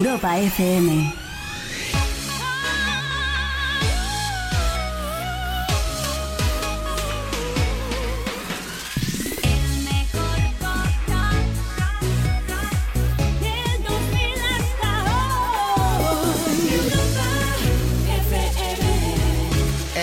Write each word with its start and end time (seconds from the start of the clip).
Europa 0.00 0.28
FM. 0.28 1.27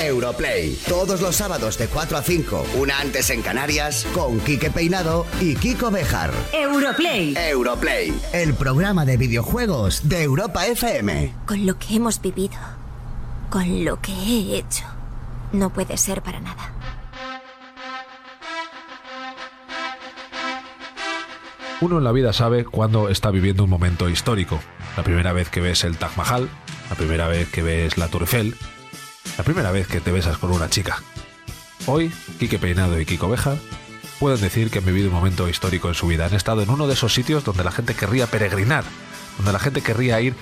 Europlay. 0.05 0.77
Todos 0.87 1.21
los 1.21 1.35
sábados 1.35 1.77
de 1.77 1.87
4 1.87 2.17
a 2.17 2.21
5, 2.21 2.65
una 2.77 2.99
antes 2.99 3.29
en 3.29 3.41
Canarias, 3.41 4.05
con 4.13 4.39
Quique 4.39 4.69
Peinado 4.69 5.25
y 5.41 5.55
Kiko 5.55 5.91
Bejar. 5.91 6.31
Europlay. 6.53 7.35
Europlay, 7.35 8.13
el 8.33 8.53
programa 8.53 9.05
de 9.05 9.17
videojuegos 9.17 10.07
de 10.07 10.23
Europa 10.23 10.67
FM. 10.67 11.33
Con 11.45 11.65
lo 11.65 11.77
que 11.79 11.95
hemos 11.95 12.21
vivido, 12.21 12.57
con 13.49 13.83
lo 13.83 13.99
que 13.99 14.11
he 14.11 14.57
hecho, 14.57 14.85
no 15.51 15.73
puede 15.73 15.97
ser 15.97 16.21
para 16.21 16.39
nada. 16.39 16.71
Uno 21.81 21.97
en 21.97 22.03
la 22.03 22.11
vida 22.11 22.31
sabe 22.31 22.63
cuándo 22.63 23.09
está 23.09 23.31
viviendo 23.31 23.63
un 23.63 23.69
momento 23.69 24.07
histórico. 24.07 24.59
La 24.95 25.03
primera 25.03 25.33
vez 25.33 25.49
que 25.49 25.59
ves 25.59 25.83
el 25.83 25.97
Taj 25.97 26.15
Mahal, 26.15 26.49
la 26.89 26.95
primera 26.95 27.27
vez 27.27 27.49
que 27.51 27.63
ves 27.63 27.97
la 27.97 28.07
Tour 28.07 28.21
Eiffel, 28.21 28.55
la 29.37 29.43
primera 29.43 29.71
vez 29.71 29.87
que 29.87 30.01
te 30.01 30.11
besas 30.11 30.37
con 30.37 30.51
una 30.51 30.69
chica. 30.69 31.01
Hoy, 31.85 32.11
Quique 32.39 32.59
Peinado 32.59 32.99
y 32.99 33.05
Kiko 33.05 33.29
Beja 33.29 33.55
pueden 34.19 34.39
decir 34.39 34.69
que 34.69 34.79
han 34.79 34.85
vivido 34.85 35.09
un 35.09 35.15
momento 35.15 35.49
histórico 35.49 35.87
en 35.89 35.93
su 35.93 36.07
vida. 36.07 36.25
Han 36.25 36.33
estado 36.33 36.61
en 36.61 36.69
uno 36.69 36.87
de 36.87 36.93
esos 36.93 37.13
sitios 37.13 37.43
donde 37.43 37.63
la 37.63 37.71
gente 37.71 37.93
querría 37.93 38.27
peregrinar, 38.27 38.83
donde 39.37 39.51
la 39.51 39.59
gente 39.59 39.81
querría 39.81 40.21
ir 40.21 40.35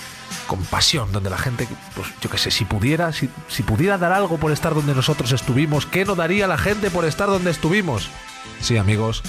con 0.47 0.63
pasión, 0.65 1.11
donde 1.11 1.29
la 1.29 1.37
gente, 1.37 1.67
pues 1.95 2.07
yo 2.21 2.29
qué 2.29 2.37
sé, 2.37 2.51
si 2.51 2.65
pudiera, 2.65 3.11
si, 3.11 3.29
si 3.47 3.63
pudiera 3.63 3.97
dar 3.97 4.13
algo 4.13 4.37
por 4.37 4.51
estar 4.51 4.75
donde 4.75 4.93
nosotros 4.93 5.31
estuvimos, 5.31 5.85
¿qué 5.85 6.05
no 6.05 6.15
daría 6.15 6.47
la 6.47 6.57
gente 6.57 6.91
por 6.91 7.05
estar 7.05 7.27
donde 7.27 7.51
estuvimos? 7.51 8.09
Sí, 8.61 8.77
amigos, 8.77 9.23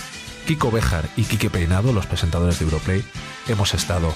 Kiko 0.46 0.70
Bejar 0.70 1.08
y 1.16 1.24
Quique 1.24 1.50
Peinado, 1.50 1.92
los 1.92 2.06
presentadores 2.06 2.58
de 2.58 2.66
Europlay, 2.66 3.04
hemos 3.48 3.72
estado 3.74 4.14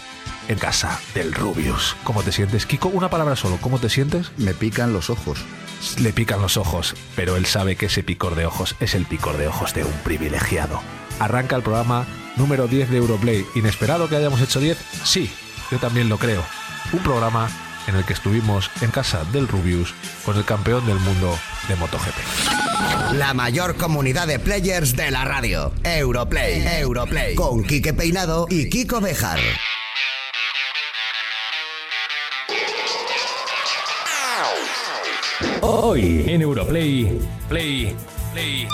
en 0.49 0.59
casa 0.59 0.99
del 1.15 1.33
Rubius. 1.33 1.97
¿Cómo 2.05 2.23
te 2.23 2.33
sientes? 2.33 2.67
Kiko, 2.67 2.89
una 2.89 3.11
palabra 3.11 3.37
solo, 3.37 3.59
¿cómo 3.61 3.79
te 3.79 3.89
sientes? 3.89 4.33
Me 4.37 4.55
pican 4.55 4.93
los 4.93 5.11
ojos. 5.11 5.39
Le 6.01 6.13
pican 6.13 6.43
los 6.43 6.57
ojos, 6.57 6.95
pero 7.15 7.37
él 7.37 7.47
sabe 7.47 7.77
que 7.77 7.87
ese 7.87 8.03
picor 8.03 8.35
de 8.35 8.47
ojos 8.47 8.75
es 8.81 8.95
el 8.95 9.07
picor 9.07 9.37
de 9.37 9.47
ojos 9.47 9.75
de 9.75 9.85
un 9.85 9.93
privilegiado. 10.05 10.81
Arranca 11.21 11.57
el 11.57 11.63
programa 11.63 12.07
número 12.37 12.67
10 12.67 12.91
de 12.91 12.97
Europlay. 12.97 13.47
¿Inesperado 13.55 14.09
que 14.09 14.17
hayamos 14.17 14.41
hecho 14.41 14.61
10? 14.61 14.77
Sí, 15.05 15.31
yo 15.71 15.79
también 15.79 16.09
lo 16.09 16.19
creo. 16.19 16.43
Un 16.93 17.01
programa 17.01 17.49
en 17.87 17.97
el 17.97 18.05
que 18.05 18.13
estuvimos 18.13 18.71
en 18.81 18.91
casa 18.91 19.25
del 19.33 19.49
Rubius 19.49 19.95
con 20.25 20.37
el 20.37 20.45
campeón 20.45 20.87
del 20.87 20.99
mundo 20.99 21.39
de 21.69 21.77
MotoGP. 21.77 23.15
La 23.15 23.35
mayor 23.35 23.77
comunidad 23.77 24.27
de 24.27 24.39
players 24.39 24.95
de 24.95 25.11
la 25.11 25.25
radio. 25.25 25.73
Europlay. 25.85 26.67
Europlay. 26.81 27.35
Con 27.35 27.65
Quique 27.65 27.95
Peinado 27.95 28.47
y 28.51 28.69
Kiko 28.69 29.01
Bejar. 29.01 29.39
Hoy 35.71 36.25
en 36.27 36.41
Europlay, 36.41 37.21
Play, 37.47 37.95
Play. 38.33 38.67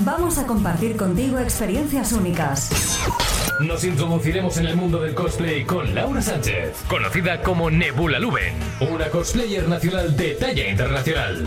Vamos 0.00 0.36
a 0.36 0.48
compartir 0.48 0.96
contigo 0.96 1.38
experiencias 1.38 2.12
únicas. 2.12 2.98
Nos 3.60 3.84
introduciremos 3.84 4.56
en 4.56 4.66
el 4.66 4.74
mundo 4.74 5.00
del 5.00 5.14
cosplay 5.14 5.64
con 5.64 5.94
Laura 5.94 6.20
Sánchez, 6.20 6.82
conocida 6.88 7.40
como 7.42 7.70
Nebula 7.70 8.18
Luben, 8.18 8.52
una 8.80 9.10
cosplayer 9.10 9.68
nacional 9.68 10.16
de 10.16 10.34
talla 10.34 10.68
internacional. 10.68 11.46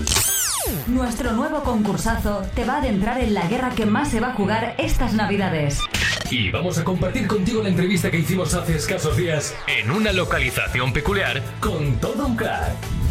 Nuestro 0.88 1.34
nuevo 1.34 1.64
concursazo 1.64 2.44
te 2.56 2.64
va 2.64 2.76
a 2.76 2.78
adentrar 2.78 3.20
en 3.20 3.34
la 3.34 3.46
guerra 3.50 3.72
que 3.72 3.86
más 3.86 4.10
se 4.10 4.22
va 4.22 4.30
a 4.30 4.36
jugar 4.36 4.74
estas 4.78 5.14
navidades. 5.16 5.82
Y 6.30 6.50
vamos 6.50 6.78
a 6.78 6.86
compartir 6.86 7.28
contigo 7.28 7.62
la 7.62 7.68
entrevista 7.68 8.10
que 8.10 8.20
hicimos 8.20 8.54
hace 8.54 8.78
escasos 8.78 9.18
días 9.18 9.54
en 9.68 9.92
una 9.92 10.14
localización 10.14 10.94
peculiar 10.94 11.44
con 11.60 11.98
todo 11.98 12.28
un 12.28 12.38
crack. 12.38 13.03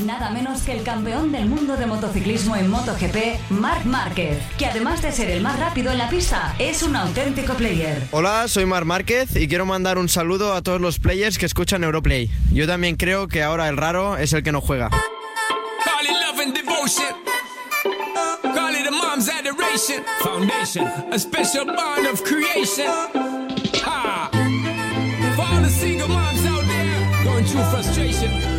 Nada 0.00 0.30
menos 0.30 0.62
que 0.62 0.72
el 0.72 0.82
campeón 0.82 1.32
del 1.32 1.46
mundo 1.46 1.76
de 1.76 1.86
motociclismo 1.86 2.56
en 2.56 2.68
MotoGP, 2.70 3.50
Marc 3.50 3.84
Márquez, 3.84 4.38
que 4.58 4.66
además 4.66 5.02
de 5.02 5.12
ser 5.12 5.30
el 5.30 5.42
más 5.42 5.58
rápido 5.60 5.92
en 5.92 5.98
la 5.98 6.08
pista, 6.08 6.56
es 6.58 6.82
un 6.82 6.96
auténtico 6.96 7.54
player. 7.54 8.02
Hola, 8.10 8.48
soy 8.48 8.64
Mar 8.64 8.84
Márquez 8.84 9.36
y 9.36 9.48
quiero 9.48 9.66
mandar 9.66 9.98
un 9.98 10.08
saludo 10.08 10.54
a 10.54 10.62
todos 10.62 10.80
los 10.80 10.98
players 10.98 11.38
que 11.38 11.46
escuchan 11.46 11.84
Europlay. 11.84 12.30
Yo 12.52 12.66
también 12.66 12.96
creo 12.96 13.28
que 13.28 13.42
ahora 13.42 13.68
el 13.68 13.76
raro 13.76 14.16
es 14.16 14.32
el 14.32 14.42
que 14.42 14.50
no 14.50 14.60
juega. 14.60 14.88
Call 14.88 16.06
it 16.06 16.16
love 16.26 16.40
and 16.40 16.54
devotion. 16.54 17.14
Call 18.42 18.74
it 18.74 18.86
a 18.86 18.90
mom's 18.90 19.28
adoration. 19.28 20.02
Foundation, 20.20 20.86
a 21.12 21.18
special 21.18 21.66
bond 21.66 22.06
of 22.06 22.22
creation. 22.24 22.86
Ha! 23.84 24.30
For 25.36 25.42
all 25.42 25.62
the 25.62 25.68
single 25.68 26.08
moms 26.08 26.44
out 26.46 26.64
there 26.66 27.24
going 27.24 27.44
through 27.44 27.64
frustration. 27.70 28.51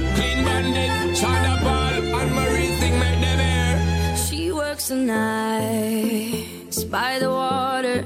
Nights 4.95 6.83
by 6.83 7.19
the 7.19 7.29
water. 7.29 8.05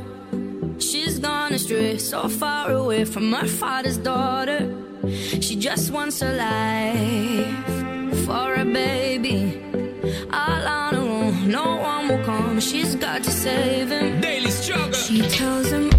She's 0.79 1.19
gone 1.19 1.53
astray, 1.53 1.97
so 1.97 2.29
far 2.29 2.71
away 2.71 3.03
from 3.05 3.33
her 3.33 3.45
father's 3.45 3.97
daughter. 3.97 4.73
She 5.41 5.55
just 5.55 5.91
wants 5.91 6.21
a 6.21 6.33
life 6.33 8.25
for 8.25 8.55
a 8.55 8.65
baby. 8.65 9.61
All 10.31 10.67
on 10.67 10.93
her 10.95 11.01
own, 11.01 11.49
no 11.51 11.75
one 11.75 12.07
will 12.07 12.23
come. 12.23 12.59
She's 12.59 12.95
got 12.95 13.23
to 13.23 13.31
save 13.31 13.89
him. 13.91 14.21
Daily 14.21 14.49
struggle. 14.49 14.93
She 14.93 15.21
tells 15.29 15.67
him, 15.69 15.89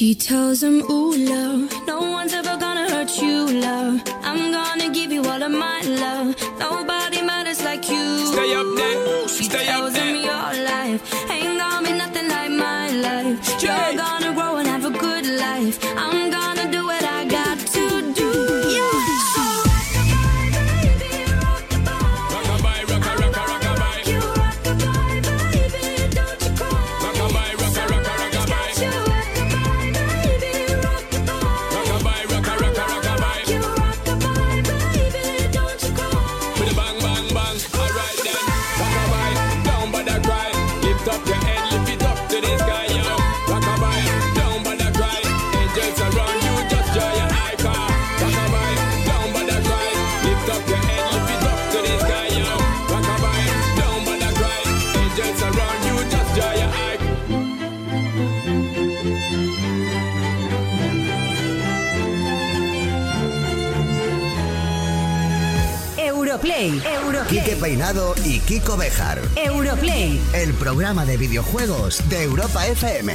She 0.00 0.14
tells 0.14 0.62
him, 0.62 0.80
Ooh, 0.90 1.14
love, 1.14 1.70
no 1.86 2.00
one's 2.00 2.32
ever 2.32 2.56
gonna 2.56 2.88
hurt 2.88 3.20
you, 3.20 3.46
love. 3.60 4.00
I'm 4.22 4.50
gonna 4.50 4.88
give 4.88 5.12
you 5.12 5.22
all 5.22 5.42
of 5.42 5.50
my 5.50 5.82
love. 5.82 6.34
Nobody 6.58 7.20
matters 7.20 7.62
like 7.62 7.86
you. 7.86 8.06
Stay 8.32 8.54
up 8.54 8.64
there, 8.78 9.28
She 9.28 9.44
stay 9.44 9.68
up 9.68 9.74
tells 9.76 9.94
him 9.96 10.06
there. 10.06 10.24
your 10.30 10.64
life 10.72 11.30
ain't 11.30 11.58
gonna 11.58 11.86
be 11.86 11.92
nothing 11.92 12.28
like 12.30 12.50
my 12.50 12.88
life. 13.08 13.62
You're 13.62 13.92
gonna 14.02 14.32
grow 14.32 14.56
and 14.56 14.68
have 14.68 14.86
a 14.86 14.90
good 15.06 15.26
life. 15.26 15.76
I'm 15.98 16.09
Peinado 67.60 68.14
y 68.24 68.40
Kiko 68.40 68.76
Bejar. 68.76 69.20
Europlay. 69.36 70.18
El 70.32 70.54
programa 70.54 71.04
de 71.04 71.16
videojuegos 71.18 72.08
de 72.08 72.22
Europa 72.24 72.66
FM. 72.66 73.14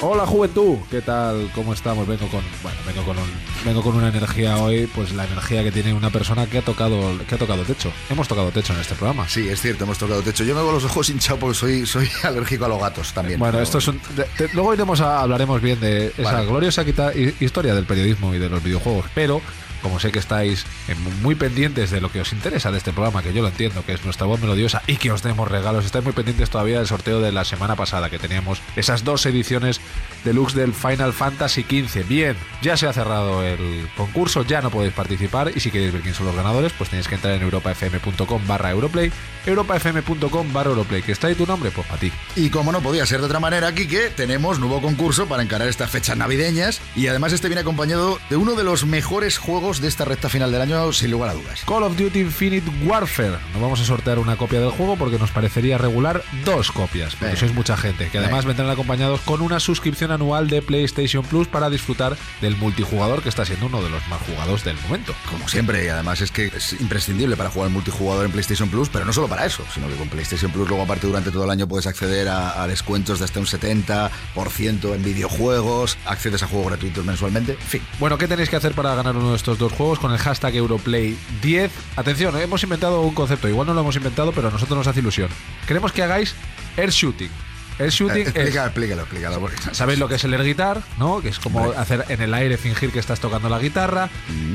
Hola 0.00 0.26
juventud, 0.26 0.78
¿qué 0.90 1.00
tal? 1.00 1.48
¿Cómo 1.54 1.72
estamos? 1.74 2.08
Vengo 2.08 2.26
con, 2.28 2.40
bueno, 2.62 2.78
vengo 2.86 3.02
con 3.04 3.18
un, 3.18 3.24
vengo 3.64 3.82
con 3.82 3.94
una 3.94 4.08
energía 4.08 4.56
hoy, 4.56 4.88
pues 4.92 5.12
la 5.12 5.24
energía 5.26 5.62
que 5.62 5.70
tiene 5.70 5.94
una 5.94 6.10
persona 6.10 6.46
que 6.46 6.58
ha 6.58 6.62
tocado, 6.62 7.16
que 7.28 7.34
ha 7.36 7.38
tocado 7.38 7.62
techo. 7.62 7.92
Hemos 8.10 8.26
tocado 8.26 8.50
techo 8.50 8.72
en 8.72 8.80
este 8.80 8.94
programa. 8.96 9.28
Sí, 9.28 9.46
es 9.48 9.60
cierto, 9.60 9.84
hemos 9.84 9.98
tocado 9.98 10.20
techo. 10.22 10.42
Yo 10.42 10.54
me 10.54 10.60
hago 10.60 10.72
los 10.72 10.84
ojos 10.84 11.08
hinchados 11.10 11.38
porque 11.38 11.54
soy, 11.56 11.86
soy 11.86 12.08
alérgico 12.24 12.64
a 12.64 12.68
los 12.68 12.80
gatos 12.80 13.12
también. 13.12 13.38
Bueno, 13.38 13.52
pero- 13.52 13.62
esto 13.62 13.78
es 13.78 13.86
un, 13.88 14.00
de- 14.16 14.26
de- 14.46 14.52
luego 14.54 14.74
iremos 14.74 15.00
a, 15.00 15.20
hablaremos 15.20 15.60
bien 15.62 15.78
de 15.78 16.08
esa 16.18 16.32
Vale. 16.32 16.46
gloriosa 16.46 16.84
quita- 16.84 17.12
historia 17.14 17.74
del 17.74 17.84
periodismo 17.84 18.34
y 18.34 18.38
de 18.38 18.48
los 18.48 18.62
videojuegos, 18.62 19.04
pero 19.14 19.40
como 19.82 20.00
sé 20.00 20.12
que 20.12 20.18
estáis 20.18 20.64
eh, 20.88 20.94
muy 21.22 21.34
pendientes 21.34 21.90
de 21.90 22.00
lo 22.00 22.10
que 22.10 22.20
os 22.20 22.32
interesa 22.32 22.70
de 22.70 22.78
este 22.78 22.92
programa, 22.92 23.22
que 23.22 23.32
yo 23.32 23.42
lo 23.42 23.48
entiendo, 23.48 23.84
que 23.84 23.92
es 23.92 24.04
nuestra 24.04 24.26
voz 24.26 24.40
melodiosa 24.40 24.82
y 24.86 24.96
que 24.96 25.10
os 25.10 25.22
demos 25.22 25.50
regalos, 25.50 25.84
estáis 25.84 26.04
muy 26.04 26.12
pendientes 26.12 26.50
todavía 26.50 26.78
del 26.78 26.86
sorteo 26.86 27.20
de 27.20 27.32
la 27.32 27.44
semana 27.44 27.76
pasada, 27.76 28.10
que 28.10 28.18
teníamos 28.18 28.60
esas 28.76 29.04
dos 29.04 29.26
ediciones 29.26 29.80
deluxe 30.24 30.54
del 30.54 30.72
Final 30.72 31.12
Fantasy 31.12 31.62
XV. 31.62 32.06
Bien, 32.08 32.36
ya 32.62 32.76
se 32.76 32.86
ha 32.86 32.92
cerrado 32.92 33.42
el 33.42 33.88
concurso, 33.96 34.44
ya 34.44 34.60
no 34.60 34.70
podéis 34.70 34.92
participar 34.92 35.52
y 35.54 35.60
si 35.60 35.70
queréis 35.70 35.92
ver 35.92 36.02
quién 36.02 36.14
son 36.14 36.26
los 36.26 36.36
ganadores, 36.36 36.72
pues 36.72 36.90
tenéis 36.90 37.08
que 37.08 37.16
entrar 37.16 37.34
en 37.34 37.42
europafm.com 37.42 38.46
barra 38.46 38.70
Europlay, 38.70 39.10
europafm.com 39.46 40.52
barra 40.52 40.70
Europlay, 40.70 41.02
que 41.02 41.12
está 41.12 41.26
ahí 41.26 41.34
tu 41.34 41.46
nombre, 41.46 41.70
pues 41.70 41.86
para 41.86 42.00
ti. 42.00 42.12
Y 42.36 42.50
como 42.50 42.72
no 42.72 42.80
podía 42.80 43.06
ser 43.06 43.20
de 43.20 43.26
otra 43.26 43.40
manera, 43.40 43.68
aquí 43.68 43.86
que 43.86 44.10
tenemos 44.10 44.58
nuevo 44.58 44.80
concurso 44.80 45.26
para 45.26 45.42
encarar 45.42 45.68
estas 45.68 45.90
fechas 45.90 46.16
navideñas 46.16 46.80
y 46.94 47.08
además 47.08 47.32
este 47.32 47.48
viene 47.48 47.62
acompañado 47.62 48.18
de 48.30 48.36
uno 48.36 48.54
de 48.54 48.64
los 48.64 48.86
mejores 48.86 49.38
juegos 49.38 49.71
de 49.80 49.88
esta 49.88 50.04
recta 50.04 50.28
final 50.28 50.50
del 50.52 50.60
año, 50.60 50.92
sin 50.92 51.10
lugar 51.10 51.30
a 51.30 51.34
dudas. 51.34 51.62
Call 51.66 51.82
of 51.84 51.96
Duty 51.96 52.20
Infinite 52.20 52.70
Warfare. 52.84 53.38
No 53.54 53.60
vamos 53.60 53.80
a 53.80 53.84
sortear 53.84 54.18
una 54.18 54.36
copia 54.36 54.60
del 54.60 54.70
juego 54.70 54.96
porque 54.96 55.18
nos 55.18 55.30
parecería 55.30 55.78
regular 55.78 56.22
dos 56.44 56.70
copias, 56.72 57.12
porque 57.14 57.26
Venga. 57.26 57.40
sois 57.40 57.54
mucha 57.54 57.76
gente, 57.76 58.08
que 58.08 58.18
además 58.18 58.44
Venga. 58.44 58.48
vendrán 58.48 58.70
acompañados 58.70 59.20
con 59.22 59.40
una 59.40 59.60
suscripción 59.60 60.10
anual 60.10 60.48
de 60.48 60.62
PlayStation 60.62 61.24
Plus 61.24 61.48
para 61.48 61.70
disfrutar 61.70 62.16
del 62.40 62.56
multijugador 62.56 63.22
que 63.22 63.28
está 63.28 63.44
siendo 63.44 63.66
uno 63.66 63.82
de 63.82 63.90
los 63.90 64.06
más 64.08 64.20
jugados 64.22 64.64
del 64.64 64.76
momento. 64.82 65.14
Como 65.30 65.48
siempre, 65.48 65.84
y 65.84 65.88
además 65.88 66.20
es 66.20 66.30
que 66.30 66.46
es 66.46 66.74
imprescindible 66.80 67.36
para 67.36 67.50
jugar 67.50 67.70
multijugador 67.70 68.24
en 68.26 68.32
PlayStation 68.32 68.68
Plus, 68.68 68.88
pero 68.88 69.04
no 69.04 69.12
solo 69.12 69.28
para 69.28 69.46
eso, 69.46 69.64
sino 69.72 69.88
que 69.88 69.94
con 69.94 70.08
PlayStation 70.08 70.50
Plus 70.50 70.68
luego 70.68 70.82
aparte 70.84 71.06
durante 71.06 71.30
todo 71.30 71.44
el 71.44 71.50
año 71.50 71.66
puedes 71.68 71.86
acceder 71.86 72.28
a, 72.28 72.62
a 72.62 72.66
descuentos 72.66 73.18
de 73.18 73.24
hasta 73.24 73.40
un 73.40 73.46
70% 73.46 74.94
en 74.94 75.02
videojuegos, 75.04 75.96
accedes 76.06 76.42
a 76.42 76.46
juegos 76.46 76.68
gratuitos 76.68 77.04
mensualmente, 77.04 77.52
en 77.52 77.58
fin. 77.58 77.82
Bueno, 77.98 78.18
¿qué 78.18 78.26
tenéis 78.28 78.48
que 78.48 78.56
hacer 78.56 78.72
para 78.72 78.94
ganar 78.94 79.16
uno 79.16 79.30
de 79.30 79.36
estos 79.36 79.58
dos 79.62 79.72
juegos? 79.72 79.98
Con 79.98 80.12
el 80.12 80.18
hashtag 80.18 80.54
Europlay10. 80.54 81.70
Atención, 81.96 82.36
¿eh? 82.36 82.42
hemos 82.42 82.62
inventado 82.62 83.00
un 83.00 83.14
concepto, 83.14 83.48
igual 83.48 83.66
no 83.66 83.74
lo 83.74 83.80
hemos 83.80 83.96
inventado, 83.96 84.32
pero 84.32 84.48
a 84.48 84.50
nosotros 84.50 84.76
nos 84.76 84.86
hace 84.86 85.00
ilusión. 85.00 85.28
Queremos 85.66 85.92
que 85.92 86.02
hagáis 86.02 86.34
air 86.76 86.90
shooting. 86.90 87.30
Air 87.78 87.88
shooting 87.90 88.18
Eh, 88.18 88.20
es... 88.22 88.28
explica- 88.36 88.64
explícalo, 88.66 89.00
explícalo. 89.02 89.40
porque- 89.40 89.56
¿Sabéis 89.72 89.98
lo 89.98 90.06
que 90.06 90.16
es 90.16 90.24
el 90.24 90.34
air 90.34 90.44
guitar? 90.44 90.82
¿No? 90.98 91.22
Que 91.22 91.30
es 91.30 91.38
como 91.38 91.70
hacer 91.72 92.04
en 92.10 92.20
el 92.20 92.34
aire 92.34 92.58
fingir 92.58 92.90
que 92.92 92.98
estás 92.98 93.18
tocando 93.18 93.48
la 93.48 93.58
guitarra. 93.58 94.10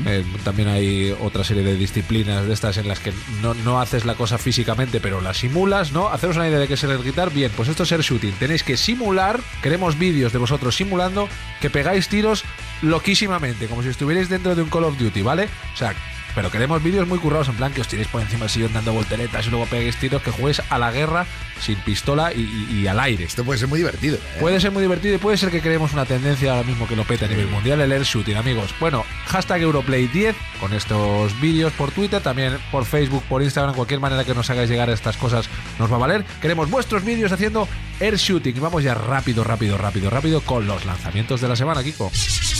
Eh, 0.06 0.24
también 0.44 0.68
hay 0.68 1.14
otra 1.20 1.42
serie 1.42 1.64
de 1.64 1.74
disciplinas 1.74 2.46
de 2.46 2.54
estas 2.54 2.76
en 2.76 2.86
las 2.86 3.00
que 3.00 3.12
no, 3.42 3.54
no 3.54 3.80
haces 3.80 4.04
la 4.04 4.14
cosa 4.14 4.38
físicamente, 4.38 5.00
pero 5.00 5.20
la 5.20 5.34
simulas, 5.34 5.90
¿no? 5.92 6.08
Haceros 6.08 6.36
una 6.36 6.48
idea 6.48 6.60
de 6.60 6.68
qué 6.68 6.74
es 6.74 6.84
el 6.84 6.92
air 6.92 7.02
guitar. 7.02 7.30
Bien, 7.32 7.50
pues 7.56 7.68
esto 7.68 7.82
es 7.82 7.90
air 7.92 8.02
shooting. 8.02 8.32
Tenéis 8.34 8.62
que 8.62 8.76
simular, 8.76 9.40
queremos 9.62 9.98
vídeos 9.98 10.32
de 10.32 10.38
vosotros 10.38 10.76
simulando 10.76 11.28
que 11.60 11.70
pegáis 11.70 12.08
tiros 12.08 12.44
loquísimamente, 12.82 13.66
como 13.66 13.82
si 13.82 13.88
estuvierais 13.88 14.28
dentro 14.28 14.54
de 14.54 14.62
un 14.62 14.70
Call 14.70 14.84
of 14.84 14.98
Duty, 14.98 15.22
¿vale? 15.22 15.48
O 15.74 15.76
sea, 15.76 15.94
pero 16.34 16.50
queremos 16.50 16.82
vídeos 16.82 17.06
muy 17.08 17.18
currados, 17.18 17.48
en 17.48 17.56
plan 17.56 17.72
que 17.72 17.80
os 17.80 17.88
tiréis 17.88 18.08
por 18.08 18.20
encima 18.22 18.40
del 18.40 18.50
sillón 18.50 18.72
dando 18.72 18.92
volteretas 18.92 19.46
y 19.46 19.50
luego 19.50 19.66
peguéis 19.66 19.96
tiros, 19.96 20.22
que 20.22 20.30
juguéis 20.30 20.62
a 20.70 20.78
la 20.78 20.90
guerra 20.90 21.26
sin 21.60 21.76
pistola 21.80 22.32
y, 22.32 22.40
y- 22.70 22.80
y 22.82 22.86
al 22.86 23.00
aire. 23.00 23.24
Esto 23.24 23.44
puede 23.44 23.58
ser 23.58 23.68
muy 23.68 23.78
divertido. 23.80 24.16
¿eh? 24.16 24.20
Puede 24.40 24.60
ser 24.60 24.70
muy 24.70 24.82
divertido 24.82 25.14
y 25.14 25.18
puede 25.18 25.36
ser 25.36 25.50
que 25.50 25.60
creemos 25.60 25.92
una 25.92 26.04
tendencia 26.04 26.52
ahora 26.52 26.62
mismo 26.62 26.86
que 26.86 26.94
lo 26.94 27.04
pete 27.04 27.24
a 27.24 27.28
nivel 27.28 27.48
mundial, 27.48 27.80
el 27.80 27.90
air 27.90 28.02
shooting, 28.04 28.36
amigos. 28.36 28.72
Bueno, 28.78 29.04
hashtag 29.26 29.62
Europlay10 29.62 30.34
con 30.60 30.72
estos 30.72 31.40
vídeos 31.40 31.72
por 31.72 31.90
Twitter, 31.90 32.20
también 32.22 32.56
por 32.70 32.84
Facebook, 32.84 33.24
por 33.28 33.42
Instagram, 33.42 33.74
cualquier 33.74 33.98
manera 34.00 34.24
que 34.24 34.34
nos 34.34 34.48
hagáis 34.50 34.70
llegar 34.70 34.88
estas 34.90 35.16
cosas 35.16 35.48
nos 35.78 35.90
va 35.90 35.96
a 35.96 35.98
valer. 35.98 36.24
Queremos 36.40 36.70
vuestros 36.70 37.04
vídeos 37.04 37.32
haciendo 37.32 37.66
air 38.00 38.16
shooting 38.16 38.56
y 38.56 38.60
vamos 38.60 38.84
ya 38.84 38.94
rápido, 38.94 39.42
rápido, 39.42 39.76
rápido, 39.76 40.10
rápido 40.10 40.40
con 40.42 40.66
los 40.66 40.84
lanzamientos 40.84 41.40
de 41.40 41.48
la 41.48 41.56
semana, 41.56 41.82
Kiko. 41.82 42.12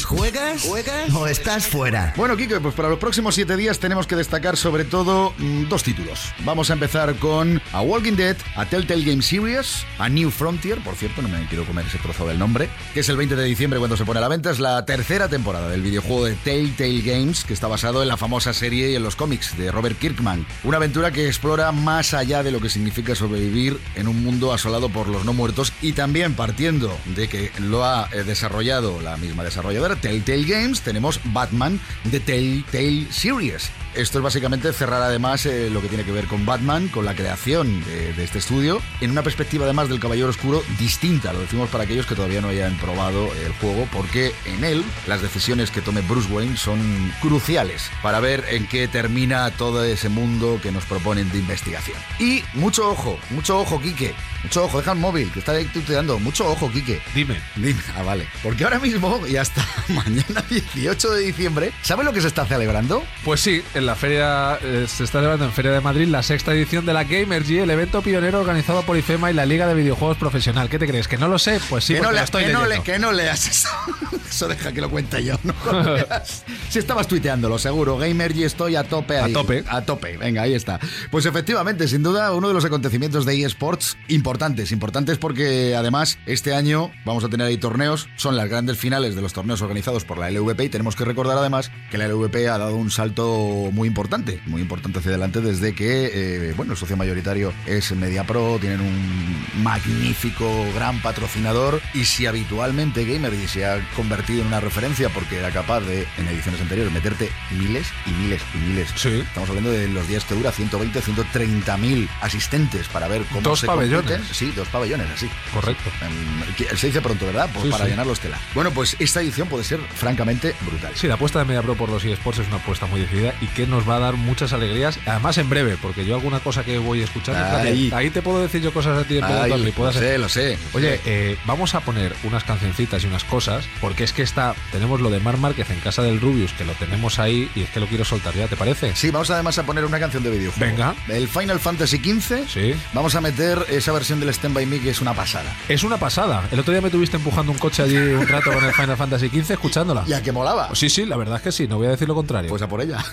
¿Juegas? 0.07 0.63
¿Juegas? 0.63 1.13
¿O 1.15 1.27
estás 1.27 1.67
fuera? 1.67 2.15
Bueno, 2.17 2.37
Kiko, 2.37 2.61
pues 2.61 2.75
para 2.75 2.89
los 2.89 2.99
próximos 2.99 3.35
siete 3.35 3.57
días 3.59 3.79
tenemos 3.79 4.07
que 4.07 4.17
destacar 4.17 4.57
sobre 4.57 4.85
todo 4.85 5.35
mm, 5.37 5.69
dos 5.69 5.83
títulos. 5.83 6.33
Vamos 6.45 6.71
a 6.71 6.75
empezar 6.75 7.15
con 7.17 7.61
A 7.73 7.83
Walking 7.83 8.15
Dead, 8.15 8.37
a 8.57 8.65
Telltale 8.65 9.05
Game 9.05 9.21
Series, 9.21 9.85
a 9.99 10.09
New 10.09 10.31
Frontier, 10.31 10.79
por 10.79 10.95
cierto, 10.95 11.21
no 11.21 11.29
me 11.29 11.45
quiero 11.47 11.65
comer 11.67 11.85
ese 11.87 11.99
trozo 11.99 12.27
del 12.27 12.39
nombre, 12.39 12.69
que 12.95 13.01
es 13.01 13.09
el 13.09 13.17
20 13.17 13.37
de 13.37 13.45
diciembre 13.45 13.79
cuando 13.79 13.97
se 13.97 14.05
pone 14.05 14.19
a 14.19 14.21
la 14.23 14.29
venta. 14.29 14.51
Es 14.51 14.61
la 14.61 14.87
tercera 14.87 15.29
temporada 15.29 15.69
del 15.69 15.83
videojuego 15.83 16.25
de 16.25 16.37
Telltale 16.37 17.03
Games, 17.03 17.45
que 17.45 17.53
está 17.53 17.67
basado 17.67 18.01
en 18.01 18.09
la 18.09 18.17
famosa 18.17 18.53
serie 18.53 18.93
y 18.93 18.95
en 18.95 19.03
los 19.03 19.17
cómics 19.17 19.59
de 19.59 19.71
Robert 19.73 19.99
Kirkman. 19.99 20.47
Una 20.65 20.77
aventura 20.77 21.11
que 21.11 21.27
explora 21.27 21.73
más 21.73 22.15
allá 22.15 22.43
de 22.43 22.53
lo 22.53 22.61
que 22.61 22.71
significa 22.71 23.15
sobrevivir 23.15 23.79
en 23.97 24.07
un 24.09 24.23
mundo 24.23 24.53
asolado 24.53 24.89
por 24.89 25.09
los 25.09 25.25
no 25.25 25.33
muertos 25.33 25.73
y 25.83 25.93
también 25.93 26.35
partiendo 26.35 26.97
de 27.17 27.29
que 27.29 27.51
lo 27.59 27.85
ha 27.85 28.09
eh, 28.13 28.23
desarrollado 28.23 29.01
la 29.01 29.17
misma 29.17 29.43
desarrolladora, 29.43 29.97
Telltale 29.97 30.45
Games, 30.45 30.81
tenemos 30.83 31.21
Batman 31.25 31.81
de 32.05 32.21
Telltale 32.21 33.07
Series 33.11 33.48
series 33.49 33.88
esto 33.95 34.19
es 34.19 34.25
básicamente 34.25 34.73
cerrar 34.73 35.03
además 35.03 35.47
eh, 35.47 35.71
lo 35.71 35.81
que 35.81 35.89
tiene 35.89 36.05
que 36.05 36.13
ver 36.13 36.27
con 36.27 36.47
Batman, 36.47 36.89
con 36.89 37.05
la 37.05 37.15
creación 37.15 37.85
de, 37.85 38.13
de 38.13 38.25
este 38.25 38.39
estudio, 38.39 38.81
en 39.01 39.11
una 39.11 39.23
perspectiva 39.23 39.65
además 39.65 39.89
del 39.89 40.01
Caballero 40.01 40.29
Oscuro 40.29 40.63
distinta. 40.79 41.33
Lo 41.33 41.41
decimos 41.41 41.69
para 41.71 41.85
aquellos 41.85 42.07
que 42.07 42.15
todavía 42.15 42.41
no 42.41 42.49
hayan 42.49 42.77
probado 42.79 43.29
el 43.45 43.53
juego, 43.61 43.89
porque 43.93 44.33
en 44.45 44.65
él 44.65 44.85
las 45.07 45.23
decisiones 45.23 45.71
que 45.71 45.81
tome 45.81 46.01
Bruce 46.03 46.31
Wayne 46.33 46.57
son 46.57 47.13
cruciales 47.21 47.91
para 48.03 48.21
ver 48.21 48.45
en 48.51 48.67
qué 48.67 48.89
termina 48.89 49.51
todo 49.51 49.85
ese 49.85 50.09
mundo 50.09 50.61
que 50.63 50.73
nos 50.73 50.85
proponen 50.85 51.31
de 51.31 51.39
investigación. 51.39 51.97
Y 52.19 52.43
mucho 52.55 52.91
ojo, 52.91 53.19
mucho 53.31 53.59
ojo, 53.61 53.81
Quique. 53.81 54.15
Mucho 54.43 54.65
ojo, 54.65 54.79
deja 54.79 54.93
el 54.93 54.99
móvil, 54.99 55.31
que 55.33 55.41
está 55.41 55.53
ahí 55.53 55.65
tuteando. 55.65 56.19
Mucho 56.21 56.49
ojo, 56.49 56.71
Quique. 56.71 57.01
Dime. 57.15 57.41
Dime, 57.57 57.81
ah, 57.97 58.03
vale. 58.03 58.29
Porque 58.43 58.65
ahora 58.65 58.79
mismo 58.79 59.27
y 59.27 59.37
hasta 59.37 59.67
mañana 59.89 60.45
18 60.49 61.11
de 61.11 61.21
diciembre, 61.23 61.73
¿sabe 61.83 62.05
lo 62.05 62.13
que 62.13 62.21
se 62.21 62.29
está 62.29 62.47
celebrando? 62.47 63.03
Pues 63.25 63.41
sí, 63.41 63.63
en 63.79 63.87
la 63.87 63.95
feria 63.95 64.59
eh, 64.63 64.85
se 64.89 65.05
está 65.05 65.19
celebrando 65.19 65.45
en 65.47 65.53
Feria 65.53 65.71
de 65.73 65.81
Madrid 65.81 66.09
la 66.09 66.23
sexta 66.23 66.53
edición 66.53 66.85
de 66.85 66.93
la 66.93 67.05
Gamergy, 67.05 67.59
el 67.59 67.71
evento 67.71 68.03
pionero 68.03 68.41
organizado 68.41 68.83
por 68.83 68.97
IFEMA 68.97 69.31
y 69.31 69.35
la 69.35 69.47
Liga 69.47 69.67
de 69.67 69.75
Videojuegos 69.75 70.17
Profesional. 70.19 70.69
¿Qué 70.69 70.79
te 70.79 70.87
crees? 70.87 71.09
¿Que 71.09 71.17
no 71.17 71.29
lo 71.29 71.39
sé? 71.39 71.61
Pues 71.71 71.85
sí, 71.85 71.95
que, 71.95 72.01
porque 72.01 72.07
no 72.09 72.13
lo 72.13 72.19
le- 72.19 72.25
estoy 72.25 72.45
que, 72.45 72.53
no 72.53 72.67
le- 72.67 72.83
que 72.83 72.99
no 72.99 73.13
leas 73.13 73.49
eso. 73.49 73.69
Eso 74.29 74.47
deja 74.47 74.73
que 74.73 74.83
lo 74.83 74.91
cuente 74.91 75.25
yo. 75.25 75.37
No 75.43 75.55
lo 75.73 75.95
leas. 75.97 76.45
Si 76.69 76.79
estabas 76.79 77.09
tuiteándolo, 77.09 77.59
seguro. 77.59 77.97
Gamergy 77.97 78.45
estoy 78.45 78.77
a 78.77 78.85
tope 78.85 79.17
ahí. 79.19 79.31
A 79.31 79.35
tope. 79.35 79.65
A 79.69 79.81
tope. 79.83 80.19
Venga, 80.19 80.43
ahí 80.43 80.53
está. 80.53 80.79
Pues 81.11 81.25
efectivamente, 81.25 81.89
sin 81.89 82.03
duda, 82.03 82.35
uno 82.35 82.49
de 82.49 82.53
los 82.55 82.65
acontecimientos 82.67 83.25
de 83.25 83.43
eSports 83.43 83.97
importantes. 84.09 84.71
Importantes 84.71 85.17
porque 85.17 85.75
además 85.75 86.19
este 86.27 86.55
año 86.55 86.91
vamos 87.07 87.25
a 87.25 87.31
tener 87.31 87.47
ahí 87.47 87.57
torneos. 87.57 88.07
Son 88.17 88.37
las 88.37 88.51
grandes 88.51 88.77
finales 88.77 89.17
de 89.17 89.23
los 89.23 89.33
torneos 89.33 89.63
organizados 89.63 90.05
por 90.05 90.19
la 90.19 90.31
LVP 90.31 90.65
y 90.65 90.69
tenemos 90.69 90.95
que 90.95 91.07
recordar 91.07 91.39
además 91.39 91.71
que 91.91 91.97
la 91.97 92.07
LVP 92.07 92.49
ha 92.49 92.59
dado 92.59 92.77
un 92.77 92.91
salto 92.91 93.68
muy 93.71 93.89
importante. 93.89 94.41
Muy 94.47 94.63
importante 94.63 94.99
hacia 94.99 95.11
adelante 95.11 95.41
desde 95.41 95.75
que, 95.75 96.11
eh, 96.49 96.53
bueno, 96.57 96.73
el 96.73 96.79
socio 96.79 96.97
mayoritario 96.97 97.53
es 97.67 97.91
MediaPro. 97.93 98.59
Tienen 98.61 98.81
un 98.81 99.63
magnífico, 99.63 100.67
gran 100.75 101.01
patrocinador. 101.01 101.81
Y 101.95 102.05
si 102.05 102.27
habitualmente 102.27 103.05
Gamergy 103.05 103.47
se 103.49 103.67
ha 103.67 103.81
convertido 103.95 104.41
en 104.43 104.49
una 104.49 104.61
referencia 104.61 105.09
porque 105.11 105.39
era 105.39 105.51
capaz 105.51 105.81
de, 105.81 106.07
en 106.19 106.29
ediciones 106.29 106.61
anteriores, 106.61 106.93
meterte 106.93 107.31
miles 107.59 107.87
y 108.07 108.11
miles 108.11 108.43
y 108.55 108.59
miles. 108.59 108.89
Sí. 108.97 109.09
Estamos 109.21 109.49
hablando 109.49 109.71
de 109.71 109.89
los 109.89 110.07
días 110.09 110.25
que 110.25 110.35
dura 110.35 110.53
120, 110.53 111.01
130 111.01 111.77
mil 111.79 112.09
asistentes 112.21 112.89
para 112.89 113.09
ver 113.09 113.23
cómo 113.31 113.43
Dos 113.43 113.61
se 113.61 113.67
pabellones. 113.67 114.11
compiten. 114.13 114.35
Sí, 114.35 114.53
dos 114.55 114.69
pabellones, 114.69 115.07
así. 115.15 115.29
Correcto. 115.53 115.91
Em, 116.03 116.77
Se 116.77 116.87
dice 116.89 117.01
pronto, 117.01 117.27
¿verdad? 117.27 117.49
Pues 117.53 117.65
Sí, 117.67 117.71
para 117.71 117.85
sí. 117.85 117.91
llenarlo 117.91 118.13
estela. 118.13 118.39
Bueno, 118.55 118.71
pues 118.71 118.97
esta 118.99 119.21
edición 119.21 119.49
puede 119.49 119.65
ser 119.65 119.81
francamente 119.95 120.55
brutal. 120.67 120.93
Sí, 120.95 121.07
la 121.07 121.15
apuesta 121.15 121.39
de 121.41 121.45
MediaPro 121.47 121.75
por 121.77 121.89
los 121.89 122.05
eSports 122.05 122.41
es 122.41 122.47
una 122.49 122.57
apuesta 122.57 122.87
muy 122.87 123.01
decidida 123.01 123.35
y 123.41 123.47
que 123.59 123.67
nos 123.67 123.89
va 123.89 123.97
a 123.97 123.99
dar 123.99 124.15
muchas 124.15 124.53
alegrías, 124.53 125.01
además 125.05 125.37
en 125.39 125.51
breve, 125.51 125.77
porque 125.83 126.05
yo 126.07 126.15
alguna 126.15 126.39
cosa 126.39 126.63
que 126.63 126.79
voy 126.79 127.03
escuchando, 127.03 127.45
fíjate, 127.45 127.69
Ahí. 127.71 127.91
ahí 127.93 128.09
te 128.11 128.23
puedo 128.23 128.41
decir 128.41 128.63
yo 128.63 128.73
cosas 128.73 128.97
a 128.99 129.05
ti 129.05 129.15
de 129.15 129.21
preguntarle 129.21 129.69
y 129.69 129.73
puedas- 129.73 129.97
lo 129.97 130.01
sé, 130.01 130.19
lo 130.19 130.29
sé. 130.29 130.59
Oye, 130.75 131.01
eh, 131.05 131.37
vamos 131.45 131.75
a 131.75 131.81
poner 131.81 132.15
unas 132.23 132.45
cancioncitas 132.45 133.03
y 133.03 133.09
unas 133.09 133.25
cosas, 133.25 133.65
porque 133.81 134.05
es 134.05 134.13
que 134.13 134.23
está, 134.23 134.55
tenemos 134.71 135.01
lo 135.01 135.11
de 135.11 135.19
Mar 135.19 135.39
Márquez 135.39 135.71
en 135.71 135.81
casa 135.81 136.03
del 136.03 136.21
Rubius, 136.21 136.53
que 136.53 136.65
lo 136.65 136.73
tenemos 136.75 137.19
ahí 137.19 137.51
y 137.57 137.63
es 137.63 137.71
que 137.71 137.81
lo 137.81 137.89
quiero 137.89 138.05
soltar 138.05 138.33
ya, 138.35 138.47
¿te 138.47 138.55
parece? 138.57 138.95
Sí, 138.95 139.11
vamos 139.11 139.29
además 139.31 139.59
a 139.59 139.65
poner 139.67 139.85
una 139.85 139.99
canción 139.99 140.23
de 140.23 140.31
videojuego. 140.31 140.71
Venga. 140.71 140.95
El 141.09 141.27
Final 141.27 141.59
Fantasy 141.59 141.97
XV. 141.99 142.47
Sí. 142.49 142.75
Vamos 142.93 143.17
a 143.17 143.21
meter 143.21 143.67
esa 143.71 143.91
versión 143.91 144.21
del 144.21 144.29
Stand 144.29 144.55
By 144.55 144.67
Me 144.67 144.79
que 144.79 144.91
es 144.91 145.01
una 145.01 145.15
pasada. 145.15 145.53
Es 145.69 145.83
una 145.83 145.97
pasada. 145.97 146.45
El 146.53 146.61
otro 146.61 146.73
día 146.73 146.81
me 146.81 146.91
tuviste 146.91 147.17
empujando 147.17 147.51
un 147.51 147.59
coche 147.59 147.83
allí 147.83 147.97
un 147.97 148.29
rato 148.29 148.53
con 148.53 148.65
el 148.65 148.73
Final 148.73 148.97
Fantasy 148.97 149.29
XV 149.29 149.51
escuchándola. 149.55 150.05
Ya 150.07 150.23
que 150.23 150.31
molaba. 150.31 150.71
Sí, 150.77 150.89
sí, 150.89 151.05
la 151.05 151.17
verdad 151.17 151.37
es 151.39 151.43
que 151.43 151.51
sí, 151.51 151.67
no 151.67 151.77
voy 151.79 151.89
a 151.89 151.91
decir 151.91 152.07
lo 152.07 152.15
contrario. 152.15 152.49
Pues 152.49 152.63
a 152.63 152.69
por 152.69 152.81
ella. 152.83 153.05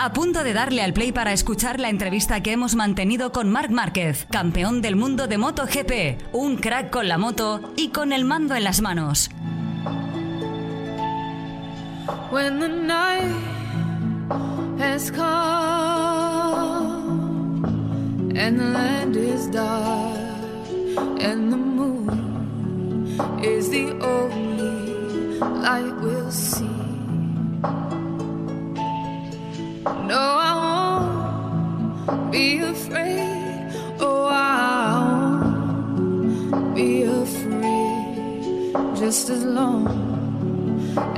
A 0.00 0.12
punto 0.12 0.44
de 0.44 0.52
darle 0.52 0.82
al 0.82 0.92
play 0.92 1.10
para 1.10 1.32
escuchar 1.32 1.80
la 1.80 1.88
entrevista 1.88 2.40
que 2.40 2.52
hemos 2.52 2.76
mantenido 2.76 3.32
con 3.32 3.50
Marc 3.50 3.70
Márquez, 3.70 4.26
campeón 4.30 4.80
del 4.80 4.94
mundo 4.94 5.26
de 5.26 5.38
MotoGP, 5.38 6.32
un 6.32 6.56
crack 6.56 6.90
con 6.90 7.08
la 7.08 7.18
moto 7.18 7.72
y 7.76 7.88
con 7.88 8.12
el 8.12 8.24
mando 8.24 8.54
en 8.54 8.64
las 8.64 8.80
manos. 8.80 9.30
when 12.30 12.58
the 12.60 12.68
night 12.68 13.34
has 14.78 15.10
come 15.10 15.26
and 18.36 18.60
the 18.60 18.64
land 18.64 19.16
is 19.16 19.46
dark 19.48 20.16
and 21.20 21.50
the 21.50 21.56
moon 21.56 23.18
is 23.42 23.70
the 23.70 23.90
only 24.00 25.40
light 25.40 25.94
we'll 26.02 26.30
see. 26.30 26.68
No, 29.84 30.18
I 30.18 30.52
won't 32.06 32.32
be 32.32 32.58
afraid. 32.58 33.72
Oh, 34.00 34.26
I 34.30 35.40
won't 36.50 36.74
be 36.74 37.02
afraid 37.02 38.74
just 38.96 39.30
as 39.30 39.44
long 39.44 39.86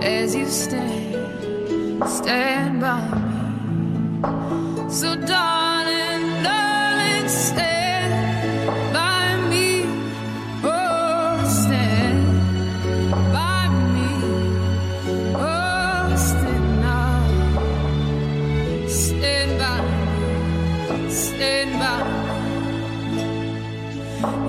as 0.03 0.35
you 0.35 0.47
stand, 0.47 2.05
stand 2.09 2.81
by 2.81 3.01
me. 3.01 4.91
So, 4.91 5.15
darling, 5.17 6.10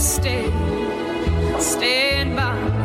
stay, 0.00 0.46
stand 1.58 2.34
by 2.34 2.79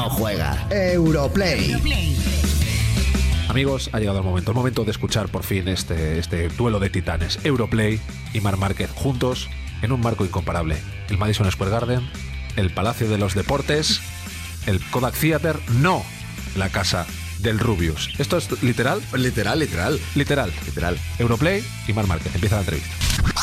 no 0.00 0.10
juega. 0.10 0.66
Europlay. 0.70 1.76
Amigos, 3.48 3.90
ha 3.92 3.98
llegado 3.98 4.18
el 4.18 4.24
momento, 4.24 4.52
el 4.52 4.54
momento 4.54 4.84
de 4.84 4.92
escuchar 4.92 5.28
por 5.28 5.42
fin 5.42 5.68
este, 5.68 6.18
este 6.18 6.48
duelo 6.48 6.78
de 6.78 6.88
titanes, 6.88 7.38
Europlay 7.44 8.00
y 8.32 8.40
Mar 8.40 8.56
Márquez 8.56 8.90
juntos 8.94 9.50
en 9.82 9.92
un 9.92 10.00
marco 10.00 10.24
incomparable. 10.24 10.76
El 11.08 11.18
Madison 11.18 11.50
Square 11.50 11.72
Garden, 11.72 12.08
el 12.56 12.70
Palacio 12.70 13.08
de 13.08 13.18
los 13.18 13.34
Deportes, 13.34 14.00
el 14.66 14.80
Kodak 14.90 15.14
Theater, 15.14 15.58
no 15.68 16.02
la 16.56 16.70
casa 16.70 17.06
del 17.40 17.58
Rubius. 17.58 18.10
¿Esto 18.18 18.38
es 18.38 18.62
literal? 18.62 19.02
Literal, 19.14 19.58
literal. 19.58 20.00
Literal. 20.14 20.52
Literal. 20.64 20.98
Europlay 21.18 21.64
y 21.88 21.92
Mar 21.92 22.06
Márquez. 22.06 22.34
Empieza 22.34 22.56
la 22.56 22.62
entrevista. 22.62 22.90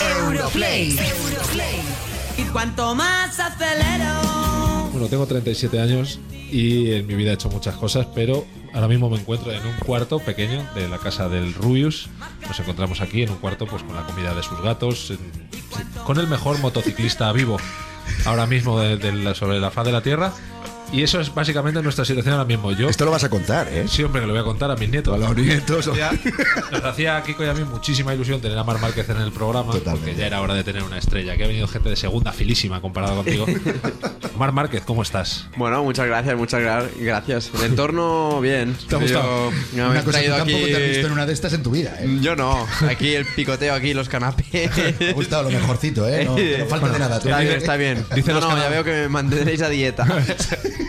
Europlay. 0.02 0.98
Y 2.38 2.44
cuanto 2.46 2.96
más 2.96 3.40
acelero. 3.40 4.47
Bueno, 4.92 5.08
tengo 5.10 5.26
37 5.26 5.80
años 5.80 6.20
y 6.32 6.92
en 6.92 7.08
mi 7.08 7.16
vida 7.16 7.32
he 7.32 7.34
hecho 7.34 7.50
muchas 7.50 7.76
cosas, 7.76 8.08
pero 8.16 8.46
ahora 8.74 8.88
mismo 8.88 9.10
me 9.10 9.18
encuentro 9.18 9.52
en 9.52 9.66
un 9.66 9.74
cuarto 9.86 10.20
pequeño 10.20 10.66
de 10.76 10.88
la 10.88 10.98
casa 10.98 11.30
del 11.30 11.54
Rubius. 11.54 12.10
Nos 12.48 12.60
encontramos 12.60 13.02
aquí 13.02 13.24
en 13.24 13.30
un 13.30 13.38
cuarto 13.38 13.68
pues 13.68 13.84
con 13.84 13.96
la 13.96 14.04
comida 14.04 14.34
de 14.34 14.44
sus 14.44 14.60
gatos, 14.62 15.14
con 16.06 16.20
el 16.20 16.28
mejor 16.28 16.60
motociclista 16.60 17.32
vivo 17.32 17.58
ahora 18.26 18.48
mismo 18.48 18.80
sobre 19.36 19.60
la 19.60 19.72
faz 19.72 19.86
de 19.86 19.92
la 19.92 20.02
Tierra. 20.02 20.34
Y 20.94 21.04
eso 21.04 21.20
es 21.20 21.34
básicamente 21.34 21.82
nuestra 21.84 22.06
situación 22.06 22.34
ahora 22.36 22.46
mismo. 22.46 22.72
Yo 22.72 22.88
Esto 22.90 23.04
lo 23.04 23.12
vas 23.12 23.24
a 23.26 23.30
contar, 23.30 23.68
¿eh? 23.70 23.86
Sí, 23.90 24.04
hombre, 24.04 24.22
que 24.22 24.28
lo 24.28 24.34
voy 24.34 24.42
a 24.42 24.46
contar 24.46 24.72
a 24.72 24.76
mis 24.78 24.90
nietos. 24.90 25.14
A 25.14 25.18
los 25.18 25.36
nietos. 25.36 25.86
Nos 25.88 25.98
hacía, 25.98 26.12
nos 26.72 26.84
hacía 26.86 27.18
a 27.18 27.24
Kiko 27.24 27.44
y 27.44 27.48
a 27.48 27.54
mí 27.54 27.64
muchísima 27.66 28.14
ilusión 28.14 28.40
tener 28.40 28.58
a 28.58 28.64
Mar 28.64 28.80
Márquez 28.80 29.10
en 29.10 29.18
el 29.18 29.32
programa, 29.34 29.74
porque 29.74 30.16
ya 30.16 30.28
era 30.28 30.42
hora 30.42 30.54
de 30.54 30.64
tener 30.64 30.84
una 30.84 30.98
estrella. 30.98 31.36
Que 31.36 31.44
ha 31.44 31.48
venido 31.48 31.68
gente 31.68 31.90
de 31.90 31.98
segunda 31.98 32.32
filísima 32.32 32.80
comparado 32.80 33.18
contigo. 33.18 33.46
Mar 34.38 34.54
Márquez, 34.54 34.84
¿cómo 34.86 35.02
estás? 35.02 35.48
Bueno, 35.58 35.84
muchas 35.84 36.06
gracias, 36.08 36.38
muchas 36.38 36.62
gra- 36.62 36.90
gracias. 37.00 37.52
El 37.56 37.64
entorno, 37.72 38.40
bien. 38.40 38.76
¿Te 38.88 38.96
ha 38.96 39.00
gustado? 39.00 39.52
Yo- 39.52 39.84
me 39.84 39.90
Una 39.90 40.04
cosa 40.04 40.22
que 40.22 40.30
tampoco 40.30 40.58
aquí- 40.64 40.72
te 40.72 40.76
has 40.78 40.90
visto 40.90 41.08
en 41.08 41.14
una 41.14 41.26
de 41.26 41.34
estas 41.34 41.52
en 41.54 41.64
tu 41.64 41.72
vida, 41.72 41.98
¿eh? 42.00 42.18
Yo 42.22 42.36
no. 42.38 42.66
Aquí 42.90 43.14
el 43.14 43.26
picoteo, 43.26 43.74
aquí 43.74 43.94
los 43.94 44.08
canapés. 44.08 44.72
Me 45.00 45.10
ha 45.10 45.14
gustado 45.14 45.44
lo 45.44 45.50
mejorcito, 45.52 46.08
¿eh? 46.08 46.24
No, 46.24 46.38
no 46.38 46.66
falta 46.68 46.90
de 46.90 47.00
nada. 47.00 47.20
tú. 47.20 47.28
Está 47.28 47.40
bien, 47.42 47.54
está 47.58 47.76
bien. 47.76 48.06
Dice 48.16 48.32
no, 48.32 48.40
no, 48.40 48.58
ya 48.58 48.70
veo 48.70 48.84
que 48.86 48.92
me 48.92 49.10
mantendréis 49.10 49.62
a 49.62 49.70
dieta. 49.70 50.06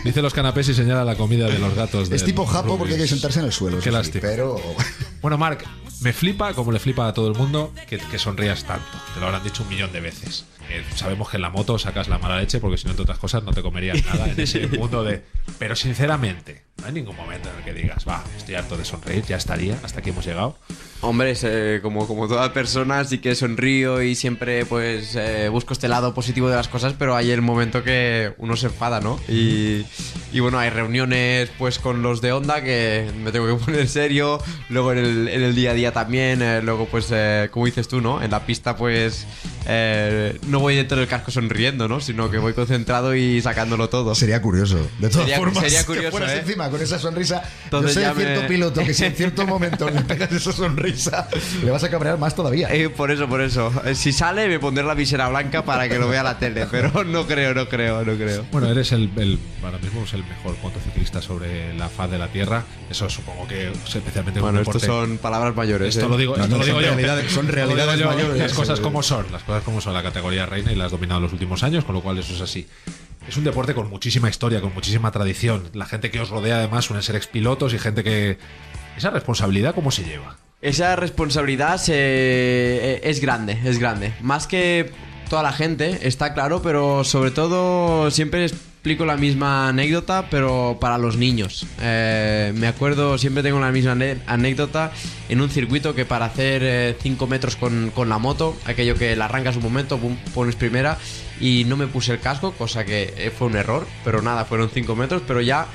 Dice 0.03 0.21
los 0.21 0.33
canapés 0.33 0.69
y 0.69 0.73
señala 0.73 1.03
la 1.03 1.15
comida 1.15 1.47
de 1.47 1.59
los 1.59 1.73
gatos. 1.75 2.03
Es 2.03 2.09
del 2.09 2.23
tipo 2.23 2.45
japo 2.45 2.77
porque 2.77 2.93
hay 2.93 2.99
que 3.01 3.07
sentarse 3.07 3.39
en 3.39 3.45
el 3.45 3.51
suelo. 3.51 3.79
Qué 3.79 3.91
lástima. 3.91 4.21
Pero 4.21 4.59
Bueno, 5.21 5.37
Marc, 5.37 5.65
me 6.01 6.13
flipa, 6.13 6.53
como 6.53 6.71
le 6.71 6.79
flipa 6.79 7.07
a 7.07 7.13
todo 7.13 7.27
el 7.27 7.37
mundo, 7.37 7.73
que, 7.87 7.97
que 7.97 8.19
sonrías 8.19 8.63
tanto. 8.63 8.85
Te 9.13 9.19
lo 9.19 9.27
habrán 9.27 9.43
dicho 9.43 9.63
un 9.63 9.69
millón 9.69 9.91
de 9.91 10.01
veces. 10.01 10.45
Eh, 10.69 10.83
sabemos 10.95 11.29
que 11.29 11.37
en 11.37 11.41
la 11.41 11.49
moto 11.49 11.79
sacas 11.79 12.07
la 12.07 12.19
mala 12.19 12.37
leche 12.37 12.59
porque 12.59 12.77
si 12.77 12.85
no, 12.85 12.91
entre 12.91 13.03
otras 13.03 13.17
cosas, 13.17 13.43
no 13.43 13.53
te 13.53 13.61
comerías 13.61 14.05
nada 14.13 14.29
en 14.29 14.39
ese 14.39 14.67
mundo 14.67 15.03
de... 15.03 15.23
Pero 15.57 15.75
sinceramente, 15.75 16.63
no 16.77 16.87
hay 16.87 16.93
ningún 16.93 17.15
momento 17.15 17.49
en 17.49 17.57
el 17.57 17.63
que 17.63 17.73
digas, 17.73 18.07
va, 18.07 18.23
estoy 18.37 18.55
harto 18.55 18.77
de 18.77 18.85
sonreír, 18.85 19.23
ya 19.25 19.37
estaría, 19.37 19.79
hasta 19.83 19.99
aquí 19.99 20.11
hemos 20.11 20.25
llegado. 20.25 20.57
Hombre, 21.01 21.31
es, 21.31 21.43
eh, 21.43 21.79
como, 21.81 22.07
como 22.07 22.27
toda 22.27 22.53
persona, 22.53 23.03
sí 23.05 23.19
que 23.19 23.33
sonrío 23.33 24.01
y 24.03 24.15
siempre 24.15 24.65
pues 24.65 25.15
eh, 25.15 25.47
busco 25.49 25.73
este 25.73 25.87
lado 25.87 26.13
positivo 26.13 26.49
de 26.49 26.57
las 26.57 26.67
cosas, 26.67 26.93
pero 26.99 27.15
hay 27.15 27.31
el 27.31 27.41
momento 27.41 27.83
que 27.83 28.33
uno 28.37 28.55
se 28.57 28.67
enfada, 28.67 28.99
¿no? 28.99 29.19
Y, 29.27 29.85
y 30.33 30.39
bueno, 30.41 30.59
hay 30.59 30.69
reuniones 30.69 31.49
pues 31.57 31.79
con 31.79 32.01
los 32.03 32.21
de 32.21 32.33
Onda 32.33 32.61
que 32.61 33.09
me 33.23 33.31
tengo 33.31 33.47
que 33.47 33.63
poner 33.65 33.87
serio, 33.87 34.39
luego 34.69 34.91
en 34.91 34.97
el, 34.99 35.27
en 35.29 35.41
el 35.41 35.55
día 35.55 35.71
a 35.71 35.73
día 35.73 35.88
también, 35.91 36.41
eh, 36.41 36.61
luego 36.61 36.85
pues 36.85 37.07
eh, 37.11 37.49
como 37.51 37.65
dices 37.65 37.87
tú, 37.87 38.01
¿no? 38.01 38.21
En 38.21 38.31
la 38.31 38.45
pista 38.45 38.75
pues 38.75 39.25
eh, 39.67 40.37
no 40.47 40.59
voy 40.59 40.75
dentro 40.75 40.97
del 40.97 41.07
casco 41.07 41.31
sonriendo, 41.31 41.87
¿no? 41.87 41.99
Sino 41.99 42.29
que 42.31 42.37
voy 42.37 42.53
concentrado 42.53 43.15
y 43.15 43.41
sacándolo 43.41 43.89
todo. 43.89 44.15
Sería 44.15 44.41
curioso. 44.41 44.77
De 44.99 45.09
todas 45.09 45.25
Sería- 45.27 45.37
formas, 45.37 45.63
sería 45.63 45.79
que 45.81 45.85
curioso, 45.85 46.11
fueras 46.11 46.31
¿eh? 46.31 46.39
encima 46.39 46.69
con 46.69 46.81
esa 46.81 46.99
sonrisa. 46.99 47.43
Entonces 47.65 47.95
yo 47.95 48.01
sé 48.01 48.07
de 48.07 48.15
cierto 48.15 48.41
me- 48.41 48.47
piloto 48.47 48.83
que 48.83 48.93
si 48.93 49.05
en 49.05 49.13
cierto 49.15 49.45
momento 49.47 49.89
le 49.89 50.01
pegas 50.01 50.31
esa 50.31 50.51
sonrisa, 50.51 51.27
le 51.63 51.71
vas 51.71 51.83
a 51.83 51.89
cabrear 51.89 52.17
más 52.17 52.35
todavía. 52.35 52.67
Eh, 52.73 52.89
por 52.89 53.11
eso, 53.11 53.27
por 53.27 53.41
eso. 53.41 53.71
Eh, 53.85 53.95
Si 53.95 54.11
sale, 54.11 54.47
me 54.47 54.59
pondré 54.59 54.83
la 54.83 54.93
visera 54.93 55.27
blanca 55.29 55.63
para 55.63 55.87
que 55.89 55.99
lo 55.99 56.07
vea 56.09 56.23
la 56.23 56.39
tele, 56.39 56.65
pero 56.69 57.03
no 57.05 57.27
creo, 57.27 57.53
no 57.53 57.67
creo, 57.69 58.03
no 58.03 58.15
creo. 58.15 58.45
Bueno, 58.51 58.67
eres 58.69 58.91
el, 58.91 59.09
el- 59.17 59.39
ahora 59.63 59.77
mismo 59.77 60.03
es 60.03 60.13
el 60.13 60.23
mejor 60.23 60.55
motociclista 60.63 61.21
sobre 61.21 61.73
la 61.75 61.89
faz 61.89 62.09
de 62.11 62.17
la 62.17 62.27
Tierra. 62.27 62.63
Eso 62.89 63.09
supongo 63.09 63.47
que 63.47 63.71
especialmente 63.71 64.39
Bueno, 64.39 64.61
estos 64.61 64.81
son 64.81 65.17
palabras 65.17 65.55
mayores. 65.55 65.78
Esto 65.87 66.05
¿eh? 66.05 66.09
lo 66.09 66.17
digo, 66.17 66.35
No, 66.37 66.43
esto 66.43 66.55
no, 66.57 66.59
lo 66.59 66.65
digo 66.65 66.77
son 66.77 66.85
yo. 66.85 66.95
realidades- 66.95 67.31
son 67.31 67.47
realidades 67.47 67.99
yo. 67.99 68.05
mayores. 68.07 68.37
Las 68.37 68.53
cosas 68.53 68.79
como 68.79 69.01
son, 69.03 69.31
las 69.31 69.43
cosas 69.43 69.63
como 69.63 69.81
son. 69.81 69.93
La 69.93 70.03
categoría 70.03 70.45
reina 70.45 70.71
y 70.71 70.75
la 70.75 70.85
has 70.85 70.91
dominado 70.91 71.19
en 71.19 71.23
los 71.23 71.33
últimos 71.33 71.63
años, 71.63 71.85
con 71.85 71.95
lo 71.95 72.01
cual 72.01 72.17
eso 72.17 72.33
es 72.33 72.41
así. 72.41 72.67
Es 73.27 73.37
un 73.37 73.43
deporte 73.43 73.73
con 73.73 73.89
muchísima 73.89 74.29
historia, 74.29 74.59
con 74.61 74.73
muchísima 74.73 75.11
tradición. 75.11 75.69
La 75.73 75.85
gente 75.85 76.09
que 76.11 76.19
os 76.19 76.29
rodea 76.29 76.57
además 76.57 76.85
suelen 76.85 77.03
ser 77.03 77.15
expilotos 77.15 77.73
y 77.73 77.79
gente 77.79 78.03
que... 78.03 78.37
Esa 78.97 79.11
responsabilidad, 79.11 79.75
¿cómo 79.75 79.91
se 79.91 80.03
lleva? 80.03 80.37
Esa 80.61 80.95
responsabilidad 80.95 81.77
se- 81.77 81.93
eh, 81.95 83.01
es 83.03 83.19
grande, 83.21 83.57
es 83.63 83.79
grande. 83.79 84.13
Más 84.21 84.47
que 84.47 84.91
toda 85.29 85.43
la 85.43 85.53
gente, 85.53 85.99
está 86.07 86.33
claro, 86.33 86.61
pero 86.61 87.03
sobre 87.03 87.31
todo 87.31 88.09
siempre 88.11 88.47
explico 88.79 89.05
la 89.05 89.17
misma 89.17 89.67
anécdota, 89.67 90.29
pero 90.31 90.77
para 90.79 90.97
los 90.97 91.17
niños. 91.17 91.67
Eh, 91.81 92.53
me 92.55 92.65
acuerdo, 92.65 93.17
siempre 93.17 93.43
tengo 93.43 93.59
la 93.59 93.73
misma 93.73 93.97
anécdota 94.25 94.93
en 95.27 95.41
un 95.41 95.49
circuito 95.49 95.93
que 95.93 96.05
para 96.05 96.27
hacer 96.27 96.95
5 97.01 97.27
metros 97.27 97.57
con, 97.57 97.91
con 97.93 98.07
la 98.07 98.19
moto, 98.19 98.55
aquello 98.63 98.95
que 98.95 99.17
la 99.17 99.25
arrancas 99.25 99.57
un 99.57 99.63
momento, 99.63 99.99
pones 100.33 100.55
primera 100.55 100.97
y 101.41 101.65
no 101.65 101.75
me 101.75 101.87
puse 101.87 102.13
el 102.13 102.21
casco, 102.21 102.53
cosa 102.53 102.85
que 102.85 103.13
eh, 103.17 103.33
fue 103.37 103.47
un 103.47 103.57
error, 103.57 103.85
pero 104.05 104.21
nada, 104.21 104.45
fueron 104.45 104.69
5 104.69 104.95
metros, 104.95 105.23
pero 105.27 105.41
ya 105.41 105.67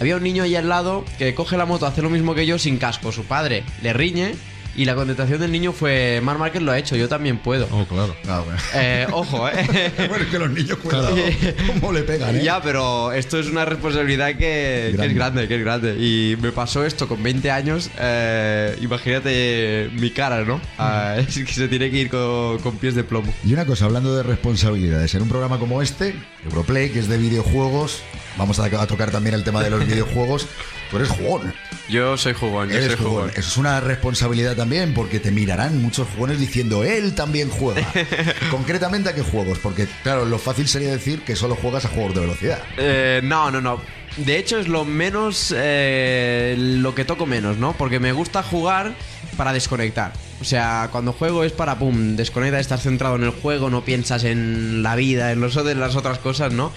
había 0.00 0.16
un 0.16 0.24
niño 0.24 0.42
ahí 0.42 0.56
al 0.56 0.68
lado 0.68 1.04
que 1.18 1.36
coge 1.36 1.56
la 1.56 1.64
moto, 1.64 1.86
hace 1.86 2.02
lo 2.02 2.10
mismo 2.10 2.34
que 2.34 2.44
yo 2.44 2.58
sin 2.58 2.78
casco. 2.78 3.12
Su 3.12 3.22
padre 3.22 3.62
le 3.82 3.92
riñe 3.92 4.34
y 4.76 4.84
la 4.84 4.94
contestación 4.94 5.40
del 5.40 5.52
niño 5.52 5.72
fue: 5.72 6.20
Mar 6.22 6.38
Márquez 6.38 6.62
lo 6.62 6.72
ha 6.72 6.78
hecho, 6.78 6.96
yo 6.96 7.08
también 7.08 7.38
puedo. 7.38 7.68
Oh, 7.70 7.84
claro. 7.86 8.14
Ah, 8.28 8.42
bueno. 8.44 8.58
Eh, 8.74 9.06
ojo, 9.12 9.48
eh. 9.48 9.92
Bueno, 10.08 10.24
es 10.24 10.30
que 10.30 10.38
los 10.38 10.50
niños, 10.50 10.78
cuidado, 10.78 11.14
cómo 11.80 11.92
le 11.92 12.02
pegan, 12.02 12.36
¿eh? 12.36 12.42
Ya, 12.44 12.60
pero 12.62 13.12
esto 13.12 13.38
es 13.38 13.46
una 13.46 13.64
responsabilidad 13.64 14.28
que, 14.30 14.36
que 14.38 14.88
es 14.90 14.96
Grande. 14.96 15.14
grande, 15.14 15.48
que 15.48 15.54
es 15.56 15.60
grande. 15.62 15.96
Y 15.98 16.36
me 16.40 16.52
pasó 16.52 16.84
esto 16.84 17.08
con 17.08 17.22
20 17.22 17.50
años. 17.50 17.90
eh, 17.98 18.76
imagínate 18.80 19.90
mi 19.94 20.10
cara, 20.10 20.44
¿no? 20.44 20.60
Ah, 20.78 21.16
es 21.18 21.34
que 21.38 21.52
se 21.52 21.68
tiene 21.68 21.90
que 21.90 21.98
ir 21.98 22.08
con, 22.10 22.58
con 22.58 22.76
pies 22.78 22.94
de 22.94 23.04
plomo. 23.04 23.32
Y 23.44 23.52
una 23.52 23.64
cosa, 23.66 23.84
hablando 23.86 24.14
de 24.16 24.22
responsabilidades, 24.22 25.14
en 25.14 25.22
un 25.22 25.28
programa 25.28 25.58
como 25.58 25.82
este, 25.82 26.14
Europlay, 26.44 26.90
que 26.90 26.98
es 27.00 27.08
de 27.08 27.18
videojuegos, 27.18 28.02
vamos 28.36 28.58
a, 28.58 28.64
a 28.64 28.86
tocar 28.86 29.10
también 29.10 29.34
el 29.34 29.44
tema 29.44 29.62
de 29.62 29.70
los 29.70 29.86
videojuegos, 29.86 30.46
tú 30.90 30.96
eres 30.96 31.08
jugón. 31.08 31.54
Yo 31.88 32.16
soy 32.16 32.32
jugón, 32.32 32.68
yo 32.70 32.76
Eres 32.76 32.88
soy 32.92 32.96
jugón. 32.96 33.12
jugón. 33.12 33.30
Eso 33.30 33.40
es 33.48 33.56
una 33.56 33.80
responsabilidad 33.80 34.56
también, 34.56 34.94
porque 34.94 35.20
te 35.20 35.30
mirarán 35.30 35.82
muchos 35.82 36.08
jugones 36.08 36.38
diciendo, 36.40 36.84
él 36.84 37.14
también 37.14 37.50
juega. 37.50 37.86
Concretamente, 38.50 39.10
¿a 39.10 39.14
qué 39.14 39.22
juegos? 39.22 39.58
Porque, 39.58 39.86
claro, 40.02 40.24
lo 40.24 40.38
fácil 40.38 40.68
sería 40.68 40.90
decir 40.90 41.22
que 41.22 41.36
solo 41.36 41.54
juegas 41.56 41.84
a 41.84 41.88
juegos 41.88 42.14
de 42.14 42.20
velocidad. 42.20 42.60
Eh, 42.78 43.20
no, 43.24 43.50
no, 43.50 43.60
no. 43.60 43.80
De 44.16 44.36
hecho 44.38 44.58
es 44.58 44.68
lo 44.68 44.84
menos, 44.84 45.54
eh, 45.56 46.54
lo 46.58 46.94
que 46.94 47.04
toco 47.04 47.24
menos, 47.26 47.56
¿no? 47.56 47.72
Porque 47.72 47.98
me 47.98 48.12
gusta 48.12 48.42
jugar 48.42 48.94
para 49.36 49.52
desconectar. 49.52 50.12
O 50.42 50.44
sea, 50.44 50.88
cuando 50.90 51.12
juego 51.12 51.44
es 51.44 51.52
para, 51.52 51.78
pum, 51.78 52.16
desconecta, 52.16 52.58
estás 52.60 52.82
centrado 52.82 53.14
en 53.16 53.22
el 53.22 53.30
juego, 53.30 53.70
no 53.70 53.84
piensas 53.84 54.24
en 54.24 54.82
la 54.82 54.96
vida, 54.96 55.30
en, 55.32 55.40
los, 55.40 55.56
en 55.56 55.78
las 55.80 55.94
otras 55.96 56.18
cosas, 56.18 56.52
¿no? 56.52 56.72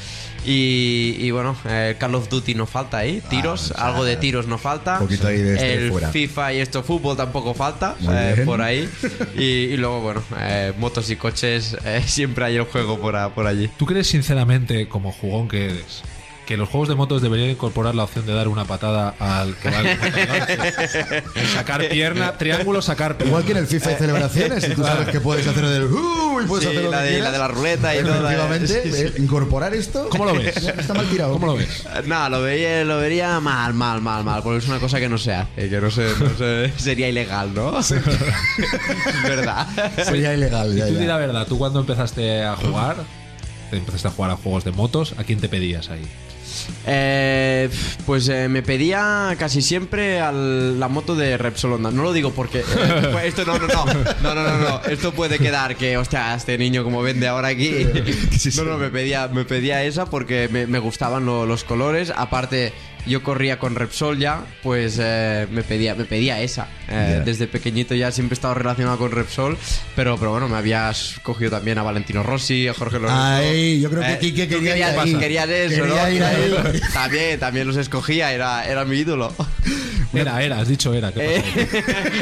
Y, 0.46 1.16
y 1.20 1.32
bueno, 1.32 1.56
eh, 1.68 1.96
Call 2.00 2.14
of 2.14 2.30
Duty 2.30 2.54
no 2.54 2.68
falta 2.68 3.00
ahí, 3.00 3.22
tiros, 3.30 3.72
o 3.72 3.74
sea, 3.74 3.88
algo 3.88 4.06
de 4.06 4.16
tiros 4.18 4.46
no 4.46 4.60
falta. 4.60 4.94
un 5.00 5.08
poquito 5.08 5.28
ahí 5.28 5.40
de 5.42 5.56
este 5.56 5.74
el 5.74 5.90
fuera. 5.92 6.10
FIFA 6.12 6.54
y 6.54 6.60
esto 6.60 6.84
fútbol 6.84 7.18
tampoco 7.18 7.56
falta, 7.56 7.96
eh, 8.08 8.44
por 8.46 8.62
ahí. 8.62 8.88
Y, 9.36 9.42
y 9.74 9.78
luego, 9.78 10.02
bueno, 10.02 10.24
eh, 10.40 10.72
motos 10.78 11.10
y 11.10 11.16
coches, 11.16 11.76
eh, 11.84 12.04
siempre 12.08 12.46
hay 12.46 12.58
el 12.58 12.66
juego 12.66 13.00
por, 13.00 13.16
a- 13.16 13.34
por 13.34 13.48
allí. 13.48 13.70
¿Tú 13.78 13.88
crees 13.88 14.06
sinceramente, 14.08 14.88
como 14.88 15.12
jugón 15.12 15.48
que 15.48 15.66
eres, 15.66 16.04
que 16.46 16.58
los 16.58 16.70
juegos 16.70 16.90
de 16.90 16.96
motos 16.96 17.22
deberían 17.22 17.50
incorporar 17.50 17.96
la 17.96 18.04
opción 18.04 18.26
de 18.26 18.34
dar 18.34 18.48
una 18.48 18.66
patada 18.66 19.16
al 19.20 19.56
que 19.56 19.70
va 19.72 19.80
al 19.80 19.86
Sacar 21.54 21.88
pierna, 21.90 22.38
triángulo, 22.38 22.82
sacar 22.82 23.16
pierna. 23.18 23.30
Igual 23.30 23.46
que 23.46 23.52
en 23.54 23.58
el 23.58 23.68
FIFA 23.68 23.90
hay 23.90 23.96
celebraciones, 23.96 24.68
y 24.70 24.74
tú 24.76 24.84
sabes 24.84 25.08
que 25.10 25.20
puedes 25.20 25.48
hacer 25.48 25.66
del 25.66 25.84
uh, 25.86 26.42
y 26.44 26.46
puedes 26.46 26.70
Sí, 26.70 26.76
hacer 26.78 26.90
la 26.90 27.02
de- 27.02 27.20
la 27.20 27.32
de 27.32 27.38
la 27.40 27.48
ruleta 27.48 27.96
y 27.96 28.00
todo, 28.04 28.14
Efectivamente, 28.16 28.82
eh, 28.86 29.14
sí, 29.16 29.22
incorporar 29.24 29.74
esto. 29.74 30.08
¿Cómo 30.10 30.26
lo 30.26 30.34
ves? 30.36 30.56
Está 30.78 30.94
mal 30.94 31.08
tirado. 31.10 31.34
¿Cómo 31.34 31.48
lo 31.48 31.56
ves? 31.56 31.84
No, 32.06 32.30
lo 32.30 32.42
vería, 32.42 32.84
lo 32.86 32.98
vería 33.00 33.40
mal, 33.40 33.74
mal, 33.74 34.02
mal, 34.02 34.24
mal, 34.24 34.44
porque 34.44 34.60
es 34.60 34.68
una 34.68 34.80
cosa 34.80 35.00
que 35.00 35.10
no 35.10 35.18
se 35.18 35.34
hace, 35.34 35.70
que 35.70 35.82
no 35.82 35.90
se, 35.90 36.04
no 36.20 36.38
se- 36.38 36.72
sería 36.78 37.10
ilegal, 37.10 37.54
¿no? 37.54 37.80
es 37.80 37.90
verdad. 39.24 39.68
Sería 40.04 40.34
ilegal. 40.34 40.76
Ya, 40.76 40.88
Tú 40.88 40.94
ya. 40.94 41.00
di 41.00 41.06
la 41.06 41.18
verdad, 41.18 41.48
tú 41.48 41.58
cuando 41.58 41.80
empezaste 41.80 42.44
a 42.44 42.56
jugar, 42.56 42.98
te 43.72 43.78
empezaste 43.78 44.08
a 44.10 44.12
jugar 44.12 44.32
a 44.32 44.36
juegos 44.36 44.64
de 44.64 44.72
motos, 44.72 45.16
¿a 45.18 45.24
quién 45.24 45.40
te 45.40 45.50
pedías 45.50 45.90
ahí? 45.90 46.06
Eh, 46.86 47.70
pues 48.06 48.28
eh, 48.30 48.48
me 48.50 48.62
pedía 48.64 49.36
casi 49.40 49.62
siempre 49.62 50.20
al- 50.20 50.80
la 50.80 50.88
moto 50.88 51.16
de 51.16 51.38
Repsol 51.38 51.74
Honda. 51.74 51.92
No 51.92 52.04
lo 52.04 52.14
digo 52.14 52.32
porque 52.32 52.60
eh, 52.60 52.64
pues 53.12 53.26
esto 53.26 53.46
no, 53.46 53.58
no, 53.60 53.68
no, 53.68 53.86
no, 54.22 54.36
no, 54.36 54.44
no, 54.44 54.58
no. 54.58 54.82
Esto 54.90 55.14
puede 55.14 55.40
quedar 55.40 55.76
que, 55.76 55.98
hostia, 55.98 56.34
este 56.36 56.58
niño 56.58 56.84
como 56.84 57.02
vende 57.02 57.28
ahora 57.28 57.50
aquí. 57.50 57.86
No, 58.58 58.64
no, 58.64 58.78
me 58.78 58.90
pedía, 58.90 59.28
me 59.28 59.44
pedía 59.46 59.84
esa 59.84 60.06
porque 60.06 60.48
me, 60.52 60.68
me 60.68 60.80
gustaban 60.80 61.26
lo- 61.26 61.46
los 61.46 61.64
colores. 61.64 62.12
Aparte, 62.16 62.74
yo 63.06 63.24
corría 63.24 63.60
con 63.60 63.76
Repsol 63.76 64.18
ya, 64.20 64.46
pues 64.64 64.98
eh, 65.02 65.48
me 65.52 65.64
pedía, 65.64 65.96
me 65.96 66.06
pedía 66.06 66.42
esa. 66.42 66.68
Eh. 66.90 67.22
Desde 67.26 67.48
pequeñito 67.48 67.96
ya 67.96 68.12
siempre 68.12 68.34
he 68.34 68.38
estado 68.38 68.54
relacionado 68.54 68.98
con 68.98 69.12
Repsol, 69.12 69.58
pero, 69.96 70.18
pero 70.18 70.32
bueno, 70.32 70.48
me 70.48 70.58
habías 70.58 71.20
cogido 71.24 71.52
también 71.52 71.78
a 71.78 71.84
Valentino 71.84 72.24
Rossi, 72.24 72.68
a 72.68 72.74
Jorge 72.74 73.00
Lorenzo. 73.00 73.22
Ay, 73.22 73.80
yo 73.82 73.90
creo 73.90 74.02
que 74.02 74.14
Eh, 74.14 74.18
Quique 74.20 74.46
tú 74.48 74.56
quería 74.56 74.90
ir 74.90 74.96
querías, 74.96 74.98
ahí. 74.98 75.16
querías 75.16 75.50
eso, 75.50 75.84
Quería 75.84 76.04
¿no? 76.04 76.12
ir 76.12 76.24
ahí. 76.24 76.82
también, 76.94 77.40
también 77.40 77.68
los 77.68 77.78
escogía, 77.78 78.32
era, 78.34 78.66
era 78.68 78.86
mi 78.86 78.98
ídolo. 78.98 79.34
Era, 80.14 80.42
era, 80.44 80.60
has 80.60 80.68
dicho 80.68 80.94
era. 80.94 81.12
¿qué 81.12 81.38
Eh, 81.38 81.44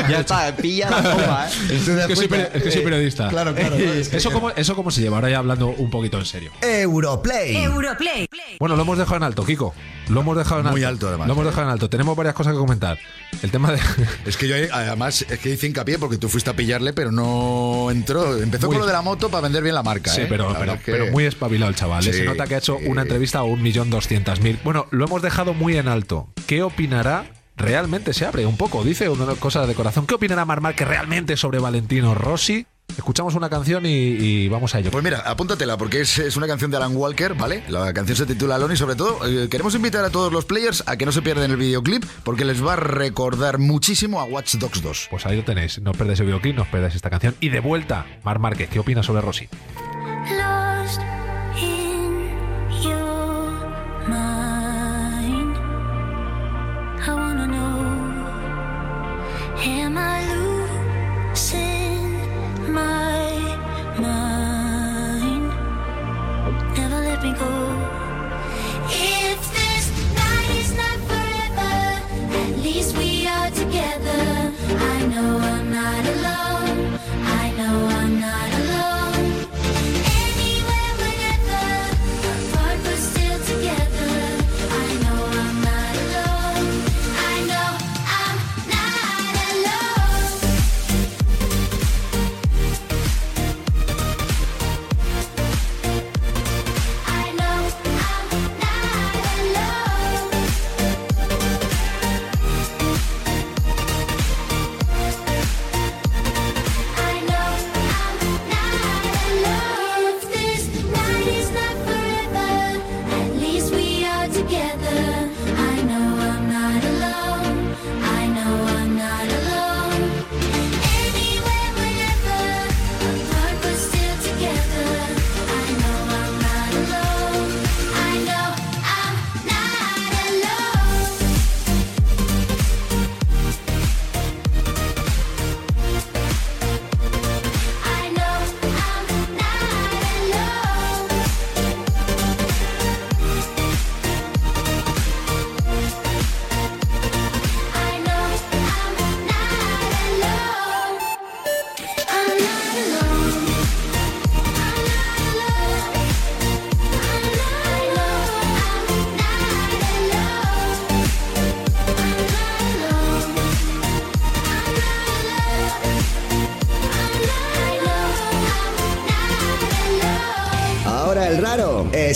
ya 0.09 0.19
está, 0.21 0.55
pilla 0.55 0.89
la 0.89 1.03
toma, 1.03 1.47
¿eh? 1.47 1.79
¿Te 1.85 1.95
das 1.95 2.01
Es 2.03 2.07
que 2.07 2.15
soy, 2.15 2.27
cuenta? 2.27 2.47
peri- 2.51 2.57
es 2.57 2.63
que 2.63 2.71
soy 2.71 2.81
periodista. 2.81 3.29
Claro, 3.29 3.53
claro. 3.53 3.75
¿Eso 3.77 4.31
cómo, 4.31 4.49
¿Eso 4.51 4.75
cómo 4.75 4.91
se 4.91 5.01
lleva? 5.01 5.17
Ahora 5.17 5.29
ya 5.29 5.37
hablando 5.39 5.67
un 5.69 5.89
poquito 5.89 6.17
en 6.19 6.25
serio. 6.25 6.51
Europlay. 6.61 7.55
Europlay. 7.57 8.27
Bueno, 8.59 8.75
lo 8.75 8.81
hemos 8.83 8.97
dejado 8.97 9.17
en 9.17 9.23
alto, 9.23 9.45
Kiko. 9.45 9.73
Lo 10.09 10.21
hemos 10.21 10.35
dejado 10.37 10.61
en 10.61 10.67
alto. 10.67 10.75
Muy 10.77 10.83
alto, 10.83 11.07
además. 11.07 11.27
Lo 11.27 11.33
hemos 11.33 11.45
dejado 11.45 11.63
en 11.67 11.69
alto. 11.73 11.89
Tenemos 11.89 12.15
varias 12.17 12.35
cosas 12.35 12.53
que 12.53 12.59
comentar. 12.59 12.97
El 13.41 13.51
tema 13.51 13.71
de. 13.71 13.79
Es 14.25 14.37
que 14.37 14.47
yo 14.47 14.55
además 14.71 15.25
es 15.29 15.39
que 15.39 15.49
hice 15.51 15.67
hincapié 15.67 15.97
porque 15.99 16.17
tú 16.17 16.29
fuiste 16.29 16.49
a 16.49 16.55
pillarle, 16.55 16.93
pero 16.93 17.11
no 17.11 17.89
entró. 17.91 18.37
Empezó 18.41 18.67
Muy- 18.67 18.75
con 18.75 18.81
lo 18.81 18.87
de 18.87 18.93
la 18.93 19.01
moto 19.01 19.29
para 19.29 19.41
vender 19.41 19.63
bien 19.63 19.75
la 19.75 19.83
marca. 19.83 20.11
Sí, 20.11 20.21
¿eh? 20.21 20.25
pero, 20.29 20.45
La 20.51 20.59
pero, 20.59 20.59
verdad 20.59 20.75
es 20.77 20.83
que- 20.83 20.91
pero 20.91 21.11
muy 21.11 21.25
espabilado 21.25 21.69
el 21.69 21.75
chaval. 21.75 22.05
¿eh? 22.07 22.11
Sí, 22.13 22.19
Se 22.19 22.25
nota 22.25 22.47
que 22.47 22.55
ha 22.55 22.57
hecho 22.57 22.77
sí. 22.79 22.85
una 22.87 23.01
entrevista 23.03 23.39
a 23.39 23.43
un 23.43 23.61
millón 23.61 23.89
doscientas 23.89 24.39
mil. 24.41 24.59
Bueno, 24.63 24.87
lo 24.91 25.05
hemos 25.05 25.21
dejado 25.21 25.53
muy 25.53 25.77
en 25.77 25.87
alto. 25.87 26.27
¿Qué 26.47 26.63
opinará? 26.63 27.25
Realmente 27.55 28.13
se 28.13 28.25
abre 28.25 28.45
un 28.45 28.57
poco, 28.57 28.83
dice 28.83 29.09
una 29.09 29.35
cosa 29.35 29.65
de 29.67 29.75
corazón. 29.75 30.07
¿Qué 30.07 30.15
opinará 30.15 30.45
Marmar 30.45 30.75
que 30.75 30.85
realmente 30.85 31.37
sobre 31.37 31.59
Valentino 31.59 32.15
Rossi? 32.15 32.65
Escuchamos 32.97 33.33
una 33.35 33.49
canción 33.49 33.85
y, 33.85 33.89
y 33.89 34.49
vamos 34.49 34.75
a 34.75 34.79
ello. 34.79 34.91
Pues 34.91 35.03
mira, 35.03 35.19
apúntatela 35.19 35.77
porque 35.77 36.01
es, 36.01 36.19
es 36.19 36.35
una 36.35 36.47
canción 36.47 36.69
de 36.69 36.77
Alan 36.77 36.95
Walker, 36.95 37.33
¿vale? 37.33 37.63
La 37.69 37.93
canción 37.93 38.17
se 38.17 38.25
titula 38.25 38.55
Alone 38.55 38.73
y 38.73 38.77
sobre 38.77 38.95
todo 38.95 39.25
eh, 39.25 39.47
queremos 39.49 39.73
invitar 39.73 40.03
a 40.03 40.09
todos 40.09 40.31
los 40.31 40.45
players 40.45 40.83
a 40.85 40.97
que 40.97 41.05
no 41.05 41.11
se 41.11 41.21
pierdan 41.21 41.49
el 41.49 41.57
videoclip 41.57 42.05
porque 42.23 42.45
les 42.45 42.63
va 42.63 42.73
a 42.73 42.75
recordar 42.75 43.57
muchísimo 43.57 44.19
a 44.19 44.25
Watch 44.25 44.55
Dogs 44.55 44.81
2. 44.81 45.07
Pues 45.09 45.25
ahí 45.25 45.37
lo 45.37 45.43
tenéis. 45.43 45.81
No 45.81 45.91
os 45.91 45.97
perdáis 45.97 46.19
el 46.19 46.25
videoclip, 46.27 46.55
no 46.55 46.63
os 46.63 46.67
perdáis 46.67 46.95
esta 46.95 47.09
canción. 47.09 47.35
Y 47.39 47.49
de 47.49 47.61
vuelta, 47.61 48.05
Mar 48.23 48.39
Márquez, 48.39 48.69
¿qué 48.69 48.79
opina 48.79 49.01
sobre 49.01 49.21
Rossi? 49.21 49.47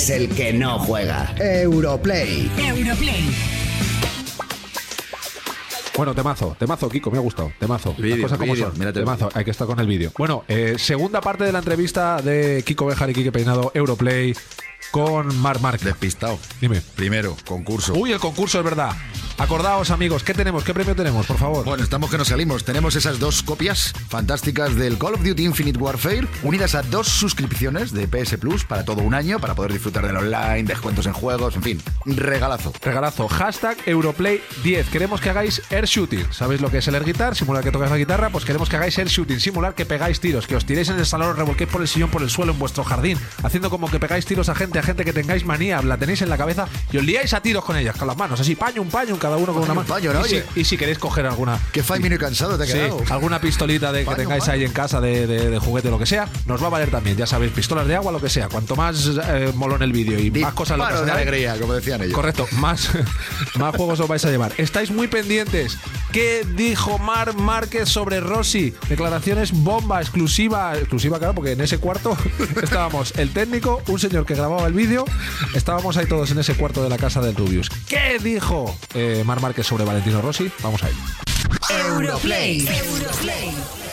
Es 0.08 0.10
el 0.12 0.30
que 0.30 0.54
no 0.54 0.80
juega. 0.80 1.36
Europlay. 1.38 2.50
Europlay. 2.58 3.30
Bueno, 5.98 6.13
temazo, 6.13 6.56
temazo, 6.58 6.88
Kiko, 6.88 7.12
me 7.12 7.17
ha 7.17 7.22
gustado. 7.22 7.52
Temazo. 7.60 7.89
Las 7.89 8.02
Vídeo, 8.02 8.22
cosas 8.22 8.38
como 8.38 8.54
vídeo, 8.54 8.70
son. 8.70 8.80
mírate. 8.80 9.00
Temazo, 9.00 9.30
hay 9.34 9.43
que 9.43 9.52
estar 9.52 9.67
con 9.67 9.80
el 9.80 9.88
vídeo. 9.88 10.12
Bueno, 10.17 10.46
eh, 10.48 10.76
segunda 10.78 11.20
parte 11.22 11.43
de 11.43 11.52
la 11.52 11.60
entrevista 11.60 12.22
de 12.22 12.63
Kiko 12.65 12.86
Bejar 12.86 13.10
y 13.10 13.13
Kike 13.15 13.32
Peinado, 13.32 13.72
Europlay, 13.74 14.34
con 14.91 15.36
Mar 15.39 15.60
Márquez. 15.60 15.86
Despistado. 15.86 16.39
Dime. 16.62 16.82
Primero, 16.96 17.36
concurso. 17.46 17.93
Uy, 17.96 18.13
el 18.13 18.20
concurso 18.20 18.60
es 18.60 18.63
verdad. 18.63 18.91
Acordaos, 19.39 19.91
amigos, 19.91 20.23
¿qué 20.23 20.34
tenemos? 20.34 20.63
¿Qué 20.63 20.73
premio 20.73 20.95
tenemos, 20.95 21.28
por 21.28 21.38
favor? 21.38 21.63
Bueno, 21.63 21.84
estamos 21.84 22.10
que 22.10 22.17
nos 22.17 22.30
salimos. 22.30 22.63
Tenemos 22.63 22.95
esas 22.95 23.19
dos 23.19 23.43
copias 23.43 23.93
fantásticas 24.10 24.76
del 24.76 24.97
Call 24.97 25.13
of 25.13 25.23
Duty 25.23 25.45
Infinite 25.45 25.78
Warfare, 25.78 26.28
unidas 26.41 26.73
a 26.73 26.82
dos 26.82 27.08
suscripciones 27.08 27.91
de 27.91 28.08
PS 28.08 28.38
Plus 28.39 28.65
para 28.65 28.84
todo 28.84 29.04
un 29.04 29.13
año, 29.13 29.39
para 29.39 29.54
poder 29.54 29.73
disfrutar 29.73 30.08
del 30.08 30.17
online, 30.17 30.63
descuentos 30.63 31.06
en 31.06 31.13
juegos, 31.13 31.56
en 31.56 31.62
fin, 31.62 31.82
regalazo. 32.06 32.73
Regalazo. 32.82 33.28
Hashtag 33.28 33.78
Europlay10. 33.86 34.86
Queremos 34.86 35.21
que 35.21 35.30
hagáis 35.30 35.62
air 35.69 35.86
shooting. 35.86 36.26
¿Sabéis 36.32 36.60
lo 36.60 36.71
que 36.71 36.80
es 36.80 36.88
el 36.88 36.95
air 36.95 37.06
guitar? 37.06 37.36
Simular 37.36 37.63
que 37.63 37.71
tocáis 37.71 37.91
la 37.91 37.97
guitarra. 37.97 38.32
Pues 38.32 38.43
queremos 38.43 38.69
que 38.69 38.78
hagáis 38.78 38.97
air 38.97 39.08
shooting. 39.08 39.39
Simular 39.39 39.76
que 39.76 39.86
pegáis 39.86 40.19
tiros. 40.19 40.47
Que 40.47 40.56
os 40.56 40.65
tiréis 40.65 40.89
en 40.89 40.97
el 40.97 41.06
salón, 41.06 41.30
os 41.30 41.38
revolquéis 41.38 41.69
por 41.69 41.82
el 41.82 41.88
sillón, 41.88 42.10
por 42.10 42.23
el 42.23 42.32
suelo, 42.32 42.54
en 42.54 42.60
vuestro 42.60 42.84
jardín. 42.84 43.19
Haciendo 43.43 43.69
como 43.69 43.88
que 43.88 44.00
pegáis 44.00 44.26
tiros 44.26 44.50
a 44.50 44.56
gente, 44.56 44.80
a 44.80 44.84
gente 44.84 45.06
que 45.06 45.13
tengáis 45.13 45.45
manía. 45.45 45.80
La 45.84 45.97
tenéis 45.97 46.23
en 46.23 46.30
la 46.30 46.38
cabeza 46.39 46.67
y 46.91 46.97
os 46.97 47.04
liáis 47.04 47.36
a 47.36 47.41
tiros 47.41 47.63
con 47.63 47.78
ellas, 47.78 47.95
con 47.95 48.08
las 48.08 48.17
manos. 48.17 48.39
Así, 48.39 48.56
paño, 48.56 48.82
un 48.82 48.89
paño, 48.89 49.13
cada 49.28 49.38
uno 49.38 49.54
con 49.54 49.63
una 49.63 49.74
mano. 49.74 49.88
¿no? 49.88 50.00
y, 50.00 50.30
si, 50.30 50.36
Oye. 50.36 50.46
y 50.56 50.63
si 50.63 50.78
queréis 50.78 50.98
coger 50.98 51.26
alguna. 51.26 51.60
Qué 51.72 51.84
fine 51.84 52.16
y 52.16 52.18
cansado 52.18 52.58
te 52.58 52.63
ha 52.63 52.68
Sí, 52.68 52.74
quedado. 52.74 53.04
alguna 53.10 53.40
pistolita 53.42 53.92
de 53.92 54.00
que 54.00 54.06
Paño, 54.06 54.18
tengáis 54.18 54.44
paño. 54.46 54.54
ahí 54.54 54.63
en 54.63 54.72
casa 54.72 55.02
de, 55.02 55.28
de- 55.28 55.50
de 55.50 55.60
juguete 55.60 55.90
o 55.90 55.92
lo 55.92 56.00
que 56.00 56.06
sea, 56.06 56.28
nos 56.46 56.62
va 56.62 56.68
a 56.68 56.70
valer 56.70 56.90
también. 56.92 57.18
Ya 57.18 57.26
sabéis, 57.28 57.52
pistolas 57.52 57.88
de 57.88 57.96
agua, 57.96 58.12
lo 58.12 58.22
que 58.22 58.30
sea. 58.30 58.48
Cuanto 58.50 58.76
más 58.76 59.12
eh, 59.28 59.52
molón 59.56 59.84
el 59.84 59.92
vídeo 59.92 60.20
y 60.20 60.32
más 60.32 60.54
cosas 60.54 60.78
lo 60.78 60.84
Disparos 60.86 61.06
de 61.06 61.12
alegría, 61.12 61.58
como 61.60 61.74
decían 61.74 62.02
ellos. 62.02 62.13
Correcto, 62.13 62.48
más, 62.54 62.90
más 63.56 63.76
juegos 63.76 64.00
os 64.00 64.08
vais 64.08 64.24
a 64.26 64.30
llevar. 64.30 64.54
Estáis 64.58 64.92
muy 64.92 65.08
pendientes. 65.08 65.78
¿Qué 66.12 66.46
dijo 66.56 66.98
Mar 67.00 67.36
Márquez 67.36 67.90
sobre 67.90 68.22
Rossi? 68.22 68.74
Declaraciones 68.88 69.52
bomba, 69.52 70.00
exclusiva, 70.02 70.76
exclusiva, 70.78 71.18
claro, 71.20 71.34
porque 71.36 71.52
en 71.52 71.62
ese 71.62 71.80
cuarto 71.80 72.18
estábamos 72.63 73.13
el 73.18 73.32
técnico, 73.34 73.82
un 73.88 74.00
señor 74.00 74.26
que 74.26 74.34
grababa 74.34 74.66
el 74.68 74.74
vídeo, 74.74 75.04
estábamos 75.54 75.98
ahí 75.98 76.06
todos 76.06 76.32
en 76.32 76.40
ese 76.40 76.56
cuarto 76.56 76.82
de 76.84 76.90
la 76.90 76.98
casa 76.98 77.20
del 77.22 77.36
Rubius. 77.36 77.70
¿Qué 77.90 78.20
dijo 78.24 78.76
eh, 78.94 79.17
Mar 79.24 79.42
Márquez 79.42 79.66
sobre 79.68 79.84
Valentino 79.86 80.22
Rossi? 80.22 80.52
Vamos 80.64 80.84
a 80.84 80.90
ello. 80.90 80.98
Europlay. 81.70 82.68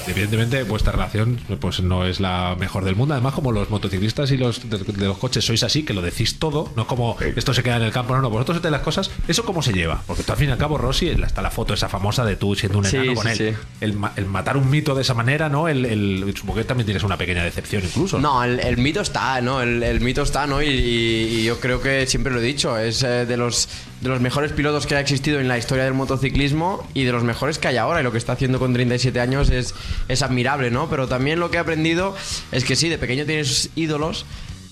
Evidentemente, 0.06 0.64
vuestra 0.64 0.92
relación 0.92 1.40
pues 1.60 1.80
no 1.80 2.04
es 2.04 2.20
la 2.20 2.56
mejor 2.60 2.84
del 2.84 2.94
mundo. 2.94 3.14
Además, 3.14 3.32
como 3.32 3.52
los 3.52 3.70
motociclistas 3.70 4.30
y 4.32 4.36
los 4.36 4.68
de, 4.68 4.76
de 4.78 5.06
los 5.06 5.16
coches 5.16 5.46
sois 5.46 5.62
así, 5.62 5.82
que 5.82 5.94
lo 5.94 6.02
decís 6.02 6.38
todo, 6.38 6.70
no 6.76 6.86
como 6.86 7.16
esto 7.34 7.54
se 7.54 7.62
queda 7.62 7.76
en 7.78 7.84
el 7.84 7.90
campo, 7.90 8.14
no, 8.14 8.20
no, 8.20 8.28
vosotros 8.28 8.58
hacéis 8.58 8.70
las 8.70 8.82
cosas. 8.82 9.10
¿Eso 9.28 9.44
cómo 9.46 9.62
se 9.62 9.72
lleva? 9.72 10.02
Porque 10.06 10.22
tú, 10.22 10.32
al 10.32 10.38
fin 10.38 10.50
y 10.50 10.52
al 10.52 10.58
cabo, 10.58 10.76
Rossi, 10.76 11.08
está 11.08 11.40
la 11.40 11.50
foto 11.50 11.72
esa 11.72 11.88
famosa 11.88 12.22
de 12.26 12.36
tú 12.36 12.54
siendo 12.54 12.78
un 12.80 12.84
Sí, 12.84 12.96
enano 12.98 13.14
con 13.14 13.24
sí, 13.34 13.42
él. 13.44 13.54
sí. 13.56 13.60
El, 13.80 13.94
ma- 13.94 14.12
el 14.16 14.26
matar 14.26 14.58
un 14.58 14.68
mito 14.68 14.94
de 14.94 15.00
esa 15.00 15.14
manera, 15.14 15.48
¿no? 15.48 15.68
El, 15.68 15.86
el, 15.86 16.34
supongo 16.36 16.58
que 16.58 16.64
también 16.64 16.84
tienes 16.84 17.02
una 17.02 17.16
pequeña 17.16 17.42
decepción 17.42 17.82
incluso. 17.82 18.18
No, 18.18 18.44
el, 18.44 18.60
el 18.60 18.76
mito 18.76 19.00
está, 19.00 19.40
¿no? 19.40 19.62
El, 19.62 19.82
el 19.82 20.00
mito 20.02 20.20
está, 20.22 20.46
¿no? 20.46 20.60
Y, 20.62 20.66
y- 20.68 21.24
y 21.40 21.44
yo 21.44 21.58
creo 21.60 21.80
que 21.80 22.06
siempre 22.06 22.30
lo 22.30 22.40
he 22.40 22.42
dicho, 22.44 22.76
es 22.76 23.02
eh, 23.02 23.24
de 23.24 23.36
los 23.38 23.68
de 24.04 24.10
los 24.10 24.20
mejores 24.20 24.52
pilotos 24.52 24.86
que 24.86 24.94
ha 24.96 25.00
existido 25.00 25.40
en 25.40 25.48
la 25.48 25.56
historia 25.56 25.84
del 25.84 25.94
motociclismo 25.94 26.86
y 26.92 27.04
de 27.04 27.12
los 27.12 27.24
mejores 27.24 27.58
que 27.58 27.68
hay 27.68 27.78
ahora. 27.78 28.00
Y 28.00 28.02
lo 28.04 28.12
que 28.12 28.18
está 28.18 28.34
haciendo 28.34 28.58
con 28.58 28.74
37 28.74 29.18
años 29.18 29.48
es, 29.48 29.74
es 30.08 30.20
admirable, 30.20 30.70
¿no? 30.70 30.90
Pero 30.90 31.08
también 31.08 31.40
lo 31.40 31.50
que 31.50 31.56
he 31.56 31.60
aprendido 31.60 32.14
es 32.52 32.64
que 32.64 32.76
sí, 32.76 32.90
de 32.90 32.98
pequeño 32.98 33.24
tienes 33.24 33.70
ídolos, 33.76 34.26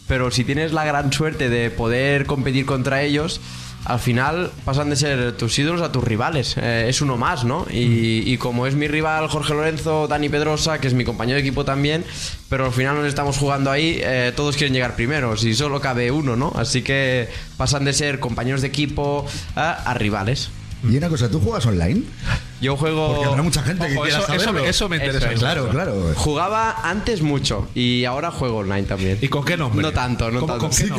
pero 0.06 0.30
si 0.30 0.44
tienes 0.44 0.74
la 0.74 0.84
gran 0.84 1.14
suerte 1.14 1.48
de 1.48 1.70
poder 1.70 2.26
competir 2.26 2.66
contra 2.66 3.02
ellos, 3.02 3.40
al 3.84 3.98
final 3.98 4.50
pasan 4.64 4.90
de 4.90 4.96
ser 4.96 5.32
tus 5.36 5.58
ídolos 5.58 5.82
a 5.82 5.90
tus 5.90 6.04
rivales. 6.04 6.56
Eh, 6.56 6.86
es 6.88 7.00
uno 7.00 7.16
más, 7.16 7.44
¿no? 7.44 7.66
Y, 7.70 8.22
y 8.26 8.38
como 8.38 8.66
es 8.66 8.74
mi 8.74 8.88
rival 8.88 9.28
Jorge 9.28 9.54
Lorenzo, 9.54 10.06
Dani 10.08 10.28
Pedrosa, 10.28 10.80
que 10.80 10.88
es 10.88 10.94
mi 10.94 11.04
compañero 11.04 11.36
de 11.36 11.40
equipo 11.40 11.64
también, 11.64 12.04
pero 12.48 12.66
al 12.66 12.72
final 12.72 12.96
nos 12.96 13.06
estamos 13.06 13.38
jugando 13.38 13.70
ahí, 13.70 13.98
eh, 14.02 14.32
todos 14.36 14.56
quieren 14.56 14.72
llegar 14.74 14.94
primeros 14.94 15.44
y 15.44 15.54
solo 15.54 15.80
cabe 15.80 16.10
uno, 16.10 16.36
¿no? 16.36 16.52
Así 16.54 16.82
que 16.82 17.28
pasan 17.56 17.84
de 17.84 17.92
ser 17.92 18.20
compañeros 18.20 18.60
de 18.60 18.68
equipo 18.68 19.26
a, 19.56 19.70
a 19.72 19.94
rivales. 19.94 20.50
Y 20.88 20.96
una 20.96 21.08
cosa, 21.08 21.30
¿tú 21.30 21.40
juegas 21.40 21.66
online? 21.66 22.04
Yo 22.62 22.76
juego... 22.76 23.08
Porque 23.14 23.28
habrá 23.28 23.42
mucha 23.42 23.62
gente 23.62 23.86
que 23.88 23.94
quiera 23.94 24.08
eso, 24.20 24.32
eso, 24.32 24.44
saberlo. 24.44 24.68
eso 24.68 24.88
me 24.88 24.96
interesa. 24.96 25.26
Eso 25.26 25.34
es. 25.34 25.38
Claro, 25.40 25.68
claro. 25.68 26.12
Jugaba 26.14 26.76
antes 26.88 27.20
mucho 27.20 27.68
y 27.74 28.04
ahora 28.04 28.30
juego 28.30 28.58
online 28.58 28.84
también. 28.84 29.18
¿Y 29.20 29.28
con 29.28 29.44
qué 29.44 29.56
nombre? 29.56 29.82
No 29.82 29.92
tanto, 29.92 30.30
no 30.30 30.40
¿Cómo- 30.40 30.58
tanto. 30.58 30.70
No, 30.88 30.96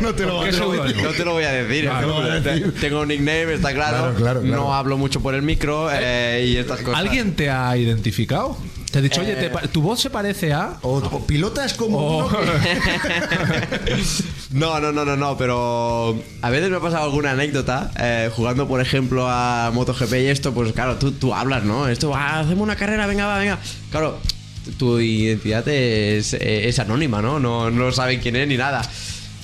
no 0.00 0.14
te 0.14 0.26
lo, 0.26 0.34
voy 0.34 0.44
a 0.44 0.52
decir. 0.52 0.60
Claro, 0.68 1.00
no 1.02 1.12
te 1.12 1.24
lo 1.24 1.32
voy 1.34 1.44
a 1.44 2.40
decir. 2.40 2.74
Tengo 2.80 3.00
un 3.00 3.08
nickname, 3.08 3.54
está 3.54 3.72
claro. 3.72 3.96
Claro, 3.98 4.14
claro, 4.16 4.40
claro. 4.42 4.56
No 4.56 4.74
hablo 4.74 4.96
mucho 4.98 5.20
por 5.20 5.34
el 5.34 5.42
micro 5.42 5.88
eh, 5.92 6.44
y 6.46 6.56
estas 6.56 6.80
cosas. 6.80 7.00
¿Alguien 7.00 7.34
te 7.34 7.48
ha 7.50 7.76
identificado? 7.76 8.56
¿Te 8.90 8.98
ha 8.98 9.02
dicho, 9.02 9.20
oye, 9.20 9.36
te 9.36 9.50
pa- 9.50 9.60
tu 9.62 9.82
voz 9.82 10.00
se 10.00 10.10
parece 10.10 10.52
a...? 10.52 10.74
O, 10.82 10.96
o 10.98 11.24
pilotas 11.24 11.74
como 11.74 11.98
Oh. 12.00 12.26
uno 12.26 12.36
que- 12.60 13.96
No, 14.50 14.80
no, 14.80 14.90
no, 14.90 15.04
no, 15.04 15.16
no, 15.16 15.36
pero 15.36 16.20
a 16.42 16.50
veces 16.50 16.70
me 16.70 16.76
ha 16.78 16.80
pasado 16.80 17.04
alguna 17.04 17.30
anécdota 17.30 17.92
eh, 18.00 18.30
jugando, 18.34 18.66
por 18.66 18.80
ejemplo, 18.80 19.28
a 19.28 19.70
MotoGP 19.72 20.12
y 20.14 20.26
esto, 20.26 20.49
pues 20.52 20.72
claro, 20.72 20.96
tú, 20.96 21.12
tú 21.12 21.34
hablas, 21.34 21.64
¿no? 21.64 21.88
Esto, 21.88 22.14
ah, 22.14 22.40
hacemos 22.40 22.62
una 22.62 22.76
carrera, 22.76 23.06
venga, 23.06 23.26
va, 23.26 23.38
venga. 23.38 23.58
Claro, 23.90 24.18
tu 24.78 25.00
identidad 25.00 25.66
es, 25.68 26.34
es 26.34 26.78
anónima, 26.78 27.22
¿no? 27.22 27.40
¿no? 27.40 27.70
No 27.70 27.92
saben 27.92 28.20
quién 28.20 28.36
es 28.36 28.46
ni 28.48 28.56
nada. 28.56 28.82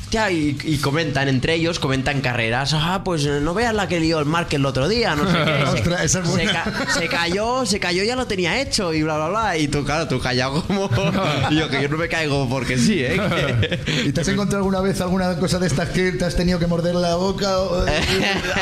Hostia, 0.07 0.31
y, 0.31 0.57
y 0.62 0.77
comentan 0.79 1.27
entre 1.27 1.55
ellos, 1.55 1.81
comentan 1.81 2.21
carreras. 2.21 2.73
Ah, 2.75 3.03
pues 3.05 3.27
no 3.27 3.55
veas 3.55 3.75
la 3.75 3.88
que 3.88 3.99
lió 3.99 4.21
el 4.21 4.25
Márquez 4.25 4.61
el 4.61 4.64
otro 4.66 4.87
día, 4.87 5.16
no 5.16 5.29
sé 5.29 5.37
qué. 5.37 5.45
Se- 5.66 5.77
Ostras, 5.79 6.05
esa 6.05 6.21
es 6.21 6.27
se, 6.27 6.31
buena. 6.31 6.62
ca- 6.62 6.87
se 6.92 7.09
cayó, 7.09 7.66
se 7.66 7.81
cayó, 7.81 8.05
ya 8.05 8.14
lo 8.14 8.27
tenía 8.29 8.61
hecho 8.61 8.95
y 8.95 9.03
bla, 9.03 9.16
bla, 9.16 9.29
bla. 9.31 9.57
Y 9.59 9.66
tú, 9.66 9.85
claro, 9.85 10.07
tú 10.07 10.21
callado 10.21 10.62
como. 10.64 10.88
Y 11.51 11.57
yo, 11.57 11.69
que 11.69 11.83
yo 11.83 11.88
no 11.88 11.97
me 11.97 12.09
caigo 12.09 12.49
porque 12.49 12.79
sí, 12.79 13.01
¿eh? 13.03 13.16
Que- 13.85 14.03
¿Y 14.07 14.12
te 14.12 14.21
has 14.21 14.29
encontrado 14.29 14.59
alguna 14.59 14.81
vez 14.81 15.01
alguna 15.01 15.37
cosa 15.38 15.59
de 15.59 15.66
estas 15.66 15.88
que 15.88 16.12
te 16.12 16.25
has 16.25 16.37
tenido 16.37 16.61
que 16.61 16.69
morder 16.69 16.95
la 16.95 17.16
boca 17.16 17.59
o, 17.59 17.85
eh, 17.87 18.01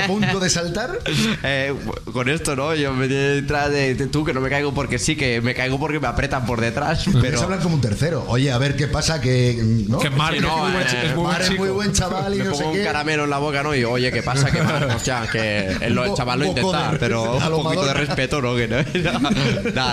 a 0.03 0.07
punto 0.07 0.41
de 0.41 0.49
saltar? 0.49 0.99
Eh, 1.47 1.75
con 2.13 2.29
esto, 2.31 2.57
¿no? 2.57 2.75
Yo 2.75 2.93
me 2.95 3.07
detrás 3.07 3.71
de, 3.71 3.95
de 3.95 4.07
tú, 4.07 4.25
que 4.25 4.33
no 4.33 4.41
me 4.41 4.49
caigo 4.49 4.73
porque 4.73 4.99
sí, 4.99 5.15
que 5.15 5.41
me 5.43 5.55
caigo 5.55 5.79
porque 5.79 6.01
me 6.01 6.07
apretan 6.07 6.47
por 6.47 6.61
detrás. 6.61 7.03
Pero 7.05 7.21
Pero. 7.21 7.43
hablan 7.43 7.61
como 7.61 7.75
un 7.75 7.81
tercero. 7.83 8.25
Oye, 8.29 8.51
a 8.51 8.57
ver 8.59 8.77
qué 8.77 8.87
pasa, 8.89 9.21
que. 9.21 9.59
¿no? 9.89 9.99
Que 9.99 10.09
Sí, 10.09 10.15
es 10.37 10.43
no, 10.43 10.57
muy 10.59 10.73
buen 10.73 10.87
eh, 10.87 11.03
es 11.05 11.15
muy 11.17 11.34
Mar 11.35 11.43
es 11.43 11.59
muy 11.59 11.69
buen 11.71 11.93
chaval 11.93 12.35
y 12.35 12.39
Me 12.39 12.45
no 12.45 12.55
sé 12.55 12.59
pongo 12.63 12.71
un 12.73 12.79
qué. 12.79 12.85
caramelo 12.85 13.25
en 13.25 13.31
la 13.31 13.39
boca, 13.39 13.63
¿no? 13.63 13.75
Y 13.75 13.85
oye, 13.85 14.11
¿qué 14.13 14.23
pasa? 14.23 14.51
¿Qué 14.51 14.59
pasa? 14.59 14.87
Hostia, 14.97 15.29
que 15.31 15.77
el, 15.81 15.95
bo- 15.95 16.15
chaval 16.15 16.39
lo 16.41 16.47
intenta, 16.47 16.93
pero 16.99 17.35
un 17.37 17.63
poquito 17.63 17.87
de 17.87 17.95
respeto, 17.95 18.41
¿no? 18.43 18.55
Que 18.57 18.69
no, 18.69 18.83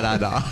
no, 0.01 0.17
no. 0.17 0.43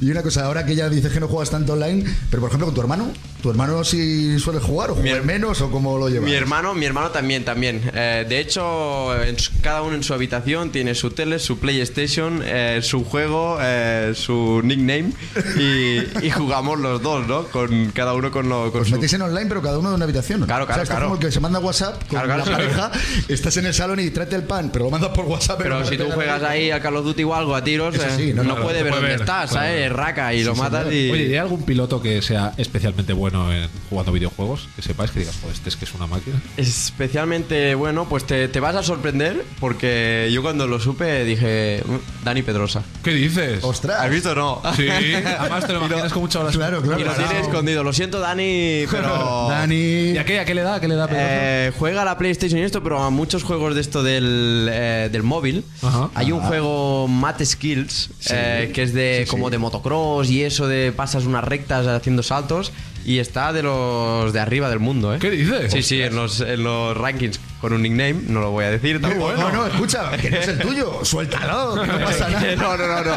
Y 0.00 0.10
una 0.10 0.22
cosa, 0.22 0.44
ahora 0.46 0.64
que 0.66 0.74
ya 0.74 0.88
dices 0.88 1.12
que 1.12 1.20
no 1.20 1.28
juegas 1.28 1.50
tanto 1.50 1.72
online, 1.74 2.04
pero 2.30 2.40
por 2.40 2.48
ejemplo 2.50 2.66
con 2.66 2.74
tu 2.74 2.80
hermano, 2.80 3.10
¿tu 3.42 3.50
hermano 3.50 3.84
si 3.84 4.38
suele 4.38 4.60
jugar 4.60 4.90
o 4.90 4.94
juega 4.94 5.20
menos 5.22 5.60
o 5.60 5.70
cómo 5.70 5.98
lo 5.98 6.08
llevas? 6.08 6.28
Mi 6.28 6.34
hermano, 6.34 6.74
mi 6.74 6.86
hermano 6.86 7.10
también, 7.10 7.44
también. 7.44 7.82
Eh, 7.94 8.24
de 8.28 8.40
hecho, 8.40 9.14
en 9.22 9.36
cada 9.62 9.82
uno 9.82 9.94
en 9.96 10.02
su 10.02 10.14
habitación 10.14 10.70
tiene 10.70 10.94
su 10.94 11.10
tele, 11.10 11.38
su 11.38 11.58
PlayStation, 11.58 12.42
eh, 12.44 12.80
su 12.82 13.04
juego, 13.04 13.58
eh, 13.60 14.12
su 14.14 14.60
nickname 14.64 15.12
y, 15.58 16.26
y 16.26 16.30
jugamos 16.30 16.78
los 16.78 17.02
dos, 17.02 17.26
¿no? 17.26 17.44
Con 17.44 17.90
cada 17.92 18.14
uno 18.14 18.30
con 18.30 18.48
lo 18.48 18.70
con 18.72 18.84
su- 18.84 18.92
metéis 18.92 19.12
en 19.14 19.22
online, 19.22 19.46
pero 19.48 19.62
cada 19.62 19.78
uno 19.78 19.90
de 19.90 19.94
una 19.96 20.04
habitación. 20.04 20.29
Claro, 20.36 20.66
claro, 20.66 20.82
o 20.82 20.86
sea, 20.86 20.94
claro. 20.94 21.06
como 21.06 21.14
el 21.16 21.20
que 21.26 21.32
se 21.32 21.40
manda 21.40 21.58
WhatsApp 21.58 21.98
con 22.00 22.08
Claro, 22.08 22.26
claro. 22.26 22.44
la 22.44 22.56
pareja, 22.56 22.90
estás 23.28 23.56
en 23.56 23.66
el 23.66 23.74
salón 23.74 24.00
y 24.00 24.10
tráete 24.10 24.36
el 24.36 24.44
pan, 24.44 24.70
pero 24.72 24.84
lo 24.86 24.90
mandas 24.90 25.10
por 25.10 25.24
WhatsApp. 25.26 25.58
Pero 25.62 25.80
no 25.80 25.86
si 25.86 25.96
tú 25.96 26.10
juegas 26.10 26.42
ahí 26.42 26.70
a 26.70 26.80
Call 26.80 26.96
of 26.96 27.04
Duty 27.04 27.24
o 27.24 27.34
algo 27.34 27.54
a 27.54 27.64
tiros, 27.64 27.94
eh, 27.96 28.00
sí, 28.16 28.32
no, 28.34 28.42
no, 28.42 28.56
no, 28.56 28.62
puede 28.62 28.82
ver 28.82 28.92
dónde 28.92 29.08
ver, 29.08 29.20
estás, 29.20 29.50
¿sabes? 29.50 29.72
ver. 29.74 29.90
Es 29.90 29.92
raca 29.92 30.32
y 30.34 30.44
lo 30.44 30.54
matas 30.54 30.86
y... 30.92 31.10
Oye, 31.10 31.24
¿y 31.26 31.30
hay 31.32 31.36
algún 31.36 31.62
piloto 31.64 32.00
que 32.02 32.22
sea 32.22 32.52
especialmente 32.56 33.12
bueno 33.12 33.52
en 33.52 33.68
jugando 33.88 34.12
videojuegos? 34.12 34.68
Que 34.76 34.82
sepáis 34.82 35.10
que 35.10 35.20
digas, 35.20 35.36
pues 35.42 35.54
este 35.54 35.68
es 35.70 35.76
que 35.76 35.84
es 35.84 35.94
una 35.94 36.06
máquina. 36.06 36.40
Especialmente 36.56 37.74
bueno, 37.74 38.06
pues 38.08 38.24
te, 38.26 38.48
te 38.48 38.60
vas 38.60 38.74
a 38.76 38.82
sorprender 38.82 39.44
porque 39.58 40.28
yo 40.32 40.42
cuando 40.42 40.66
lo 40.66 40.78
supe 40.80 41.24
dije, 41.24 41.82
"Mm, 41.86 42.24
Dani 42.24 42.42
Pedrosa. 42.42 42.82
¿Qué 43.02 43.12
dices? 43.12 43.62
¡Ostras! 43.64 44.00
¿Has 44.00 44.10
visto 44.10 44.32
o 44.32 44.34
no? 44.34 44.62
Sí, 44.76 44.88
además 44.88 45.66
te 45.66 45.72
lo 45.72 45.78
imaginas 45.86 46.12
con 46.12 46.22
muchas 46.22 46.42
horas. 46.42 46.56
Claro, 46.56 46.82
claro. 46.82 47.00
Y 47.00 47.04
lo 47.04 47.12
tiene 47.14 47.40
escondido. 47.40 47.82
Lo 47.84 47.92
siento, 47.92 48.20
Dani, 48.20 48.84
pero... 48.90 49.46
Dani. 49.50 50.16
¿Y 50.20 50.22
a 50.22 50.24
qué, 50.26 50.38
a 50.40 50.44
qué 50.44 50.54
le 50.54 50.60
da? 50.60 50.74
¿A 50.74 50.80
qué 50.80 50.86
le 50.88 50.96
da? 50.96 51.08
Eh, 51.10 51.72
juega 51.78 52.02
a 52.02 52.04
la 52.04 52.18
PlayStation 52.18 52.60
y 52.60 52.62
esto, 52.62 52.82
pero 52.82 53.02
a 53.02 53.08
muchos 53.08 53.42
juegos 53.42 53.74
de 53.74 53.80
esto 53.80 54.02
del, 54.02 54.68
eh, 54.70 55.08
del 55.10 55.22
móvil. 55.22 55.64
Ajá. 55.80 56.10
Hay 56.14 56.30
un 56.30 56.40
juego 56.40 57.08
Mat 57.08 57.42
Skills, 57.42 58.10
eh, 58.30 58.70
que 58.74 58.82
es 58.82 58.92
de 58.92 59.26
como 59.30 59.48
de 59.48 59.56
motocross 59.56 60.28
y 60.28 60.44
eso 60.44 60.68
de 60.68 60.92
pasas 60.92 61.24
unas 61.24 61.42
rectas 61.44 61.86
haciendo 61.86 62.22
saltos. 62.22 62.70
y 63.06 63.18
está 63.18 63.54
de 63.54 63.62
los 63.62 64.34
de 64.34 64.40
arriba 64.40 64.68
del 64.68 64.78
mundo, 64.78 65.14
¿eh? 65.14 65.18
¿Qué 65.20 65.30
dices? 65.30 65.72
Sí, 65.72 65.82
sí, 65.82 66.02
en 66.02 66.14
los, 66.14 66.40
en 66.42 66.64
los 66.64 66.94
rankings 66.94 67.40
con 67.60 67.72
un 67.72 67.82
nickname, 67.82 68.14
no 68.28 68.40
lo 68.40 68.50
voy 68.52 68.64
a 68.64 68.70
decir 68.70 69.00
tampoco. 69.00 69.34
No, 69.34 69.50
no, 69.52 69.66
escucha, 69.66 70.10
que 70.16 70.30
no 70.30 70.36
es 70.38 70.48
el 70.48 70.58
tuyo. 70.58 71.00
Suéltalo, 71.04 71.82
que 71.82 71.86
no 71.86 71.98
pasa 72.04 72.28
nada. 72.30 72.56
no, 72.56 72.76
no, 72.76 72.86
no, 72.86 73.04
no. 73.04 73.16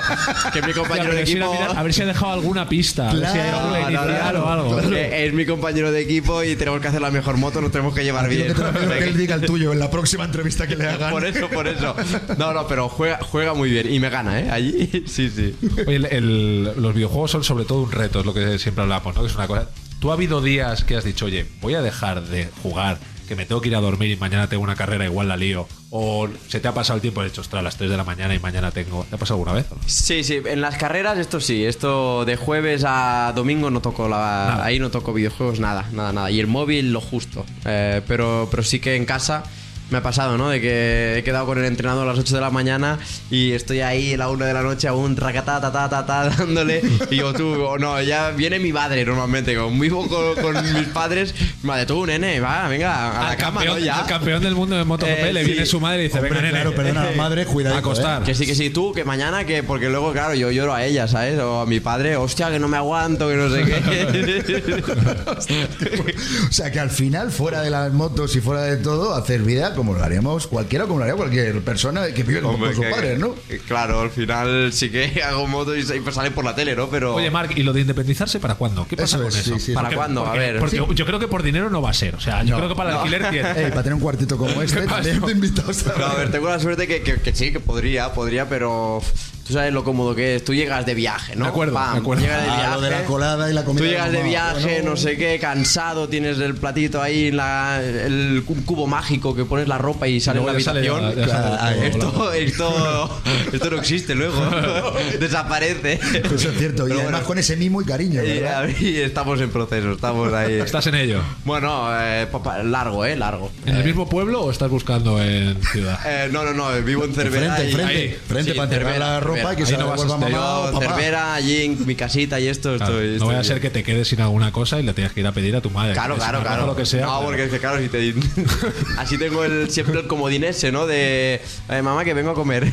Que 0.51 0.61
mi 0.61 0.73
compañero 0.73 1.13
de 1.13 1.21
equipo. 1.21 1.53
mirar- 1.53 1.77
a 1.77 1.83
ver 1.83 1.93
si 1.93 2.01
ha 2.01 2.05
dejado 2.05 2.33
alguna 2.33 2.67
pista. 2.67 3.09
A 3.09 3.13
ver 3.13 3.27
si 3.31 3.37
hay 3.39 3.49
Claro, 3.49 3.57
alguna 3.59 3.79
No, 3.79 3.83
no, 3.83 3.89
inicial 4.11 4.33
no, 4.35 4.43
o 4.43 4.49
algo. 4.49 4.79
Eh, 4.93 5.25
Es 5.27 5.33
mi 5.33 5.45
compañero 5.45 5.91
de 5.91 6.01
equipo 6.01 6.43
y 6.43 6.55
tenemos 6.55 6.81
que 6.81 6.87
hacer 6.89 7.01
la 7.01 7.11
mejor 7.11 7.37
moto, 7.37 7.61
nos 7.61 7.71
tenemos 7.71 7.93
que 7.93 8.03
llevar 8.03 8.27
bien. 8.29 8.53
que 8.53 8.97
que 8.97 9.03
él 9.05 9.17
diga 9.17 9.35
el 9.35 9.41
tuyo 9.41 9.71
en 9.71 9.79
la 9.79 9.89
próxima 9.89 10.25
entrevista 10.25 10.67
que 10.67 10.75
le 10.75 10.87
hagan. 10.87 11.11
Por 11.11 11.25
eso, 11.25 11.47
por 11.49 11.67
eso. 11.67 11.95
No, 12.37 12.53
no, 12.53 12.67
pero 12.67 12.89
juega, 12.89 13.19
juega 13.21 13.53
muy 13.53 13.69
bien 13.69 13.91
y 13.91 13.99
me 13.99 14.09
gana, 14.09 14.39
¿eh? 14.39 14.49
Allí, 14.51 15.03
sí, 15.07 15.29
sí. 15.29 15.55
Oye, 15.87 15.95
el- 15.95 16.05
el- 16.05 16.63
los 16.81 16.93
videojuegos 16.93 17.31
son 17.31 17.43
sobre 17.43 17.65
todo 17.65 17.81
un 17.81 17.91
reto, 17.91 18.19
es 18.19 18.25
lo 18.25 18.33
que 18.33 18.59
siempre 18.59 18.83
hablamos, 18.83 19.15
¿no? 19.15 19.21
Que 19.21 19.27
es 19.27 19.35
una 19.35 19.47
cosa. 19.47 19.69
¿Tú 19.99 20.11
ha 20.11 20.15
habido 20.15 20.41
días 20.41 20.83
que 20.83 20.97
has 20.97 21.05
dicho, 21.05 21.25
oye, 21.25 21.45
voy 21.61 21.75
a 21.75 21.81
dejar 21.81 22.23
de 22.23 22.49
jugar, 22.61 22.97
que 23.27 23.35
me 23.35 23.45
tengo 23.45 23.61
que 23.61 23.69
ir 23.69 23.75
a 23.75 23.81
dormir 23.81 24.11
y 24.11 24.15
mañana 24.15 24.47
tengo 24.47 24.63
una 24.63 24.75
carrera, 24.75 25.05
igual 25.05 25.27
la 25.27 25.37
lío? 25.37 25.67
¿O 25.89 26.27
se 26.47 26.59
te 26.59 26.67
ha 26.67 26.73
pasado 26.73 26.97
el 26.97 27.01
tiempo 27.01 27.21
y 27.21 27.25
has 27.25 27.31
dicho, 27.31 27.41
ostras, 27.41 27.59
a 27.59 27.63
las 27.63 27.77
3 27.77 27.89
de 27.89 27.97
la 27.97 28.03
mañana 28.03 28.33
y 28.33 28.39
mañana 28.39 28.71
tengo. 28.71 29.05
¿Te 29.09 29.15
ha 29.15 29.17
pasado 29.17 29.39
alguna 29.39 29.53
vez? 29.53 29.67
no? 29.69 29.77
Sí, 29.85 30.23
sí, 30.23 30.41
en 30.45 30.61
las 30.61 30.77
carreras 30.77 31.17
esto 31.17 31.39
sí, 31.39 31.65
esto 31.65 32.25
de 32.25 32.35
jueves 32.35 32.83
a 32.85 33.31
domingo 33.35 33.69
no 33.69 33.81
toco 33.81 34.07
la, 34.07 34.63
ahí 34.63 34.79
no 34.79 34.89
toco 34.91 35.13
videojuegos, 35.13 35.59
nada, 35.59 35.87
nada, 35.91 36.13
nada. 36.13 36.31
Y 36.31 36.39
el 36.39 36.47
móvil 36.47 36.91
lo 36.91 37.01
justo. 37.01 37.45
Eh, 37.65 38.01
pero, 38.07 38.47
pero 38.49 38.63
sí 38.63 38.79
que 38.79 38.95
en 38.95 39.05
casa 39.05 39.43
me 39.89 39.97
ha 39.99 40.03
pasado, 40.03 40.37
¿no? 40.37 40.49
De 40.49 40.59
que 40.61 41.17
he 41.19 41.23
quedado 41.23 41.45
con 41.45 41.57
el 41.59 41.65
entrenador 41.65 42.07
a 42.07 42.11
las 42.11 42.19
8 42.19 42.35
de 42.35 42.41
la 42.41 42.49
mañana 42.49 42.97
y 43.29 43.51
estoy 43.51 43.81
ahí 43.81 44.13
a 44.13 44.17
la 44.17 44.29
1 44.29 44.45
de 44.45 44.53
la 44.53 44.61
noche 44.63 44.87
aún 44.87 45.15
racatá, 45.15 45.61
ta, 45.61 45.71
ta, 45.71 45.89
ta, 45.89 46.05
ta, 46.05 46.29
dándole. 46.29 46.81
Y 47.11 47.15
digo, 47.15 47.33
tú, 47.33 47.53
o 47.63 47.77
no, 47.77 48.01
ya 48.01 48.31
viene 48.31 48.59
mi 48.59 48.71
madre 48.73 49.05
normalmente, 49.05 49.55
como 49.55 49.79
vivo 49.79 50.07
con, 50.07 50.35
con 50.41 50.73
mis 50.73 50.87
padres. 50.87 51.35
Madre, 51.63 51.85
tú, 51.85 52.05
nene, 52.05 52.39
va, 52.39 52.67
venga, 52.67 53.11
a 53.11 53.23
la 53.23 53.29
Al 53.31 53.37
cama, 53.37 53.59
campeón, 53.59 53.79
¿no? 53.79 53.85
Ya. 53.85 53.99
al 53.99 54.07
campeón 54.07 54.41
del 54.43 54.55
mundo 54.55 54.75
de 54.75 54.83
MotoGP 54.83 55.09
Eh, 55.11 55.33
le 55.33 55.43
sí. 55.45 55.51
viene 55.51 55.65
su 55.65 55.79
madre 55.79 55.99
y 56.01 56.03
dice, 56.05 56.17
Hombre, 56.19 56.29
venga, 56.31 56.41
nene, 56.47 56.61
claro, 56.61 56.75
perdona, 56.75 57.05
madre, 57.15 57.45
cuidadito, 57.45 57.75
a 57.77 57.79
acostar. 57.79 58.23
Que 58.23 58.33
sí, 58.35 58.45
que 58.45 58.55
sí, 58.55 58.69
tú, 58.69 58.93
que 58.93 59.03
mañana, 59.03 59.45
que 59.45 59.63
porque 59.63 59.89
luego, 59.89 60.11
claro, 60.11 60.33
yo 60.33 60.49
lloro 60.51 60.73
a 60.73 60.83
ella, 60.85 61.07
¿sabes? 61.07 61.39
O 61.39 61.61
a 61.61 61.65
mi 61.65 61.79
padre, 61.79 62.15
hostia, 62.17 62.49
que 62.49 62.59
no 62.59 62.67
me 62.67 62.77
aguanto, 62.77 63.27
que 63.29 63.35
no 63.35 63.49
sé 63.49 63.63
qué. 63.63 65.23
O 66.49 66.51
sea 66.51 66.71
que 66.71 66.79
al 66.79 66.89
final, 66.89 67.31
fuera 67.31 67.61
de 67.61 67.69
las 67.69 67.91
motos 67.93 68.35
y 68.35 68.41
fuera 68.41 68.63
de 68.63 68.77
todo, 68.77 69.13
hacer 69.15 69.41
vida 69.41 69.72
como 69.75 69.93
lo 69.93 70.03
haríamos 70.03 70.47
cualquiera, 70.47 70.85
como 70.85 70.99
lo 70.99 71.03
haría 71.05 71.15
cualquier 71.15 71.61
persona 71.61 72.07
que 72.07 72.23
vive 72.23 72.41
con, 72.41 72.55
Hombre, 72.55 72.69
con 72.69 72.75
sus 72.77 72.85
que- 72.85 72.91
padres, 72.91 73.19
¿no? 73.19 73.35
Claro, 73.67 74.01
al 74.01 74.09
final 74.11 74.71
sí 74.73 74.89
que 74.89 75.21
hago 75.23 75.47
moto 75.47 75.75
y 75.75 75.83
sale 75.83 76.31
por 76.31 76.43
la 76.45 76.55
tele, 76.55 76.75
¿no? 76.75 76.89
Pero. 76.89 77.15
Oye, 77.15 77.29
Mark, 77.31 77.51
¿y 77.55 77.63
lo 77.63 77.73
de 77.73 77.81
independizarse 77.81 78.39
para 78.39 78.55
cuándo? 78.55 78.85
¿Qué 78.87 78.95
pasa 78.97 79.17
Eso 79.17 79.19
con 79.19 79.27
es, 79.27 79.35
eso? 79.37 79.53
sí, 79.55 79.59
sí. 79.59 79.73
¿Para 79.73 79.87
Porque- 79.89 79.95
cuándo? 79.97 80.25
A 80.25 80.33
ver. 80.33 80.59
Porque 80.59 80.77
yo 80.95 81.05
creo 81.05 81.19
que 81.19 81.27
por 81.27 81.43
dinero 81.43 81.69
no 81.69 81.81
va 81.81 81.89
a 81.91 81.93
ser. 81.93 82.15
O 82.15 82.19
sea, 82.19 82.43
yo 82.43 82.55
creo 82.57 82.69
que 82.69 82.75
para 82.75 82.91
el 82.91 82.95
alquiler 82.97 83.29
tiene. 83.29 83.49
Ey, 83.51 83.69
para 83.69 83.83
tener 83.83 83.93
un 83.95 83.99
cuartito 84.01 84.37
como 84.37 84.61
este, 84.61 84.81
¿Qué 84.81 84.87
también 84.87 85.21
te 85.21 85.31
invitados 85.31 85.85
a 85.87 85.97
No, 85.97 86.05
a 86.05 86.15
ver, 86.15 86.31
tengo 86.31 86.47
la 86.49 86.59
suerte 86.59 86.87
que, 86.87 87.01
que- 87.01 87.21
que 87.21 87.33
sí, 87.35 87.51
que 87.51 87.59
podría, 87.59 88.13
podría, 88.13 88.47
pero 88.49 89.01
tú 89.47 89.53
sabes 89.53 89.73
lo 89.73 89.83
cómodo 89.83 90.15
que 90.15 90.35
es. 90.35 90.43
Tú 90.45 90.53
llegas 90.53 90.85
de 90.85 90.93
viaje, 90.93 91.35
¿no? 91.35 91.45
De 91.45 91.49
acuerdo, 91.51 91.73
de 91.73 91.99
acuerdo. 91.99 92.23
Llegas 92.23 92.43
de 92.43 92.49
Ah, 92.49 92.55
viaje. 92.55 92.75
lo 92.75 92.81
de 92.81 92.89
la 92.91 93.03
colada 93.05 93.49
y 93.49 93.53
la 93.53 93.63
comida 93.65 93.83
Tú 93.83 93.89
llegas 93.89 94.11
de 94.11 94.23
viaje, 94.23 94.81
no 94.83 94.95
sé 94.97 95.17
qué, 95.17 95.37
cansado, 95.39 96.07
tienes 96.09 96.39
el 96.39 96.55
platito 96.55 97.01
ahí, 97.01 97.31
la, 97.31 97.81
el 97.83 98.43
un 98.47 98.61
cubo 98.63 98.87
mágico 98.87 99.35
que 99.35 99.45
pones 99.45 99.67
la 99.67 99.77
ropa 99.77 100.07
y 100.07 100.19
sale 100.19 100.39
sale 100.39 100.51
habitación. 100.51 101.15
ya- 101.15 101.25
ya 101.25 101.27
sale 101.27 101.89
Claro, 101.91 102.11
todo 102.11 102.33
esto, 102.33 103.21
esto, 103.33 103.53
esto 103.53 103.69
no 103.71 103.77
existe 103.77 104.15
luego. 104.15 104.39
Desaparece. 105.19 105.99
Eso 106.23 106.35
es 106.49 106.57
cierto, 106.57 106.87
y 106.87 106.91
además 106.91 107.11
bueno, 107.11 107.25
con 107.27 107.37
ese 107.37 107.55
mimo 107.57 107.81
y 107.81 107.85
cariño, 107.85 108.23
y, 108.23 108.39
¿verdad? 108.39 108.67
y 108.79 108.97
estamos 108.97 109.39
en 109.41 109.49
proceso, 109.49 109.91
estamos 109.93 110.33
ahí. 110.33 110.53
¿Estás 110.55 110.87
en 110.87 110.95
ello? 110.95 111.21
Bueno, 111.45 111.87
eh, 111.99 112.27
largo, 112.65 113.05
eh, 113.05 113.15
largo. 113.15 113.51
¿En 113.65 113.75
el 113.77 113.83
mismo 113.83 114.07
pueblo 114.09 114.41
o 114.43 114.51
estás 114.51 114.69
buscando 114.69 115.21
en 115.21 115.61
ciudad? 115.63 115.99
Eh, 116.05 116.29
no, 116.31 116.43
no, 116.43 116.53
no, 116.53 116.71
vivo 116.83 117.05
en 117.05 117.13
Cervera. 117.13 117.55
Frente, 117.55 117.69
y- 117.71 117.73
frente, 117.73 117.91
ahí. 117.93 118.17
frente 118.27 118.51
Sí, 118.51 118.57
para 118.57 118.63
enterrar 118.65 118.93
Cervera, 118.93 119.11
la 119.13 119.19
ropa 119.19 119.32
y 119.35 119.55
que 119.55 119.65
se 119.65 119.77
no 119.77 119.87
vas 119.87 120.05
mamá 120.05 120.59
o. 120.59 120.79
Cervera, 120.79 121.33
allí 121.33 121.63
en 121.63 121.85
mi 121.85 121.95
casita 121.95 122.39
y 122.39 122.47
esto, 122.47 122.75
Claro, 122.77 123.01
estoy, 123.01 123.19
no 123.19 123.27
vaya 123.27 123.39
a 123.39 123.43
ser 123.43 123.61
que 123.61 123.69
te 123.69 123.83
quedes 123.83 124.07
sin 124.07 124.21
alguna 124.21 124.51
cosa 124.51 124.79
y 124.79 124.83
le 124.83 124.93
tengas 124.93 125.13
que 125.13 125.19
ir 125.21 125.27
a 125.27 125.31
pedir 125.31 125.55
a 125.55 125.61
tu 125.61 125.69
madre. 125.69 125.93
Claro, 125.93 126.15
claro, 126.15 126.41
claro. 126.41 126.65
Lo 126.65 126.75
que 126.75 126.85
sea, 126.85 127.05
no, 127.05 127.21
porque 127.23 127.45
es 127.45 127.51
que 127.51 127.59
claro, 127.59 127.79
si 127.79 127.89
te 127.89 128.13
así 128.97 129.17
tengo 129.17 129.43
el 129.43 129.69
siempre 129.69 129.99
el 129.99 130.07
comodín 130.07 130.43
ese, 130.43 130.71
¿no? 130.71 130.85
De 130.85 131.41
eh, 131.69 131.81
mamá 131.81 132.03
que 132.03 132.13
vengo 132.13 132.31
a 132.31 132.35
comer. 132.35 132.71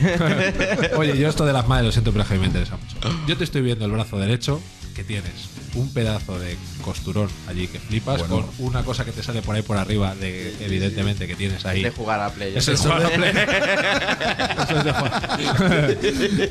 Oye, 0.97 1.17
yo 1.17 1.29
esto 1.29 1.45
de 1.45 1.53
las 1.53 1.67
madres 1.67 1.87
lo 1.87 1.93
siento, 1.93 2.13
pero 2.13 2.23
es 2.23 2.29
que 2.29 2.39
me 2.39 2.47
interesa 2.47 2.77
mucho. 2.77 2.97
Yo 3.27 3.37
te 3.37 3.45
estoy 3.45 3.63
viendo 3.63 3.85
el 3.85 3.93
brazo 3.93 4.19
derecho 4.19 4.61
que 4.95 5.05
tienes 5.05 5.60
un 5.75 5.93
pedazo 5.93 6.39
de 6.39 6.57
costurón 6.83 7.29
allí 7.49 7.69
que 7.69 7.79
flipas 7.79 8.23
con 8.25 8.45
una 8.59 8.83
cosa 8.83 9.05
que 9.05 9.13
te 9.13 9.23
sale 9.23 9.41
por 9.43 9.55
ahí 9.55 9.63
por 9.63 9.77
arriba 9.77 10.15
de 10.15 10.55
evidentemente 10.61 11.27
que 11.27 11.37
tienes 11.37 11.65
ahí. 11.67 11.83
de 11.83 11.91
jugar 11.91 12.21
a 12.21 12.31
play. 12.31 12.53
Eso 12.57 12.73
es 12.73 12.81
jugar 12.81 13.05
a 13.07 13.09
Play. 13.11 13.33
Eso 14.65 14.79
es 14.79 14.85
de 14.85 14.93
jugar. 14.93 15.99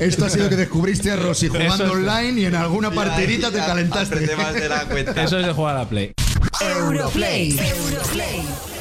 Esto 0.00 0.24
ha 0.24 0.30
sido 0.30 0.48
que 0.48 0.56
descubriste 0.56 1.10
a 1.10 1.16
Rosy 1.16 1.48
jugando 1.48 1.84
es- 1.86 1.90
online 1.90 2.40
y 2.40 2.44
en 2.46 2.54
alguna 2.54 2.88
Ya, 2.90 2.94
partidita 2.94 3.50
te 3.50 3.58
calentaste. 3.58 4.14
aprende 4.14 4.36
más 4.36 4.54
de 4.54 4.68
la 4.68 4.84
cuenta. 4.86 5.22
Eso 5.22 5.38
es 5.38 5.46
de 5.46 5.52
jugar 5.52 5.76
a 5.76 5.88
Play. 5.88 6.12
Europlay. 6.60 7.58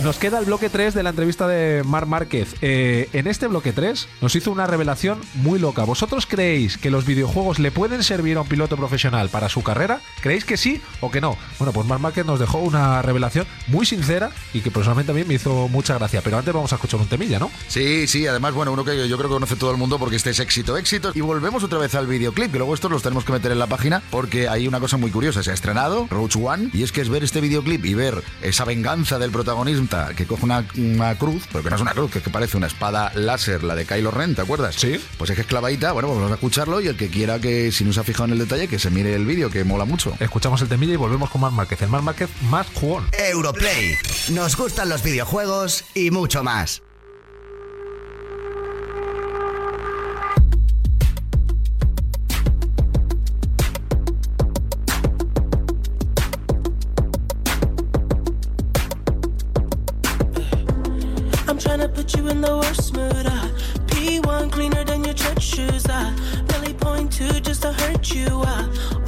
Nos 0.03 0.17
queda 0.17 0.39
el 0.39 0.45
bloque 0.45 0.69
3 0.69 0.93
de 0.93 1.03
la 1.03 1.09
entrevista 1.09 1.45
de 1.45 1.83
Marc 1.83 2.07
Márquez. 2.07 2.55
Eh, 2.62 3.09
en 3.12 3.27
este 3.27 3.47
bloque 3.47 3.73
3 3.73 4.07
nos 4.21 4.33
hizo 4.33 4.49
una 4.49 4.65
revelación 4.65 5.19
muy 5.33 5.59
loca. 5.59 5.83
¿Vosotros 5.83 6.25
creéis 6.25 6.77
que 6.77 6.89
los 6.89 7.05
videojuegos 7.05 7.59
le 7.59 7.69
pueden 7.69 8.01
servir 8.01 8.38
a 8.38 8.41
un 8.41 8.47
piloto 8.47 8.77
profesional 8.77 9.27
para 9.27 9.49
su 9.49 9.62
carrera? 9.62 9.99
¿Creéis 10.21 10.45
que 10.45 10.55
sí 10.55 10.81
o 11.01 11.12
que 11.12 11.19
no? 11.19 11.38
Bueno, 11.57 11.73
pues 11.73 11.85
Marc 11.85 11.99
Márquez 11.99 12.25
nos 12.25 12.39
dejó 12.39 12.59
una 12.59 13.01
revelación 13.01 13.45
muy 13.67 13.85
sincera 13.85 14.31
y 14.53 14.62
que 14.62 14.71
personalmente 14.71 15.12
a 15.12 15.15
mí 15.15 15.25
me 15.25 15.33
hizo 15.33 15.67
mucha 15.67 15.95
gracia. 15.95 16.21
Pero 16.23 16.38
antes 16.38 16.53
vamos 16.53 16.71
a 16.71 16.75
escuchar 16.75 17.01
un 17.01 17.07
temilla, 17.07 17.38
¿no? 17.38 17.51
Sí, 17.67 18.07
sí, 18.07 18.25
además, 18.25 18.53
bueno, 18.53 18.71
uno 18.71 18.85
que 18.85 19.09
yo 19.09 19.17
creo 19.17 19.29
que 19.29 19.33
conoce 19.33 19.57
todo 19.57 19.71
el 19.71 19.77
mundo 19.77 19.99
porque 19.99 20.15
este 20.15 20.29
es 20.29 20.39
éxito, 20.39 20.77
éxito. 20.77 21.12
Y 21.13 21.19
volvemos 21.19 21.62
otra 21.65 21.77
vez 21.77 21.93
al 21.95 22.07
videoclip, 22.07 22.53
que 22.53 22.57
luego 22.57 22.73
estos 22.73 22.89
los 22.89 23.03
tenemos 23.03 23.25
que 23.25 23.33
meter 23.33 23.51
en 23.51 23.59
la 23.59 23.67
página 23.67 24.01
porque 24.12 24.47
hay 24.47 24.65
una 24.65 24.79
cosa 24.79 24.95
muy 24.95 25.12
curiosa. 25.12 25.43
Se 25.43 25.51
ha 25.51 25.53
estrenado 25.53 26.07
Roach 26.09 26.38
One 26.38 26.69
y 26.73 26.83
es 26.83 26.93
que 26.93 27.01
es 27.01 27.09
ver 27.09 27.25
este 27.25 27.41
videoclip 27.41 27.83
y 27.83 27.95
ver 27.95 28.23
esa 28.41 28.63
venganza 28.63 29.19
del 29.19 29.31
que 30.15 30.25
coge 30.25 30.45
una, 30.45 30.65
una 30.78 31.15
cruz, 31.15 31.43
pero 31.52 31.63
que 31.63 31.69
no 31.69 31.75
es 31.75 31.82
una 31.82 31.91
cruz, 31.91 32.12
que, 32.12 32.19
es 32.19 32.23
que 32.23 32.30
parece 32.30 32.58
una 32.58 32.67
espada 32.67 33.12
láser, 33.15 33.63
la 33.63 33.75
de 33.75 33.86
Kylo 33.86 34.12
Ren, 34.12 34.36
¿te 34.36 34.41
acuerdas? 34.41 34.75
Sí. 34.75 34.99
Pues 35.17 35.30
es 35.30 35.36
que 35.36 35.41
es 35.41 35.47
clavadita, 35.47 35.91
bueno, 35.91 36.08
pues 36.08 36.17
vamos 36.17 36.32
a 36.32 36.36
escucharlo 36.36 36.82
y 36.82 36.88
el 36.88 36.95
que 36.95 37.10
quiera 37.10 37.39
que, 37.39 37.71
si 37.71 37.84
no 37.84 37.93
se 37.93 37.99
ha 37.99 38.04
fijado 38.04 38.25
en 38.25 38.34
el 38.34 38.39
detalle, 38.39 38.67
que 38.67 38.80
se 38.80 38.89
mire 38.89 39.13
el 39.15 39.25
vídeo, 39.25 39.49
que 39.49 39.63
mola 39.63 39.86
mucho. 39.86 40.13
Escuchamos 40.19 40.62
el 40.62 40.67
temilla 40.67 40.93
y 40.93 40.97
volvemos 40.97 41.30
con 41.30 41.41
Marc 41.41 41.54
Márquez. 41.54 41.82
El 41.82 41.89
Marc 41.89 42.04
Márquez 42.04 42.30
más 42.49 42.67
jugón. 42.73 43.08
Europlay. 43.32 43.95
Nos 44.30 44.56
gustan 44.56 44.89
los 44.89 45.04
videojuegos 45.04 45.86
y 45.93 46.12
mucho 46.12 46.43
más. 46.43 46.82
Put 62.10 62.19
you 62.19 62.28
in 62.30 62.41
the 62.41 62.56
worst 62.58 62.93
mood. 62.93 63.26
Uh. 63.26 63.48
P1 63.88 64.52
cleaner 64.52 64.84
than 64.84 65.04
your 65.04 65.13
church 65.13 65.43
shoes. 65.43 65.86
Uh. 65.86 66.15
Really 66.54 66.74
point 66.74 67.12
two 67.12 67.39
just 67.39 67.62
to 67.62 67.72
hurt 67.74 68.13
you. 68.13 68.28
Uh. 68.45 68.98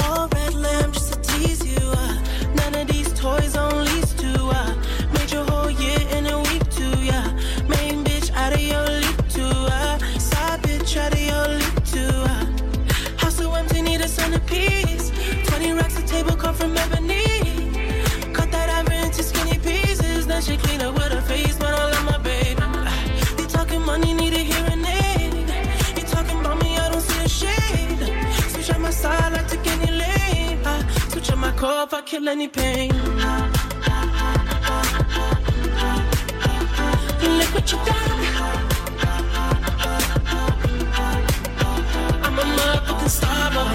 Kill 32.22 32.30
any 32.30 32.48
pain. 32.48 32.92
Look 37.38 37.54
what 37.56 37.72
you 37.72 37.78
done. 37.86 38.20
I'm 42.24 42.40
a 42.40 42.44
motherfucking 42.58 43.10
star 43.10 43.52
boy. 43.56 43.74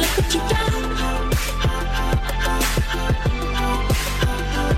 Look 0.00 0.12
what 0.18 0.34
you 0.34 0.40
done. 0.50 0.74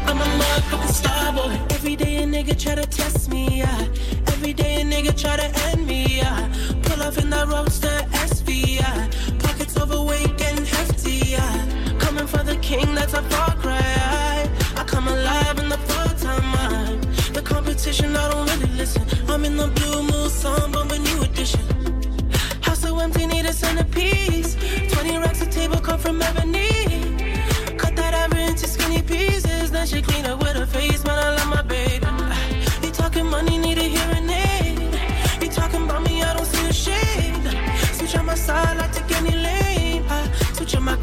I'm 0.08 0.20
a 0.20 0.26
motherfucking 0.40 0.92
star 0.92 1.32
boy. 1.32 1.74
Every 1.74 1.96
day 1.96 2.16
a 2.16 2.26
nigga 2.26 2.54
try 2.62 2.74
to 2.74 2.86
test 2.86 3.30
me, 3.30 3.58
yeah. 3.58 3.86
Every 4.28 4.52
day 4.52 4.82
a 4.82 4.84
nigga 4.84 5.18
try 5.18 5.36
to 5.36 5.61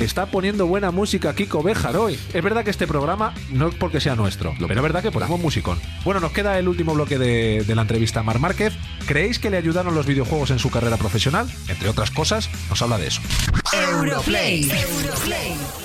Está 0.00 0.24
poniendo 0.26 0.66
buena 0.66 0.90
música 0.90 1.34
Kiko 1.34 1.62
Bejar 1.62 1.94
hoy. 1.98 2.18
Es 2.32 2.42
verdad 2.42 2.64
que 2.64 2.70
este 2.70 2.86
programa 2.86 3.34
no 3.50 3.68
es 3.68 3.74
porque 3.74 4.00
sea 4.00 4.16
nuestro, 4.16 4.54
pero 4.58 4.74
es 4.74 4.82
verdad 4.82 5.02
que 5.02 5.10
ponemos 5.10 5.38
musicón. 5.38 5.78
Bueno, 6.04 6.20
nos 6.20 6.32
queda 6.32 6.58
el 6.58 6.68
último 6.68 6.94
bloque 6.94 7.18
de, 7.18 7.64
de 7.66 7.74
la 7.74 7.82
entrevista 7.82 8.20
a 8.20 8.22
Mar 8.22 8.38
Márquez. 8.38 8.72
¿Creéis 9.06 9.38
que 9.38 9.50
le 9.50 9.58
ayudaron 9.58 9.94
los 9.94 10.06
videojuegos 10.06 10.50
en 10.52 10.58
su 10.58 10.70
carrera 10.70 10.96
profesional? 10.96 11.50
Entre 11.68 11.86
otras 11.90 12.10
cosas, 12.10 12.48
nos 12.70 12.80
habla 12.80 12.96
de 12.96 13.08
eso. 13.08 13.20
Europlay. 13.72 14.70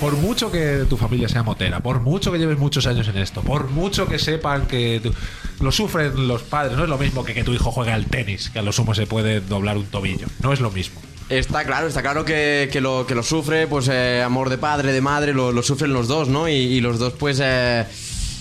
Por 0.00 0.16
mucho 0.16 0.50
que 0.50 0.86
tu 0.88 0.96
familia 0.96 1.28
sea 1.28 1.42
motera, 1.42 1.80
por 1.80 2.00
mucho 2.00 2.32
que 2.32 2.38
lleves 2.38 2.58
muchos 2.58 2.86
años 2.86 3.06
en 3.08 3.18
esto, 3.18 3.42
por 3.42 3.68
mucho 3.68 4.08
que 4.08 4.18
sepan 4.18 4.66
que 4.66 5.02
lo 5.60 5.72
sufren 5.72 6.26
los 6.26 6.42
padres, 6.42 6.76
no 6.78 6.84
es 6.84 6.88
lo 6.88 6.96
mismo 6.96 7.22
que 7.22 7.34
que 7.34 7.44
tu 7.44 7.52
hijo 7.52 7.70
juegue 7.70 7.92
al 7.92 8.06
tenis, 8.06 8.48
que 8.48 8.60
a 8.60 8.62
lo 8.62 8.72
sumo 8.72 8.94
se 8.94 9.06
puede 9.06 9.42
doblar 9.42 9.76
un 9.76 9.84
tobillo. 9.84 10.26
No 10.42 10.54
es 10.54 10.60
lo 10.60 10.70
mismo. 10.70 11.02
Está 11.28 11.64
claro, 11.64 11.88
está 11.88 12.02
claro 12.02 12.24
que, 12.24 12.68
que 12.72 12.80
lo, 12.80 13.04
que 13.06 13.16
lo 13.16 13.22
sufre, 13.24 13.66
pues 13.66 13.88
eh, 13.90 14.22
amor 14.24 14.48
de 14.48 14.58
padre, 14.58 14.92
de 14.92 15.00
madre, 15.00 15.34
lo, 15.34 15.50
lo 15.50 15.62
sufren 15.62 15.92
los 15.92 16.06
dos, 16.06 16.28
¿no? 16.28 16.48
Y, 16.48 16.52
y 16.52 16.80
los 16.80 17.00
dos, 17.00 17.14
pues, 17.14 17.40
eh, 17.42 17.84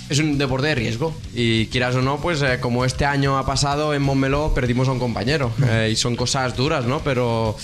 es 0.07 0.19
un 0.19 0.37
deporte 0.37 0.67
de 0.67 0.75
riesgo. 0.75 1.15
Y 1.33 1.65
quieras 1.67 1.95
o 1.95 2.01
no, 2.03 2.17
pues, 2.17 2.43
eh, 2.43 2.59
como 2.59 2.85
este 2.85 3.05
año 3.05 3.39
ha 3.39 3.45
pasado 3.45 3.93
en 3.95 4.03
Montmeló, 4.03 4.53
perdimos 4.53 4.87
a 4.87 4.91
un 4.91 4.99
compañero. 4.99 5.51
Y 5.89 5.95
son 5.95 6.15
cosas 6.15 6.55
duras, 6.55 6.85
¿no? 6.85 6.99
Pero 6.99 7.57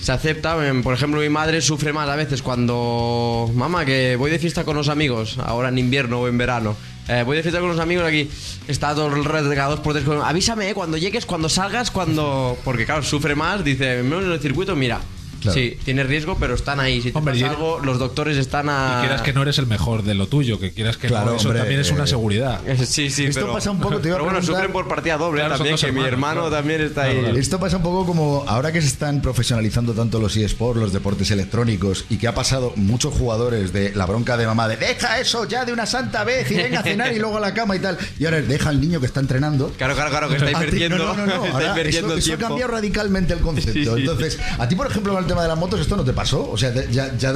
se 0.00 0.12
acepta. 0.12 0.56
Eh, 0.66 0.80
Por 0.82 0.94
ejemplo, 0.94 1.20
mi 1.20 1.28
madre 1.28 1.60
sufre 1.60 1.92
más 1.92 2.08
a 2.08 2.16
veces 2.16 2.40
cuando, 2.40 3.50
mamá, 3.54 3.84
que 3.84 4.16
voy 4.16 4.30
de 4.30 4.38
fiesta 4.38 4.64
con 4.64 4.76
los 4.76 4.88
amigos, 4.88 5.38
ahora 5.44 5.68
en 5.68 5.78
invierno 5.78 6.20
o 6.20 6.28
en 6.28 6.38
verano. 6.38 6.74
Eh, 7.08 7.22
voy 7.24 7.36
de 7.36 7.42
fiesta 7.42 7.60
con 7.60 7.68
los 7.68 7.78
amigos 7.78 8.04
aquí. 8.06 8.28
Está 8.66 8.94
todo 8.94 9.10
regados 9.10 9.80
por 9.80 9.92
tres. 9.94 10.06
Avísame 10.08 10.70
eh, 10.70 10.74
cuando 10.74 10.96
llegues, 10.96 11.26
cuando 11.26 11.48
salgas, 11.48 11.90
cuando. 11.90 12.56
Porque 12.64 12.86
claro, 12.86 13.02
sufre 13.02 13.34
más. 13.34 13.62
Dice, 13.64 14.02
menos 14.02 14.24
en 14.24 14.32
el 14.32 14.40
circuito, 14.40 14.74
mira. 14.74 15.00
Claro. 15.44 15.58
Sí, 15.60 15.78
tiene 15.84 16.02
riesgo, 16.04 16.36
pero 16.40 16.54
están 16.54 16.80
ahí. 16.80 17.00
Si 17.02 17.12
te 17.12 17.18
Hombre, 17.18 17.34
pasa 17.34 17.46
y- 17.46 17.48
algo, 17.48 17.78
los 17.80 17.98
doctores 17.98 18.36
están 18.36 18.68
a. 18.68 18.96
Y 18.98 19.00
quieras 19.06 19.22
que 19.22 19.32
no 19.32 19.42
eres 19.42 19.58
el 19.58 19.66
mejor 19.66 20.02
de 20.02 20.14
lo 20.14 20.26
tuyo, 20.26 20.58
que 20.58 20.72
quieras 20.72 20.96
que 20.96 21.06
Claro, 21.08 21.30
no, 21.32 21.36
eso 21.36 21.48
hombre, 21.48 21.60
también 21.60 21.80
es 21.80 21.90
una 21.90 22.04
eh, 22.04 22.08
seguridad. 22.08 22.60
Sí, 22.84 23.10
sí, 23.10 23.26
Esto 23.26 23.42
pero, 23.42 23.52
pasa 23.52 23.70
un 23.70 23.78
poco, 23.80 23.98
te 23.98 24.08
iba 24.08 24.16
a 24.16 24.18
pero 24.18 24.24
bueno, 24.24 24.38
preguntar- 24.40 24.54
sufren 24.56 24.72
por 24.72 24.88
partida 24.88 25.16
doble 25.16 25.40
Claro, 25.40 25.56
también, 25.56 25.76
que 25.76 25.92
mi 25.92 26.02
hermano 26.04 26.42
claro. 26.42 26.56
también 26.56 26.80
está 26.80 27.02
ahí. 27.04 27.34
Esto 27.36 27.58
pasa 27.60 27.76
un 27.76 27.82
poco 27.82 28.06
como 28.06 28.44
ahora 28.46 28.72
que 28.72 28.80
se 28.80 28.88
están 28.88 29.20
profesionalizando 29.22 29.92
tanto 29.92 30.18
los 30.20 30.36
eSports, 30.36 30.80
los 30.80 30.92
deportes 30.92 31.30
electrónicos, 31.30 32.04
y 32.10 32.16
que 32.16 32.26
ha 32.28 32.34
pasado 32.34 32.72
muchos 32.76 33.12
jugadores 33.14 33.72
de 33.72 33.92
la 33.94 34.06
bronca 34.06 34.36
de 34.36 34.46
mamá 34.46 34.66
de 34.68 34.76
deja 34.76 35.18
eso 35.20 35.46
ya 35.46 35.64
de 35.64 35.72
una 35.72 35.86
santa 35.86 36.24
vez 36.24 36.50
y 36.50 36.54
venga 36.56 36.80
a 36.80 36.82
cenar 36.82 37.12
y 37.12 37.18
luego 37.18 37.36
a 37.36 37.40
la 37.40 37.54
cama 37.54 37.76
y 37.76 37.80
tal. 37.80 37.98
Y 38.18 38.24
ahora 38.24 38.38
es, 38.38 38.48
deja 38.48 38.70
al 38.70 38.80
niño 38.80 39.00
que 39.00 39.06
está 39.06 39.20
entrenando. 39.20 39.68
Claro, 39.76 39.94
claro, 39.94 40.10
claro, 40.10 40.28
que 40.28 40.36
está 40.36 40.46
A 40.46 40.48
ti- 40.48 40.54
invirtiendo. 40.64 40.98
No, 40.98 41.14
no, 41.14 41.26
no, 41.26 41.36
no. 41.36 41.44
está 41.44 41.56
Ahora 41.58 41.68
invirtiendo 41.68 42.14
eso, 42.16 42.34
ha 42.34 42.38
cambiado 42.38 42.70
radicalmente 42.72 43.32
el 43.34 43.40
concepto. 43.40 43.72
Sí, 43.72 43.84
sí. 43.84 44.00
Entonces, 44.00 44.38
a 44.58 44.68
ti, 44.68 44.74
por 44.74 44.86
ejemplo, 44.86 45.12
con 45.14 45.22
el 45.24 45.28
tema 45.34 45.42
de 45.42 45.48
las 45.48 45.58
motos, 45.58 45.80
esto 45.80 45.96
no 45.96 46.04
te 46.04 46.12
pasó. 46.12 46.48
O 46.48 46.56
sea, 46.56 46.72
ya, 46.90 47.16
ya 47.16 47.34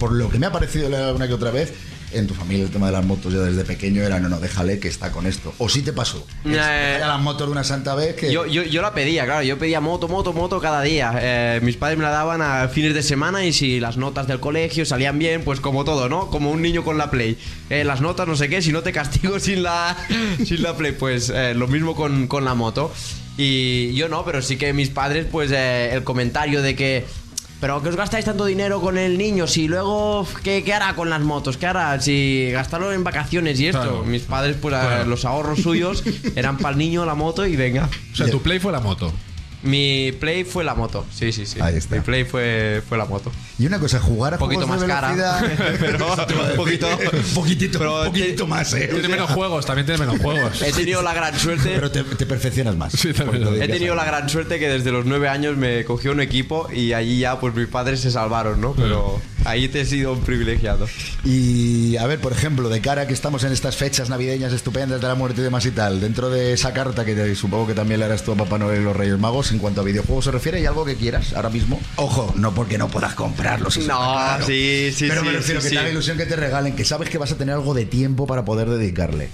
por 0.00 0.12
lo 0.12 0.28
que 0.28 0.38
me 0.38 0.46
ha 0.46 0.52
parecido 0.52 0.88
una 1.14 1.28
que 1.28 1.34
otra 1.34 1.52
vez, 1.52 1.72
en 2.12 2.26
tu 2.26 2.34
familia 2.34 2.64
el 2.64 2.70
tema 2.70 2.86
de 2.86 2.92
las 2.92 3.04
motos 3.04 3.32
ya 3.32 3.40
desde 3.40 3.64
pequeño 3.64 4.02
era 4.02 4.18
no, 4.20 4.28
no, 4.28 4.40
déjale 4.40 4.80
que 4.80 4.88
está 4.88 5.12
con 5.12 5.26
esto. 5.26 5.54
O 5.58 5.68
sí 5.68 5.82
te 5.82 5.92
pasó. 5.92 6.26
Eh, 6.44 6.98
las 7.00 7.20
motos 7.20 7.46
de 7.46 7.52
una 7.52 7.62
santa 7.62 7.94
vez 7.94 8.16
que. 8.16 8.32
Yo, 8.32 8.46
yo, 8.46 8.64
yo 8.64 8.82
la 8.82 8.94
pedía, 8.94 9.24
claro, 9.26 9.44
yo 9.44 9.58
pedía 9.58 9.80
moto, 9.80 10.08
moto, 10.08 10.32
moto 10.32 10.60
cada 10.60 10.82
día. 10.82 11.16
Eh, 11.20 11.60
mis 11.62 11.76
padres 11.76 11.98
me 11.98 12.04
la 12.04 12.10
daban 12.10 12.42
a 12.42 12.66
fines 12.66 12.94
de 12.94 13.02
semana 13.04 13.44
y 13.44 13.52
si 13.52 13.78
las 13.78 13.96
notas 13.96 14.26
del 14.26 14.40
colegio 14.40 14.84
salían 14.84 15.18
bien, 15.18 15.42
pues 15.44 15.60
como 15.60 15.84
todo, 15.84 16.08
¿no? 16.08 16.30
Como 16.30 16.50
un 16.50 16.62
niño 16.62 16.82
con 16.82 16.98
la 16.98 17.12
Play. 17.12 17.38
Eh, 17.70 17.84
las 17.84 18.00
notas, 18.00 18.26
no 18.26 18.34
sé 18.34 18.48
qué, 18.48 18.60
si 18.60 18.72
no 18.72 18.82
te 18.82 18.92
castigo 18.92 19.38
sin 19.40 19.62
la, 19.62 19.96
sin 20.44 20.62
la 20.62 20.76
Play, 20.76 20.92
pues 20.92 21.30
eh, 21.30 21.54
lo 21.54 21.68
mismo 21.68 21.94
con, 21.94 22.26
con 22.26 22.44
la 22.44 22.54
moto. 22.54 22.92
Y 23.38 23.92
yo 23.94 24.08
no, 24.08 24.24
pero 24.24 24.40
sí 24.40 24.56
que 24.56 24.72
mis 24.72 24.88
padres, 24.88 25.26
pues 25.30 25.50
eh, 25.52 25.92
el 25.92 26.04
comentario 26.04 26.62
de 26.62 26.74
que... 26.74 27.04
Pero 27.66 27.82
que 27.82 27.88
os 27.88 27.96
gastáis 27.96 28.24
tanto 28.24 28.44
dinero 28.44 28.80
con 28.80 28.96
el 28.96 29.18
niño, 29.18 29.48
si 29.48 29.66
luego, 29.66 30.24
¿qué, 30.44 30.62
qué 30.62 30.72
hará 30.72 30.94
con 30.94 31.10
las 31.10 31.20
motos? 31.20 31.56
¿Qué 31.56 31.66
hará? 31.66 32.00
Si 32.00 32.48
gastarlo 32.52 32.92
en 32.92 33.02
vacaciones 33.02 33.58
y 33.58 33.66
esto. 33.66 33.82
Claro. 33.82 34.04
Mis 34.04 34.22
padres, 34.22 34.56
pues 34.62 34.72
Claro. 34.72 35.04
los 35.06 35.24
ahorros 35.24 35.62
suyos 35.62 36.04
eran 36.36 36.58
para 36.58 36.74
el 36.74 36.78
niño, 36.78 37.04
la 37.04 37.16
moto 37.16 37.44
y 37.44 37.56
venga. 37.56 37.90
O 38.12 38.14
sea, 38.14 38.30
tu 38.30 38.40
play 38.40 38.60
fue 38.60 38.70
la 38.70 38.78
moto. 38.78 39.12
Mi 39.64 40.12
play 40.12 40.44
fue 40.44 40.62
la 40.62 40.76
moto, 40.76 41.04
sí, 41.12 41.32
sí, 41.32 41.44
sí. 41.44 41.58
Ahí 41.60 41.74
está. 41.74 41.96
Mi 41.96 42.02
play 42.02 42.22
fue, 42.22 42.84
fue 42.88 42.96
la 42.98 43.04
moto. 43.04 43.32
Y 43.58 43.66
una 43.66 43.78
cosa, 43.78 43.98
jugar 44.00 44.34
a 44.34 44.36
Un 44.36 44.40
poquito 44.40 44.66
juegos 44.66 44.82
de 44.82 44.86
más 44.86 45.00
cara, 45.00 45.40
velocidad. 45.40 45.76
pero 45.80 46.06
un 46.50 46.56
poquito- 46.56 46.88
poquitito, 47.34 47.78
pero 47.78 48.00
un 48.02 48.06
poquitito 48.08 48.44
te- 48.44 48.50
más, 48.50 48.72
eh. 48.74 48.88
Tiene 48.92 49.08
menos 49.08 49.30
juegos, 49.30 49.64
también 49.64 49.86
tiene 49.86 49.98
menos 50.04 50.20
juegos. 50.20 50.60
He 50.62 50.72
tenido 50.72 51.00
la 51.02 51.14
gran 51.14 51.38
suerte. 51.38 51.70
Pero 51.74 51.90
te, 51.90 52.04
te 52.04 52.26
perfeccionas 52.26 52.76
más. 52.76 52.92
Sí, 52.92 53.12
también 53.14 53.42
Porque 53.44 53.56
lo 53.56 53.58
te 53.58 53.64
He 53.64 53.68
tenido 53.68 53.94
la 53.94 54.04
gran 54.04 54.28
suerte 54.28 54.58
que 54.58 54.68
desde 54.68 54.92
los 54.92 55.06
nueve 55.06 55.28
años 55.28 55.56
me 55.56 55.84
cogió 55.84 56.12
un 56.12 56.20
equipo 56.20 56.68
y 56.72 56.92
allí 56.92 57.20
ya 57.20 57.40
pues 57.40 57.54
mis 57.54 57.66
padres 57.68 58.00
se 58.00 58.10
salvaron, 58.10 58.60
¿no? 58.60 58.74
Pero 58.74 59.20
ahí 59.46 59.68
te 59.68 59.80
he 59.80 59.86
sido 59.86 60.12
un 60.12 60.20
privilegiado. 60.20 60.86
Y 61.24 61.96
a 61.96 62.06
ver, 62.06 62.20
por 62.20 62.32
ejemplo, 62.32 62.68
de 62.68 62.80
cara 62.80 63.02
a 63.02 63.06
que 63.06 63.14
estamos 63.14 63.42
en 63.44 63.52
estas 63.52 63.76
fechas 63.76 64.10
navideñas 64.10 64.52
estupendas 64.52 65.00
de 65.00 65.08
la 65.08 65.14
muerte 65.14 65.40
y 65.40 65.44
demás 65.44 65.64
y 65.66 65.70
tal, 65.70 66.00
dentro 66.00 66.28
de 66.30 66.52
esa 66.52 66.72
carta 66.74 67.04
que 67.04 67.14
te- 67.14 67.34
supongo 67.34 67.66
que 67.66 67.74
también 67.74 68.00
le 68.00 68.06
harás 68.06 68.22
tú 68.22 68.32
a 68.32 68.36
Papá 68.36 68.58
Noel 68.58 68.82
y 68.82 68.84
los 68.84 68.94
Reyes 68.96 69.18
Magos, 69.18 69.50
en 69.52 69.58
cuanto 69.58 69.80
a 69.80 69.84
videojuegos 69.84 70.26
se 70.26 70.30
refiere, 70.30 70.58
¿hay 70.58 70.66
algo 70.66 70.84
que 70.84 70.96
quieras 70.96 71.32
ahora 71.32 71.48
mismo? 71.48 71.80
Ojo, 71.96 72.32
no 72.36 72.54
porque 72.54 72.76
no 72.78 72.88
puedas 72.88 73.14
comprarlos. 73.48 73.76
eso 73.76 73.88
No, 73.88 74.46
sí, 74.46 74.90
sí, 74.94 75.06
Pero 75.08 75.20
sí, 75.22 75.26
me 75.26 75.32
refiero 75.32 75.60
sí, 75.60 75.68
que 75.68 75.70
te 75.74 75.80
sí. 75.80 75.84
da 75.84 75.90
ilusión 75.90 76.16
que 76.16 76.26
te 76.26 76.36
regalen, 76.36 76.74
que 76.76 76.84
sabes 76.84 77.08
que 77.08 77.18
vas 77.18 77.32
a 77.32 77.36
tener 77.36 77.54
algo 77.54 77.74
de 77.74 77.84
tiempo 77.86 78.26
para 78.26 78.44
poder 78.44 78.68
dedicarle. 78.68 79.30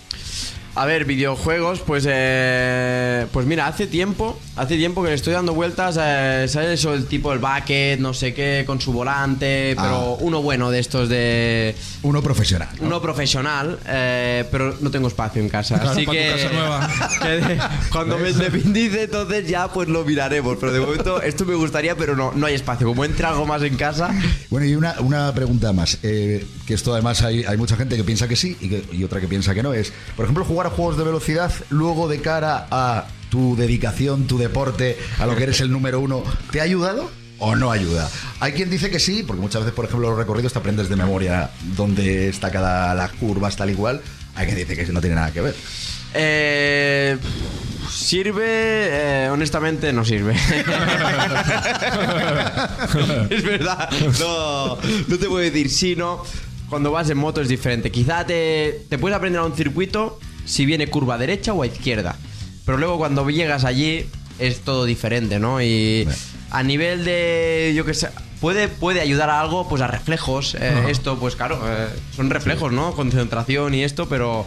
A 0.75 0.87
ver, 0.87 1.05
videojuegos, 1.05 1.81
pues 1.81 2.07
eh, 2.09 3.27
pues 3.31 3.45
mira, 3.45 3.67
hace 3.67 3.87
tiempo, 3.87 4.41
hace 4.57 4.79
tiempo 4.79 5.03
que 5.03 5.11
le 5.11 5.15
estoy 5.17 5.35
dando 5.35 5.53
vueltas, 5.53 5.99
eh, 6.01 6.47
¿sabes 6.49 6.81
eso? 6.81 6.95
El 6.95 7.05
tipo 7.05 7.31
el 7.35 7.41
bucket, 7.41 7.99
no 8.01 8.15
sé 8.15 8.33
qué, 8.33 8.65
con 8.67 8.81
su 8.81 8.91
volante, 8.91 9.75
pero 9.77 10.15
Ah. 10.15 10.17
uno 10.21 10.41
bueno 10.41 10.71
de 10.71 10.79
estos 10.79 11.11
de 11.11 11.75
Uno 12.03 12.23
profesional. 12.23 12.71
¿no? 12.81 12.87
uno 12.87 13.03
profesional, 13.03 13.79
eh, 13.87 14.47
pero 14.51 14.75
no 14.81 14.91
tengo 14.91 15.09
espacio 15.09 15.43
en 15.43 15.51
casa, 15.51 15.75
Claro, 15.75 15.91
así 15.91 16.07
que, 16.07 16.31
casa 16.31 16.49
nueva. 16.55 16.89
que 17.23 17.29
de- 17.29 17.61
cuando 17.91 18.17
me 18.19 18.31
independice 18.31 19.03
entonces 19.03 19.47
ya 19.47 19.69
pues 19.69 19.89
lo 19.91 20.07
miraremos, 20.07 20.57
pero 20.59 20.73
de 20.73 20.81
momento 20.81 21.21
esto 21.21 21.45
me 21.45 21.55
gustaría, 21.55 21.97
pero 21.97 22.17
no 22.17 22.33
no 22.35 22.47
hay 22.47 22.55
espacio, 22.55 22.87
como 22.87 23.05
entre 23.05 23.27
algo 23.27 23.45
más 23.45 23.61
en 23.63 23.77
casa. 23.77 24.11
Bueno, 24.49 24.65
y 24.67 24.75
una, 24.75 24.95
una 25.01 25.35
pregunta 25.35 25.75
más, 25.75 25.99
eh, 26.03 26.47
que 26.73 26.77
esto 26.77 26.95
además 26.95 27.21
hay, 27.23 27.45
hay 27.45 27.57
mucha 27.59 27.77
gente 27.77 27.97
que 27.97 28.05
piensa 28.05 28.27
que 28.27 28.35
sí 28.35 28.57
y, 28.59 28.71
que- 28.71 28.83
y 28.93 29.05
otra 29.05 29.21
que 29.21 29.29
piensa 29.29 29.53
que 29.55 29.63
no 29.63 29.75
es. 29.75 29.93
Por 30.17 30.25
ejemplo, 30.25 30.43
jugar 30.47 30.69
a 30.69 30.71
juegos 30.71 30.97
de 30.97 31.05
velocidad 31.05 31.53
luego 31.69 32.09
de 32.09 32.23
cara 32.23 32.67
a 32.71 33.07
tu 33.31 33.57
dedicación, 33.57 34.27
tu 34.27 34.39
deporte, 34.39 34.97
a 35.19 35.27
lo 35.27 35.37
que 35.37 35.43
eres 35.43 35.61
el 35.61 35.71
número 35.71 36.01
uno, 36.01 36.23
¿te 36.51 36.61
ha 36.61 36.63
ayudado? 36.65 37.11
¿O 37.39 37.55
no 37.57 37.71
ayuda? 37.73 38.09
Hay 38.41 38.53
quien 38.53 38.71
dice 38.71 38.89
que 38.91 38.99
sí, 39.01 39.23
porque 39.27 39.43
muchas 39.43 39.61
veces, 39.63 39.75
por 39.75 39.85
ejemplo, 39.85 40.09
los 40.09 40.17
recorridos 40.19 40.53
te 40.55 40.61
aprendes 40.61 40.89
de 40.89 40.97
memoria 40.97 41.51
dónde 41.77 42.29
está 42.31 42.51
cada 42.51 42.95
las 42.95 43.13
curvas, 43.13 43.55
tal 43.57 43.69
igual. 43.69 44.01
Hay 44.35 44.47
quien 44.47 44.57
dice 44.59 44.75
que 44.77 44.91
no 44.93 45.01
tiene 45.03 45.17
nada 45.17 45.31
que 45.31 45.41
ver. 45.43 45.55
Eh, 46.15 47.19
sirve, 47.91 48.45
eh, 48.47 49.29
honestamente 49.31 49.93
no 49.93 50.05
sirve. 50.05 50.35
es 53.31 53.43
verdad, 53.45 53.89
no, 54.21 54.77
no 55.09 55.19
te 55.19 55.27
puedo 55.27 55.39
decir 55.39 55.71
sí, 55.71 55.97
no. 55.97 56.23
Cuando 56.73 56.91
vas 56.91 57.11
en 57.11 57.19
moto 57.19 57.43
es 57.43 57.49
diferente. 57.49 57.91
Quizá 57.91 58.25
te, 58.25 58.81
te 58.89 58.97
puedes 58.97 59.15
aprender 59.15 59.43
a 59.43 59.45
un 59.45 59.55
circuito 59.55 60.19
si 60.47 60.65
viene 60.65 60.87
curva 60.87 61.19
derecha 61.19 61.53
o 61.53 61.63
a 61.63 61.67
izquierda. 61.67 62.17
Pero 62.65 62.79
luego 62.79 62.97
cuando 62.97 63.29
llegas 63.29 63.65
allí 63.67 64.07
es 64.39 64.61
todo 64.61 64.87
diferente, 64.87 65.39
¿no? 65.39 65.61
Y 65.61 66.09
a 66.51 66.63
nivel 66.63 67.05
de, 67.05 67.75
yo 67.77 67.85
qué 67.85 67.93
sé, 67.93 68.09
puede, 68.41 68.69
puede 68.69 69.03
ayudar 69.03 69.29
a 69.29 69.43
algo, 69.43 69.69
pues 69.69 69.83
a 69.83 69.87
reflejos. 69.87 70.55
eh. 70.59 70.87
Esto, 70.89 71.19
pues 71.19 71.37
claro, 71.37 71.61
eh, 71.63 71.89
son 72.17 72.31
reflejos, 72.31 72.73
¿no? 72.73 72.95
Concentración 72.95 73.75
y 73.75 73.85
esto, 73.85 74.09
pero 74.09 74.47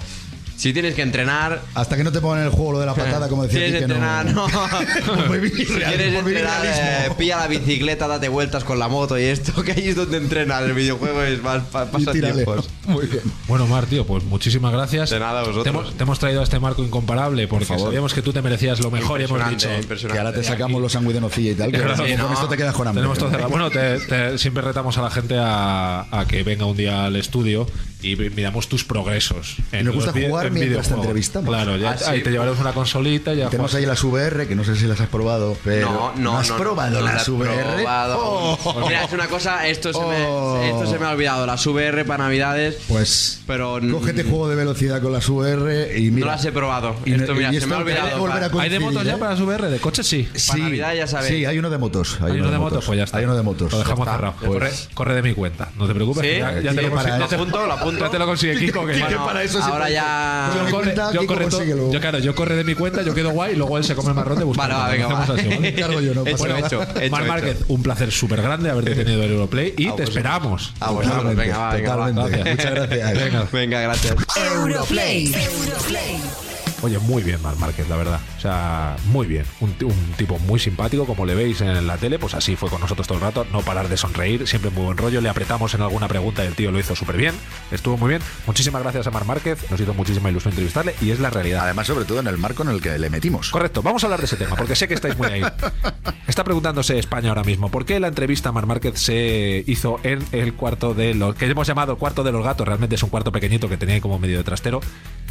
Si 0.57 0.71
tienes 0.73 0.95
que 0.95 1.01
entrenar. 1.01 1.61
Hasta 1.73 1.97
que 1.97 2.03
no 2.03 2.11
te 2.11 2.21
pongan 2.21 2.39
en 2.39 2.45
el 2.45 2.51
juego 2.51 2.73
lo 2.73 2.79
de 2.79 2.85
la 2.85 2.93
patada, 2.95 3.27
como 3.27 3.43
decía 3.43 3.59
Quieres 3.59 3.81
Quique, 3.83 3.87
no- 3.87 3.95
entrenar, 3.95 4.25
no. 4.33 4.47
Muy 5.27 5.39
bien, 5.39 5.53
si 5.55 5.65
quieres 5.65 6.13
entrenar, 6.13 6.61
eh, 6.65 7.09
pilla 7.17 7.37
la 7.37 7.47
bicicleta, 7.47 8.07
date 8.07 8.29
vueltas 8.29 8.63
con 8.63 8.79
la 8.79 8.87
moto 8.87 9.19
y 9.19 9.23
esto, 9.23 9.61
que 9.63 9.73
ahí 9.73 9.89
es 9.89 9.95
donde 9.95 10.17
entrenas. 10.17 10.63
El 10.63 10.73
videojuego 10.73 11.21
es 11.23 11.41
más 11.43 11.63
pa- 11.65 11.85
pasatiempos. 11.85 12.69
Muy 12.87 13.05
bien. 13.07 13.21
Bueno, 13.47 13.67
Mar, 13.67 13.85
tío, 13.85 14.05
pues 14.05 14.23
muchísimas 14.23 14.71
gracias. 14.71 15.09
De 15.09 15.19
nada, 15.19 15.41
vosotros. 15.41 15.63
Te 15.63 15.69
hemos, 15.69 15.93
te 15.97 16.03
hemos 16.03 16.19
traído 16.19 16.39
a 16.41 16.43
este 16.43 16.59
marco 16.59 16.83
incomparable 16.83 17.47
porque 17.47 17.65
favor. 17.65 17.87
sabíamos 17.87 18.13
que 18.13 18.21
tú 18.21 18.31
te 18.31 18.41
merecías 18.41 18.79
lo 18.79 18.89
mejor 18.91 19.19
y 19.21 19.25
hemos 19.25 19.49
dicho. 19.49 19.69
Que 20.11 20.17
ahora 20.17 20.31
te 20.33 20.43
sacamos 20.43 20.81
los 20.81 20.91
sándwiches 20.93 21.15
de 21.15 21.21
nocilla 21.21 21.51
y 21.51 21.55
tal. 21.55 21.71
Que 21.71 21.77
Claro, 21.79 21.95
con 21.97 22.05
sí, 22.07 22.13
con 22.15 22.27
no. 22.27 22.33
esto 22.33 22.47
te 22.47 22.57
quedas 22.57 22.73
con 22.75 22.87
hambre. 22.87 23.01
Tenemos 23.01 23.17
todo 23.17 23.29
cerrado. 23.29 23.49
Bueno, 23.49 23.69
te- 23.69 23.99
te- 23.99 24.37
siempre 24.37 24.63
retamos 24.63 24.97
a 24.97 25.01
la 25.01 25.11
gente 25.11 25.35
a, 25.37 26.05
a 26.11 26.25
que 26.27 26.43
venga 26.43 26.65
un 26.65 26.77
día 26.77 27.05
al 27.05 27.15
estudio 27.17 27.67
y 28.11 28.15
miramos 28.15 28.67
tus 28.67 28.83
progresos. 28.83 29.55
en 29.71 29.85
Nos 29.85 29.95
gusta 29.95 30.11
los 30.11 30.25
jugar 30.27 30.45
en 30.47 30.53
mientras 30.53 30.87
te 30.87 30.93
entrevistamos. 30.93 31.49
Claro, 31.49 31.77
ya, 31.77 31.91
Ah, 31.91 31.97
sí. 31.97 32.03
ahí 32.07 32.23
te 32.23 32.31
llevaremos 32.31 32.59
una 32.59 32.73
consolita 32.73 33.33
ya 33.33 33.49
Tenemos 33.49 33.71
juegas. 33.71 33.75
ahí 33.75 33.85
las 33.85 34.03
VR, 34.03 34.47
que 34.47 34.55
no 34.55 34.63
sé 34.63 34.75
si 34.75 34.85
las 34.87 34.99
has 35.01 35.07
probado, 35.09 35.57
pero 35.63 35.89
No, 35.91 36.13
no, 36.15 36.37
has 36.37 36.49
no, 36.49 36.57
probado 36.57 36.99
no 36.99 37.05
las 37.05 37.13
las 37.15 37.29
VR. 37.29 37.63
probado. 37.75 38.17
Oh. 38.19 38.85
Mira, 38.87 39.03
es 39.05 39.11
una 39.13 39.27
cosa, 39.27 39.67
esto 39.67 39.91
se, 39.93 39.99
Oh. 39.99 40.57
me, 40.57 40.69
esto 40.69 40.85
se 40.91 40.99
me 40.99 41.05
ha 41.05 41.09
olvidado. 41.11 41.45
Las 41.45 41.65
VR 41.65 42.05
para 42.05 42.23
Navidades, 42.25 42.77
Pues 42.87 43.41
pero 43.47 43.79
cógete 43.91 44.23
juego 44.23 44.47
de 44.49 44.55
velocidad 44.55 45.01
con 45.01 45.11
las 45.13 45.27
VR 45.29 45.97
y 45.97 46.11
mira. 46.11 46.25
no 46.27 46.31
las 46.33 46.45
he 46.45 46.51
probado. 46.51 46.95
y- 47.05 47.13
esto, 47.13 47.33
mira, 47.35 47.53
y 47.53 47.59
se 47.59 47.67
me 47.67 47.75
ha 47.75 47.79
esto 47.79 47.89
hay 47.89 47.97
olvidado. 47.97 48.19
volver 48.19 48.43
a 48.43 48.49
pa- 48.49 48.61
¿Hay 48.63 48.69
de 48.69 48.79
motos 48.79 48.93
coincidir, 48.95 49.11
ya 49.11 49.15
¿eh? 49.17 49.19
para 49.19 49.37
su 49.37 49.43
VR? 49.45 49.69
¿De 49.69 49.79
coches 49.79 50.07
sí? 50.07 50.27
Para 50.47 50.59
Navidad 50.59 50.93
ya 50.95 51.07
sabéis. 51.07 51.33
Sí, 51.35 51.45
hay 51.45 51.57
uno 51.59 51.69
de 51.69 51.77
motos. 51.77 52.17
Hay 52.21 52.39
uno 52.39 52.51
de 52.51 52.57
motos, 52.57 52.83
pues 52.85 52.97
ya 52.97 53.03
está. 53.03 53.17
Hay 53.17 53.25
uno 53.25 53.35
de 53.35 53.43
motos. 53.43 53.71
Lo 53.71 53.79
dejamos 53.79 54.07
cerrado. 54.07 54.33
Pues- 54.39 54.49
corre, 54.51 54.71
corre 54.93 55.15
de 55.15 55.21
mi 55.21 55.33
cuenta. 55.33 55.69
No 55.77 55.87
te 55.87 55.93
preocupes. 55.93 56.23
¿Sí? 56.23 56.35
Sí, 56.35 56.39
para 56.41 56.61
ya 57.19 57.27
te- 57.27 57.37
Lo 57.37 57.43
apunto, 57.43 57.65
lo 57.65 57.73
apunto. 57.73 57.94
Ya 57.99 58.09
te 58.09 58.19
lo 58.19 58.25
consigue 58.25 58.57
Kiko. 58.57 58.85
Que 58.85 58.99
Bueno, 58.99 59.25
para 59.25 59.43
eso 59.43 59.59
sí 59.59 59.69
ahora 59.69 59.89
ya. 59.89 60.51
yo, 60.55 60.71
corre, 60.71 60.95
yo, 61.13 61.25
corre 61.25 61.45
to- 61.45 61.51
consíguelo. 61.51 61.91
yo, 61.91 61.99
claro, 61.99 62.19
yo 62.19 62.35
corre 62.35 62.55
de 62.55 62.63
mi 62.63 62.75
cuenta, 62.75 63.01
yo 63.01 63.13
quedo 63.13 63.31
guay 63.31 63.53
y 63.53 63.55
luego 63.55 63.77
él 63.77 63.83
se 63.83 63.95
come 63.95 64.09
el 64.09 64.15
marrón 64.15 64.37
de 64.39 64.45
buscar. 64.45 64.69
Vale, 64.71 64.81
va, 64.81 64.89
venga, 64.89 65.07
va. 65.07 65.23
Así, 65.35 65.47
¿vale? 65.47 65.73
Cargo 65.75 66.01
yo, 66.01 66.13
no 66.13 66.21
Hecho, 66.25 66.37
pasa 66.37 66.59
hecho, 66.59 66.65
hecho, 66.83 67.11
Mar 67.11 67.21
hecho. 67.23 67.31
Márquez, 67.33 67.57
un 67.67 67.83
placer 67.83 68.11
súper 68.11 68.41
grande 68.41 68.69
haberte 68.69 68.95
tenido 68.95 69.23
en 69.23 69.31
Europlay 69.31 69.67
y 69.69 69.71
te 69.75 69.83
vosotros. 69.85 70.09
esperamos. 70.09 70.73
A 70.79 70.91
vosotros, 70.91 71.11
Totalmente, 71.23 71.41
venga, 71.41 71.57
va, 71.57 71.73
venga, 71.75 71.95
va. 71.95 72.11
Gracias. 72.29 72.47
Muchas 72.55 72.71
gracias. 72.71 73.13
Venga. 73.23 73.47
Venga, 73.51 73.81
gracias. 73.81 74.15
Europlay. 74.53 75.31
Oye, 76.85 76.99
muy 76.99 77.23
bien 77.23 77.41
Mar 77.41 77.55
Márquez, 77.57 77.89
la 77.89 77.95
verdad. 77.95 78.19
O 78.37 78.39
sea, 78.41 78.95
muy 79.07 79.25
bien. 79.25 79.43
Un, 79.59 79.71
ti- 79.73 79.85
un 79.85 80.13
tipo 80.17 80.37
muy 80.39 80.59
simpático, 80.59 81.05
como 81.07 81.25
le 81.25 81.33
veis 81.33 81.61
en 81.61 81.87
la 81.87 81.97
tele, 81.97 82.19
pues 82.19 82.35
así 82.35 82.55
fue 82.55 82.69
con 82.69 82.79
nosotros 82.79 83.07
todo 83.07 83.17
el 83.17 83.23
rato. 83.23 83.47
No 83.51 83.61
parar 83.61 83.89
de 83.89 83.97
sonreír, 83.97 84.47
siempre 84.47 84.69
muy 84.69 84.85
buen 84.85 84.97
rollo. 84.97 85.19
Le 85.19 85.29
apretamos 85.29 85.73
en 85.73 85.81
alguna 85.81 86.07
pregunta 86.07 86.43
y 86.43 86.47
el 86.47 86.53
tío 86.53 86.71
lo 86.71 86.77
hizo 86.79 86.95
súper 86.95 87.17
bien. 87.17 87.33
Estuvo 87.71 87.97
muy 87.97 88.09
bien. 88.09 88.21
Muchísimas 88.45 88.83
gracias 88.83 89.07
a 89.07 89.11
Mar 89.11 89.25
Márquez. 89.25 89.65
Nos 89.71 89.79
hizo 89.79 89.95
muchísima 89.95 90.29
ilusión 90.29 90.51
entrevistarle 90.53 90.93
y 91.01 91.09
es 91.09 91.19
la 91.19 91.31
realidad. 91.31 91.61
Además, 91.63 91.87
sobre 91.87 92.05
todo 92.05 92.19
en 92.19 92.27
el 92.27 92.37
marco 92.37 92.61
en 92.61 92.69
el 92.69 92.79
que 92.81 92.99
le 92.99 93.09
metimos. 93.09 93.49
Correcto, 93.49 93.81
vamos 93.81 94.03
a 94.03 94.05
hablar 94.07 94.19
de 94.19 94.27
ese 94.27 94.37
tema, 94.37 94.55
porque 94.55 94.75
sé 94.75 94.87
que 94.87 94.93
estáis 94.93 95.17
muy 95.17 95.27
ahí. 95.27 95.41
Está 96.27 96.43
preguntándose 96.43 96.99
España 96.99 97.29
ahora 97.29 97.43
mismo, 97.43 97.69
¿por 97.71 97.85
qué 97.85 97.99
la 97.99 98.07
entrevista 98.09 98.49
a 98.49 98.51
Mar 98.51 98.67
Márquez 98.67 98.99
se 98.99 99.63
hizo 99.65 99.99
en 100.03 100.23
el 100.31 100.53
cuarto 100.53 100.93
de 100.93 101.13
los 101.15 101.33
que 101.35 101.45
hemos 101.45 101.65
llamado 101.67 101.93
el 101.93 101.97
cuarto 101.97 102.23
de 102.23 102.31
los 102.31 102.43
gatos? 102.43 102.67
Realmente 102.67 102.95
es 102.95 103.03
un 103.03 103.09
cuarto 103.09 103.31
pequeñito 103.31 103.67
que 103.69 103.77
tenía 103.77 103.95
ahí 103.95 104.01
como 104.01 104.19
medio 104.19 104.37
de 104.37 104.43
trastero, 104.43 104.81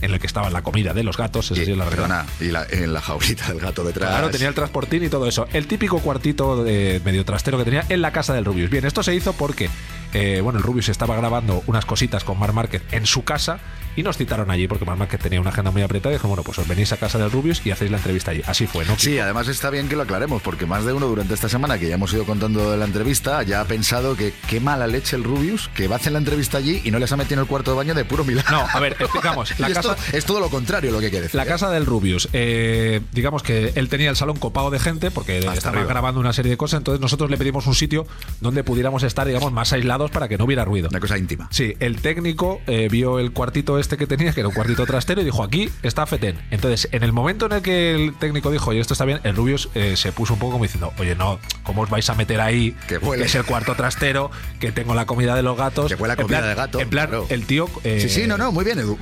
en 0.00 0.12
el 0.12 0.18
que 0.18 0.26
estaba 0.26 0.50
la 0.50 0.62
comida 0.62 0.92
de 0.94 1.02
los 1.04 1.16
gatos, 1.16 1.43
esa 1.52 1.64
sí 1.64 1.72
es 1.72 1.76
la. 1.76 1.84
Perdona, 1.84 2.26
y 2.40 2.46
la, 2.46 2.66
en 2.70 2.92
la 2.92 3.00
jaulita 3.00 3.48
del 3.48 3.60
gato 3.60 3.84
detrás. 3.84 4.10
Claro, 4.10 4.30
tenía 4.30 4.48
el 4.48 4.54
transportín 4.54 5.04
y 5.04 5.08
todo 5.08 5.26
eso. 5.26 5.46
El 5.52 5.66
típico 5.66 6.00
cuartito 6.00 6.62
de 6.64 7.00
medio 7.04 7.24
trastero 7.24 7.58
que 7.58 7.64
tenía 7.64 7.84
en 7.88 8.02
la 8.02 8.12
casa 8.12 8.34
del 8.34 8.44
Rubius. 8.44 8.70
Bien, 8.70 8.84
esto 8.84 9.02
se 9.02 9.14
hizo 9.14 9.32
porque, 9.32 9.68
eh, 10.14 10.40
bueno, 10.40 10.58
el 10.58 10.64
Rubius 10.64 10.88
estaba 10.88 11.16
grabando 11.16 11.62
unas 11.66 11.84
cositas 11.84 12.24
con 12.24 12.38
Mar 12.38 12.52
Márquez 12.52 12.82
en 12.92 13.04
su 13.06 13.24
casa 13.24 13.58
y 13.96 14.02
nos 14.02 14.16
citaron 14.16 14.50
allí 14.50 14.66
porque 14.66 14.84
Mar 14.84 14.96
Márquez 14.96 15.20
tenía 15.20 15.40
una 15.40 15.50
agenda 15.50 15.70
muy 15.70 15.82
apretada 15.82 16.12
y 16.12 16.16
dijo, 16.18 16.26
bueno, 16.26 16.42
pues 16.42 16.58
os 16.58 16.66
venís 16.66 16.90
a 16.92 16.96
casa 16.96 17.16
del 17.18 17.30
Rubius 17.30 17.64
y 17.64 17.70
hacéis 17.70 17.92
la 17.92 17.98
entrevista 17.98 18.32
allí. 18.32 18.42
Así 18.46 18.66
fue, 18.66 18.84
¿no? 18.84 18.98
Sí, 18.98 19.18
además 19.20 19.46
está 19.46 19.70
bien 19.70 19.88
que 19.88 19.94
lo 19.94 20.02
aclaremos, 20.02 20.42
porque 20.42 20.66
más 20.66 20.84
de 20.84 20.92
uno 20.92 21.06
durante 21.06 21.34
esta 21.34 21.48
semana 21.48 21.78
que 21.78 21.86
ya 21.88 21.94
hemos 21.94 22.12
ido 22.12 22.24
contando 22.24 22.72
de 22.72 22.76
la 22.76 22.86
entrevista 22.86 23.42
ya 23.44 23.60
ha 23.60 23.64
pensado 23.66 24.16
que 24.16 24.34
qué 24.48 24.58
mala 24.58 24.88
leche 24.88 25.14
el 25.14 25.22
Rubius, 25.22 25.68
que 25.74 25.86
va 25.86 25.94
a 25.94 25.98
hacer 25.98 26.12
la 26.12 26.18
entrevista 26.18 26.58
allí 26.58 26.80
y 26.84 26.90
no 26.90 26.98
les 26.98 27.12
ha 27.12 27.16
metido 27.16 27.34
en 27.34 27.40
el 27.40 27.46
cuarto 27.46 27.70
de 27.70 27.76
baño 27.76 27.94
de 27.94 28.04
puro 28.04 28.24
milagro. 28.24 28.50
No, 28.50 28.66
a 28.68 28.80
ver, 28.80 28.96
explicamos. 28.98 29.56
La 29.60 29.68
esto 29.68 29.90
casa- 29.94 30.16
es 30.16 30.24
todo 30.24 30.40
lo 30.40 30.48
contrario 30.50 30.90
lo 30.90 30.98
que 30.98 31.12
que 31.12 31.20
decir. 31.20 31.36
La 31.36 31.46
casa 31.46 31.70
del 31.70 31.86
Rubius, 31.86 32.28
eh, 32.32 33.00
digamos 33.12 33.44
que 33.44 33.72
él 33.76 33.88
tenía 33.88 34.10
el 34.10 34.16
salón 34.16 34.38
copado 34.38 34.70
de 34.70 34.80
gente 34.80 35.12
porque 35.12 35.38
estaba 35.38 35.54
arriba. 35.76 35.84
grabando 35.84 36.18
una 36.20 36.32
serie 36.32 36.50
de 36.50 36.56
cosas, 36.56 36.78
entonces 36.78 37.00
nosotros 37.00 37.30
le 37.30 37.36
pedimos 37.36 37.66
un 37.68 37.76
sitio 37.76 38.06
donde 38.40 38.64
pudiéramos 38.64 39.04
estar, 39.04 39.24
digamos, 39.26 39.52
más 39.52 39.72
aislados 39.72 40.03
para 40.10 40.28
que 40.28 40.36
no 40.38 40.44
hubiera 40.44 40.64
ruido. 40.64 40.88
Una 40.90 41.00
cosa 41.00 41.18
íntima. 41.18 41.48
Sí, 41.50 41.74
el 41.80 42.00
técnico 42.00 42.60
eh, 42.66 42.88
vio 42.90 43.18
el 43.18 43.32
cuartito 43.32 43.78
este 43.78 43.96
que 43.96 44.06
tenía, 44.06 44.32
que 44.32 44.40
era 44.40 44.48
un 44.48 44.54
cuartito 44.54 44.84
trastero, 44.86 45.20
y 45.20 45.24
dijo, 45.24 45.42
aquí 45.42 45.70
está 45.82 46.06
Feten. 46.06 46.38
Entonces, 46.50 46.88
en 46.92 47.02
el 47.02 47.12
momento 47.12 47.46
en 47.46 47.52
el 47.52 47.62
que 47.62 47.94
el 47.94 48.14
técnico 48.14 48.50
dijo, 48.50 48.70
oye, 48.70 48.80
esto 48.80 48.94
está 48.94 49.04
bien, 49.04 49.20
el 49.24 49.34
Rubius 49.36 49.68
eh, 49.74 49.96
se 49.96 50.12
puso 50.12 50.34
un 50.34 50.38
poco 50.38 50.52
como 50.52 50.64
diciendo, 50.64 50.92
oye, 50.98 51.14
no, 51.14 51.38
¿cómo 51.62 51.82
os 51.82 51.90
vais 51.90 52.08
a 52.10 52.14
meter 52.14 52.40
ahí? 52.40 52.74
Que 52.88 52.98
es 53.22 53.34
el 53.34 53.44
cuarto 53.44 53.74
trastero, 53.74 54.30
que 54.60 54.72
tengo 54.72 54.94
la 54.94 55.06
comida 55.06 55.34
de 55.34 55.42
los 55.42 55.56
gatos. 55.56 55.88
Que 55.92 55.94
huele 55.94 56.12
a 56.12 56.16
En 56.16 56.22
comida 56.22 56.38
plan- 56.38 56.48
de 56.50 56.54
gato, 56.54 56.80
En 56.80 56.90
plan, 56.90 57.08
claro. 57.08 57.26
el 57.28 57.46
tío... 57.46 57.68
eh, 57.84 58.00
Sí, 58.00 58.08
sí, 58.08 58.26
no, 58.26 58.36
no, 58.38 58.52
muy 58.52 58.64
bien. 58.64 58.78
Edu. 58.78 58.98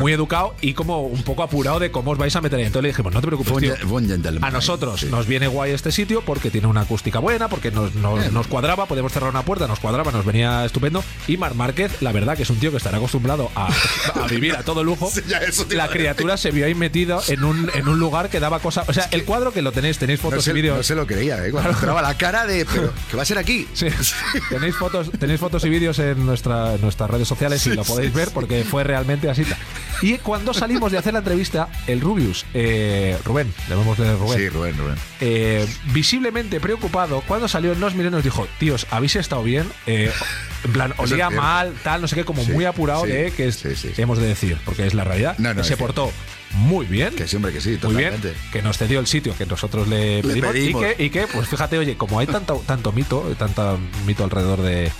Muy 0.00 0.12
educado 0.12 0.54
y 0.60 0.74
como 0.74 1.02
un 1.02 1.22
poco 1.22 1.42
apurado 1.42 1.78
de 1.78 1.90
cómo 1.90 2.10
os 2.12 2.18
vais 2.18 2.34
a 2.36 2.40
meter 2.40 2.58
ahí. 2.58 2.64
Entonces 2.66 2.82
le 2.82 2.88
dijimos, 2.88 3.12
no 3.12 3.20
te 3.20 3.26
preocupes, 3.26 3.52
Fue 3.52 3.62
tío. 3.62 3.74
fue. 3.86 4.02
A 4.40 4.50
nosotros 4.50 5.00
Sí. 5.00 5.06
nos 5.10 5.26
viene 5.26 5.46
guay 5.48 5.72
este 5.72 5.92
sitio 5.92 6.22
porque 6.22 6.50
tiene 6.50 6.66
una 6.66 6.82
acústica 6.82 7.18
buena, 7.18 7.48
porque 7.48 7.70
nos, 7.70 7.94
nos, 7.94 8.32
nos 8.32 8.46
cuadraba, 8.46 8.86
podemos 8.86 9.12
cerrar 9.12 9.30
una 9.30 9.42
puerta, 9.42 9.66
nos 9.66 9.80
cuadraba, 9.80 10.10
nos 10.12 10.24
venía 10.32 10.64
estupendo. 10.64 11.04
Y 11.28 11.36
Mar 11.36 11.54
Márquez, 11.54 12.00
la 12.00 12.12
verdad 12.12 12.36
que 12.36 12.42
es 12.44 12.50
un 12.50 12.56
tío 12.58 12.70
que 12.70 12.78
estará 12.78 12.96
acostumbrado 12.98 13.50
a, 13.54 13.68
a 14.14 14.26
vivir 14.28 14.56
a 14.56 14.62
todo 14.62 14.82
lujo. 14.82 15.10
Sí, 15.12 15.20
ya, 15.28 15.38
eso 15.38 15.66
te 15.66 15.74
iba 15.74 15.84
la 15.84 15.90
criatura 15.92 16.36
se 16.38 16.50
vio 16.52 16.64
ahí 16.64 16.74
metida 16.74 17.20
en 17.28 17.44
un, 17.44 17.70
en 17.74 17.86
un 17.86 17.98
lugar 17.98 18.30
que 18.30 18.40
daba 18.40 18.60
cosas. 18.60 18.88
O 18.88 18.92
sea, 18.94 19.08
el 19.10 19.24
cuadro 19.24 19.52
que 19.52 19.60
lo 19.60 19.72
tenéis, 19.72 19.98
tenéis 19.98 20.20
No 20.22 20.30
fotos 20.30 20.46
y 20.48 20.52
vídeos. 20.52 20.76
no 20.78 20.82
se 20.82 20.94
lo 20.94 21.06
creía, 21.06 21.44
¿eh? 21.46 21.50
Cuando 21.50 21.70
entraba 21.70 22.00
la 22.00 22.16
cara 22.16 22.46
de. 22.46 22.64
Pero, 22.64 22.92
¿qué 23.10 23.16
va 23.16 23.22
a 23.22 23.26
ser 23.26 23.36
aquí? 23.38 23.68
Sí. 23.74 23.88
tenéis 24.48 24.74
fotos, 24.76 25.10
tenéis 25.18 25.38
fotos 25.40 25.64
y 25.64 25.68
vídeos 25.68 25.98
en, 25.98 26.24
nuestra, 26.24 26.74
en 26.74 26.80
nuestras 26.80 27.10
redes 27.10 27.28
sociales 27.28 27.66
y 27.66 27.70
lo 27.74 27.84
podéis 27.84 28.12
ver 28.14 28.30
porque 28.32 28.64
fue 28.64 28.84
realmente 28.84 29.28
así. 29.28 29.44
Y 30.00 30.18
cuando 30.18 30.54
salimos 30.54 30.90
de 30.90 30.98
hacer 30.98 31.12
la 31.12 31.18
entrevista, 31.20 31.68
el 31.86 32.00
Rubius, 32.00 32.46
eh, 32.54 33.16
Rubén, 33.24 33.52
llamémosle 33.68 34.14
Rubén, 34.16 34.38
Sí, 34.38 34.48
Rubén, 34.48 34.76
Rubén. 34.78 34.94
eh, 35.20 35.66
visiblemente 35.92 36.58
preocupado, 36.60 37.22
cuando 37.28 37.46
salió 37.48 37.74
nos 37.74 37.94
miró 37.94 38.08
y 38.08 38.12
nos 38.12 38.24
dijo, 38.24 38.48
tíos, 38.58 38.86
¿habéis 38.90 39.14
estado 39.16 39.42
bien? 39.42 39.68
Eh, 39.86 40.10
en 40.64 40.72
plan, 40.72 40.92
es 40.92 40.98
olía 41.12 41.28
mal, 41.30 41.74
tal, 41.82 42.00
no 42.02 42.08
sé 42.08 42.14
qué, 42.16 42.24
como 42.24 42.44
Sí, 42.44 42.52
muy 42.52 42.64
apurado 42.64 43.04
sí, 43.04 43.10
de 43.12 43.30
que 43.32 43.48
es, 43.48 43.56
sí, 43.56 43.90
hemos 43.96 44.18
de 44.18 44.26
decir, 44.28 44.58
porque 44.64 44.86
es 44.86 44.94
la 44.94 45.04
realidad. 45.04 45.36
No, 45.38 45.52
no, 45.54 45.64
se 45.64 45.76
portó 45.76 46.10
muy 46.52 46.86
bien. 46.86 47.14
Que 47.14 47.26
sí, 47.26 47.36
hombre, 47.36 47.52
que 47.52 47.60
sí, 47.60 47.78
Muy 47.82 47.96
bien, 47.96 48.14
que 48.52 48.62
nos 48.62 48.76
cedió 48.78 49.00
el 49.00 49.06
sitio 49.06 49.34
que 49.36 49.46
nosotros 49.46 49.88
le 49.88 50.22
pedimos, 50.22 50.52
pedimos. 50.52 50.82
Y, 50.82 50.94
que, 50.96 51.04
y 51.04 51.10
que, 51.10 51.26
pues 51.26 51.48
fíjate, 51.48 51.78
oye, 51.78 51.96
como 51.96 52.18
hay 52.18 52.26
tanto, 52.26 52.62
tanto 52.66 52.92
mito, 52.92 53.20
tanto 53.38 53.78
mito 54.06 54.22
alrededor 54.24 54.60
de, 54.62 54.92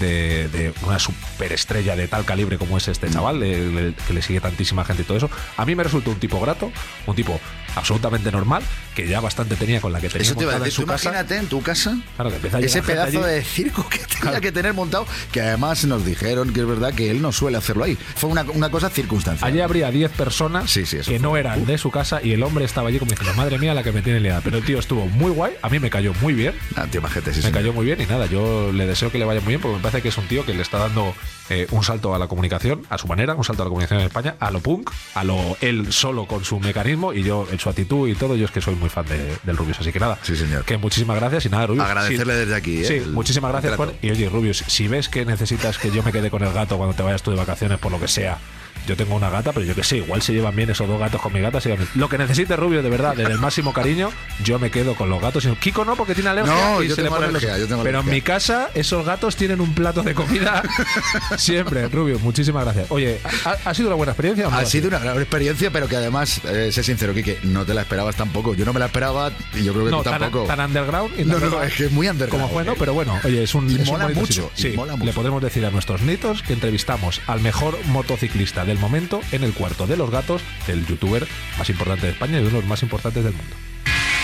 de, 0.00 0.48
de 0.48 0.72
una 0.86 0.98
superestrella 0.98 1.94
de 1.96 2.08
tal 2.08 2.24
calibre 2.24 2.56
como 2.58 2.76
es 2.78 2.88
Mm. 2.88 2.90
este 2.90 3.10
chaval, 3.10 3.40
de- 3.40 3.70
de- 3.70 3.94
que 4.06 4.12
le 4.14 4.22
sigue 4.22 4.40
tantísima 4.40 4.84
gente 4.84 5.02
y 5.02 5.04
todo 5.04 5.16
eso, 5.18 5.30
a 5.56 5.64
mí 5.66 5.74
me 5.74 5.84
resultó 5.84 6.10
un 6.10 6.18
tipo 6.18 6.40
grato, 6.40 6.72
un 7.06 7.14
tipo 7.14 7.38
absolutamente 7.76 8.30
normal, 8.32 8.62
que 8.94 9.06
ya 9.08 9.20
bastante 9.20 9.56
tenía 9.56 9.80
con 9.80 9.92
la 9.92 10.00
que 10.00 10.08
tenía 10.08 10.22
Eso 10.26 10.34
te 10.34 10.42
iba 10.44 10.52
a 10.52 10.58
montada 10.58 10.64
en 10.64 10.70
decir, 10.70 10.74
su 10.76 10.82
tú 10.82 10.88
casa. 10.88 11.08
imagínate 11.08 11.36
en 11.36 11.46
tu 11.48 11.62
casa 11.62 11.96
Claro, 12.16 12.30
que 12.30 12.66
ese 12.66 12.82
pedazo 12.82 13.22
de 13.22 13.42
circo 13.42 13.88
que 13.88 13.98
tenía 13.98 14.20
Claro. 14.20 14.40
que 14.40 14.52
tener 14.52 14.72
montado, 14.74 15.06
que 15.32 15.40
además 15.40 15.84
nos 15.84 16.04
dijeron 16.04 16.52
que 16.52 16.60
es 16.60 16.66
verdad 16.66 16.94
que 16.94 17.10
él 17.10 17.20
no 17.20 17.32
suele 17.32 17.58
hacerlo 17.58 17.84
ahí. 17.84 17.96
Fue 17.96 18.30
una, 18.30 18.42
una 18.42 18.70
cosa 18.70 18.88
circunstancial. 18.90 19.48
Allí 19.50 19.60
habría 19.60 19.90
10 19.90 20.10
personas 20.12 20.70
Sí, 20.70 20.86
sí, 20.86 20.96
eso 20.96 21.10
que 21.10 21.18
fue. 21.18 21.22
no 21.22 21.36
eran 21.36 21.66
de 21.66 21.76
su 21.78 21.90
casa 21.90 22.20
y 22.22 22.32
el 22.32 22.42
hombre 22.42 22.64
estaba 22.64 22.88
allí 22.88 22.98
como 22.98 23.10
diciendo, 23.10 23.34
madre 23.34 23.58
mía, 23.58 23.74
la 23.74 23.82
que 23.82 23.92
me 23.92 24.02
tiene 24.02 24.20
liada. 24.20 24.40
Pero 24.42 24.58
el 24.58 24.64
tío 24.64 24.78
estuvo 24.78 25.06
muy 25.06 25.30
guay, 25.30 25.54
a 25.62 25.68
mí 25.68 25.78
me 25.78 25.90
cayó 25.90 26.12
muy 26.20 26.32
bien. 26.34 26.54
Ah, 26.76 26.86
tío, 26.90 27.02
majete, 27.02 27.34
sí, 27.34 27.40
me 27.42 27.50
cayó 27.52 27.72
muy 27.72 27.84
bien 27.84 28.00
y 28.00 28.06
nada, 28.06 28.26
yo 28.26 28.72
le 28.72 28.86
deseo 28.86 29.10
que 29.10 29.18
le 29.18 29.24
vaya 29.24 29.40
muy 29.40 29.48
bien 29.50 29.60
porque 29.60 29.76
me 29.76 29.82
parece 29.82 30.00
que 30.02 30.08
es 30.08 30.16
un 30.18 30.26
tío 30.26 30.44
que 30.46 30.54
le 30.54 30.62
está 30.62 30.78
dando 30.78 31.14
eh, 31.50 31.66
un 31.70 31.84
salto 31.84 32.14
a 32.14 32.18
la 32.18 32.26
comunicación, 32.28 32.82
a 32.88 32.96
su 32.98 33.06
manera, 33.06 33.34
un 33.34 33.44
salto 33.44 33.62
a 33.62 33.66
la 33.66 33.68
comunicación 33.68 34.00
en 34.00 34.06
España, 34.06 34.36
a 34.40 34.50
lo 34.50 34.60
punk, 34.60 34.90
a 35.14 35.24
lo 35.24 35.56
él 35.60 35.92
solo 35.92 36.26
con 36.26 36.44
su 36.44 36.58
mecanismo 36.60 37.12
y 37.12 37.22
yo 37.22 37.46
en 37.50 37.58
su 37.64 37.70
actitud 37.70 38.08
y 38.08 38.14
todo, 38.14 38.36
yo 38.36 38.44
es 38.44 38.50
que 38.50 38.60
soy 38.60 38.74
muy 38.76 38.88
fan 38.90 39.06
de- 39.06 39.36
del 39.42 39.56
Rubius, 39.56 39.80
así 39.80 39.90
que 39.92 39.98
nada. 39.98 40.18
Sí, 40.22 40.36
señor. 40.36 40.64
Que 40.64 40.76
muchísimas 40.76 41.16
gracias 41.18 41.46
y 41.46 41.48
nada, 41.48 41.66
Rubius. 41.66 41.84
Agradecerle 41.84 42.34
sí, 42.34 42.38
desde 42.40 42.54
aquí, 42.54 42.80
¿eh? 42.82 42.84
Sí, 42.84 42.94
el- 42.94 43.10
muchísimas 43.10 43.50
gracias. 43.50 43.76
Y 44.02 44.10
oye, 44.10 44.28
Rubius, 44.28 44.58
si 44.66 44.86
ves 44.86 45.08
que 45.08 45.24
necesitas 45.24 45.78
que 45.78 45.90
yo 45.90 46.02
me 46.02 46.12
quede 46.12 46.30
con 46.30 46.42
el 46.44 46.52
gato 46.52 46.76
cuando 46.76 46.94
te 46.94 47.02
vayas 47.02 47.22
tú 47.22 47.30
de 47.30 47.36
vacaciones 47.36 47.78
por 47.78 47.90
lo 47.90 47.98
que 47.98 48.06
sea, 48.08 48.38
yo 48.86 48.96
tengo 48.96 49.14
una 49.14 49.30
gata, 49.30 49.52
pero 49.52 49.64
yo 49.66 49.74
que 49.74 49.84
sé, 49.84 49.98
igual 49.98 50.22
se 50.22 50.32
llevan 50.32 50.54
bien 50.56 50.70
esos 50.70 50.86
dos 50.88 50.98
gatos 50.98 51.20
con 51.20 51.32
mi 51.32 51.40
gata. 51.40 51.60
se 51.60 51.68
llevan 51.70 51.84
bien. 51.86 51.90
Lo 52.00 52.08
que 52.08 52.18
necesite 52.18 52.56
Rubio, 52.56 52.82
de 52.82 52.90
verdad, 52.90 53.14
desde 53.16 53.32
el 53.32 53.38
máximo 53.38 53.72
cariño, 53.72 54.10
yo 54.42 54.58
me 54.58 54.70
quedo 54.70 54.94
con 54.94 55.08
los 55.10 55.20
gatos. 55.20 55.44
Y 55.44 55.48
Kiko 55.56 55.84
no, 55.84 55.96
porque 55.96 56.14
tiene 56.14 56.30
alergia. 56.30 56.52
No, 56.54 56.82
y 56.82 56.88
yo 56.88 56.94
se 56.94 57.02
le 57.02 57.08
tengo 57.08 57.20
los- 57.20 57.28
alergia, 57.30 57.58
yo 57.58 57.66
tengo 57.66 57.82
Pero 57.82 58.00
en 58.00 58.06
mi 58.10 58.20
casa, 58.20 58.70
esos 58.74 59.04
gatos 59.04 59.36
tienen 59.36 59.60
un 59.60 59.74
plato 59.74 60.02
de 60.02 60.14
comida 60.14 60.62
siempre. 61.36 61.88
Rubio, 61.88 62.18
muchísimas 62.18 62.64
gracias. 62.64 62.86
Oye, 62.90 63.20
¿ha, 63.44 63.70
ha 63.70 63.74
sido 63.74 63.88
una 63.88 63.96
buena 63.96 64.12
experiencia? 64.12 64.48
o 64.48 64.50
no? 64.50 64.56
Ha 64.56 64.64
sido 64.66 64.88
una 64.88 64.98
gran 64.98 65.16
experiencia, 65.18 65.70
pero 65.70 65.88
que 65.88 65.96
además, 65.96 66.40
eh, 66.44 66.70
sé 66.72 66.82
sincero, 66.82 67.14
Kike, 67.14 67.40
no 67.44 67.64
te 67.64 67.74
la 67.74 67.82
esperabas 67.82 68.16
tampoco. 68.16 68.54
Yo 68.54 68.64
no 68.64 68.72
me 68.72 68.80
la 68.80 68.86
esperaba 68.86 69.32
y 69.54 69.64
yo 69.64 69.72
creo 69.72 69.84
que 69.86 69.90
No, 69.90 69.98
tú 69.98 70.10
tan, 70.10 70.20
tampoco. 70.20 70.46
tan 70.46 70.60
underground. 70.60 71.18
y 71.18 71.24
No, 71.24 71.38
no, 71.38 71.62
es 71.62 71.74
que 71.74 71.86
es 71.86 71.92
muy 71.92 72.08
underground. 72.08 72.42
Como 72.44 72.52
fue, 72.54 72.64
¿no? 72.64 72.72
eh. 72.72 72.76
Pero 72.78 72.94
bueno, 72.94 73.18
oye, 73.24 73.42
es 73.42 73.54
un. 73.54 73.70
Y 73.70 73.80
es 73.80 73.86
mola 73.86 74.08
mucho, 74.08 74.50
y 74.56 74.60
Sí, 74.62 74.68
mola 74.76 74.92
mucho. 74.94 75.04
le 75.04 75.12
podremos 75.12 75.42
decir 75.42 75.64
a 75.64 75.70
nuestros 75.70 76.02
nitos 76.02 76.42
que 76.42 76.52
entrevistamos 76.52 77.20
al 77.26 77.40
mejor 77.40 77.78
motociclista 77.86 78.64
del 78.64 78.73
del 78.74 78.80
momento 78.80 79.20
en 79.30 79.44
el 79.44 79.54
cuarto 79.54 79.86
de 79.86 79.96
los 79.96 80.10
gatos 80.10 80.42
del 80.66 80.84
youtuber 80.84 81.28
más 81.58 81.70
importante 81.70 82.06
de 82.06 82.12
España 82.12 82.38
y 82.38 82.40
uno 82.40 82.50
de 82.50 82.56
los 82.56 82.64
más 82.66 82.82
importantes 82.82 83.22
del 83.22 83.32
mundo. 83.32 83.54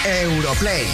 Europlay. 0.04 0.86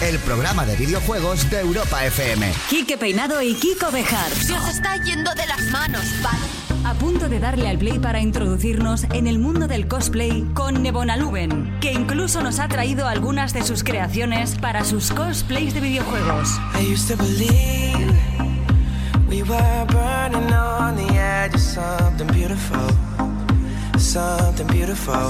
El 0.00 0.18
programa 0.20 0.64
de 0.64 0.76
videojuegos 0.76 1.50
de 1.50 1.60
Europa 1.60 2.06
FM. 2.06 2.50
Quique 2.70 2.96
Peinado 2.96 3.42
y 3.42 3.54
Kiko 3.54 3.90
Bejar. 3.90 4.30
Se 4.30 4.54
os 4.54 4.68
está 4.68 4.96
yendo 4.96 5.34
de 5.34 5.46
las 5.46 5.60
manos, 5.70 6.04
¿vale? 6.22 6.38
A 6.84 6.94
punto 6.94 7.28
de 7.28 7.38
darle 7.38 7.68
al 7.68 7.76
play 7.76 7.98
para 7.98 8.20
introducirnos 8.20 9.04
en 9.12 9.26
el 9.26 9.38
mundo 9.38 9.66
del 9.66 9.86
cosplay 9.86 10.46
con 10.54 10.82
Nebona 10.82 11.16
Luben, 11.16 11.78
que 11.80 11.92
incluso 11.92 12.40
nos 12.42 12.60
ha 12.60 12.68
traído 12.68 13.08
algunas 13.08 13.52
de 13.52 13.62
sus 13.62 13.84
creaciones 13.84 14.56
para 14.56 14.84
sus 14.84 15.10
cosplays 15.10 15.74
de 15.74 15.80
videojuegos. 15.80 16.48
I 16.74 16.90
used 16.90 17.08
to 17.08 17.16
believe 17.22 18.10
we 19.28 19.42
were 19.42 19.86
burning 19.88 20.52
on 20.52 20.73
the 20.73 20.73
edge 20.73 20.73
of 20.73 20.73
something 22.24 22.36
beautiful, 22.36 22.88
something 23.98 24.66
beautiful. 24.68 25.28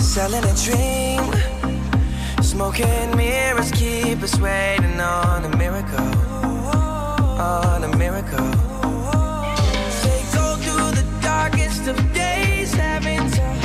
Selling 0.00 0.44
a 0.44 0.54
dream, 0.64 1.22
smoking 2.42 3.16
mirrors 3.16 3.70
keep 3.72 4.22
us 4.22 4.38
waiting 4.40 5.00
on 5.00 5.44
a 5.44 5.56
miracle, 5.56 5.98
on 7.40 7.84
a 7.84 7.96
miracle. 7.96 8.50
They 10.02 10.22
go 10.34 10.56
through 10.56 10.90
the 11.00 11.06
darkest 11.22 11.86
of 11.86 11.96
days, 12.12 12.72
having 12.72 13.30
to 13.30 13.57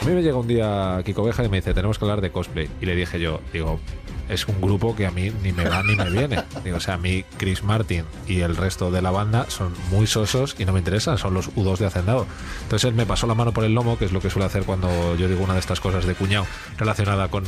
A 0.00 0.04
mí 0.04 0.12
me 0.12 0.22
llega 0.22 0.36
un 0.38 0.46
día 0.46 1.02
Kiko 1.04 1.24
Beja 1.24 1.44
y 1.44 1.48
me 1.48 1.58
dice, 1.58 1.74
tenemos 1.74 1.98
que 1.98 2.04
hablar 2.04 2.20
de 2.20 2.30
cosplay. 2.30 2.68
Y 2.80 2.86
le 2.86 2.94
dije 2.94 3.20
yo, 3.20 3.40
digo, 3.52 3.80
es 4.28 4.46
un 4.46 4.60
grupo 4.60 4.96
que 4.96 5.06
a 5.06 5.10
mí 5.10 5.32
ni 5.42 5.52
me 5.52 5.68
va 5.68 5.82
ni 5.82 5.96
me 5.96 6.10
viene. 6.10 6.42
Digo, 6.64 6.78
o 6.78 6.80
sea, 6.80 6.94
a 6.94 6.98
mí 6.98 7.24
Chris 7.36 7.62
Martin 7.62 8.04
y 8.26 8.40
el 8.40 8.56
resto 8.56 8.90
de 8.90 9.02
la 9.02 9.10
banda 9.10 9.46
son 9.48 9.72
muy 9.90 10.06
sosos 10.06 10.56
y 10.58 10.64
no 10.64 10.72
me 10.72 10.80
interesan, 10.80 11.18
son 11.18 11.34
los 11.34 11.50
U2 11.54 11.78
de 11.78 11.86
Hacendado. 11.86 12.26
Entonces 12.62 12.88
él 12.88 12.94
me 12.94 13.06
pasó 13.06 13.26
la 13.26 13.34
mano 13.34 13.52
por 13.52 13.64
el 13.64 13.74
lomo, 13.74 13.98
que 13.98 14.04
es 14.04 14.12
lo 14.12 14.20
que 14.20 14.30
suele 14.30 14.46
hacer 14.46 14.64
cuando 14.64 15.16
yo 15.16 15.28
digo 15.28 15.42
una 15.42 15.54
de 15.54 15.60
estas 15.60 15.80
cosas 15.80 16.06
de 16.06 16.14
cuñado 16.14 16.46
relacionada 16.78 17.28
con 17.28 17.44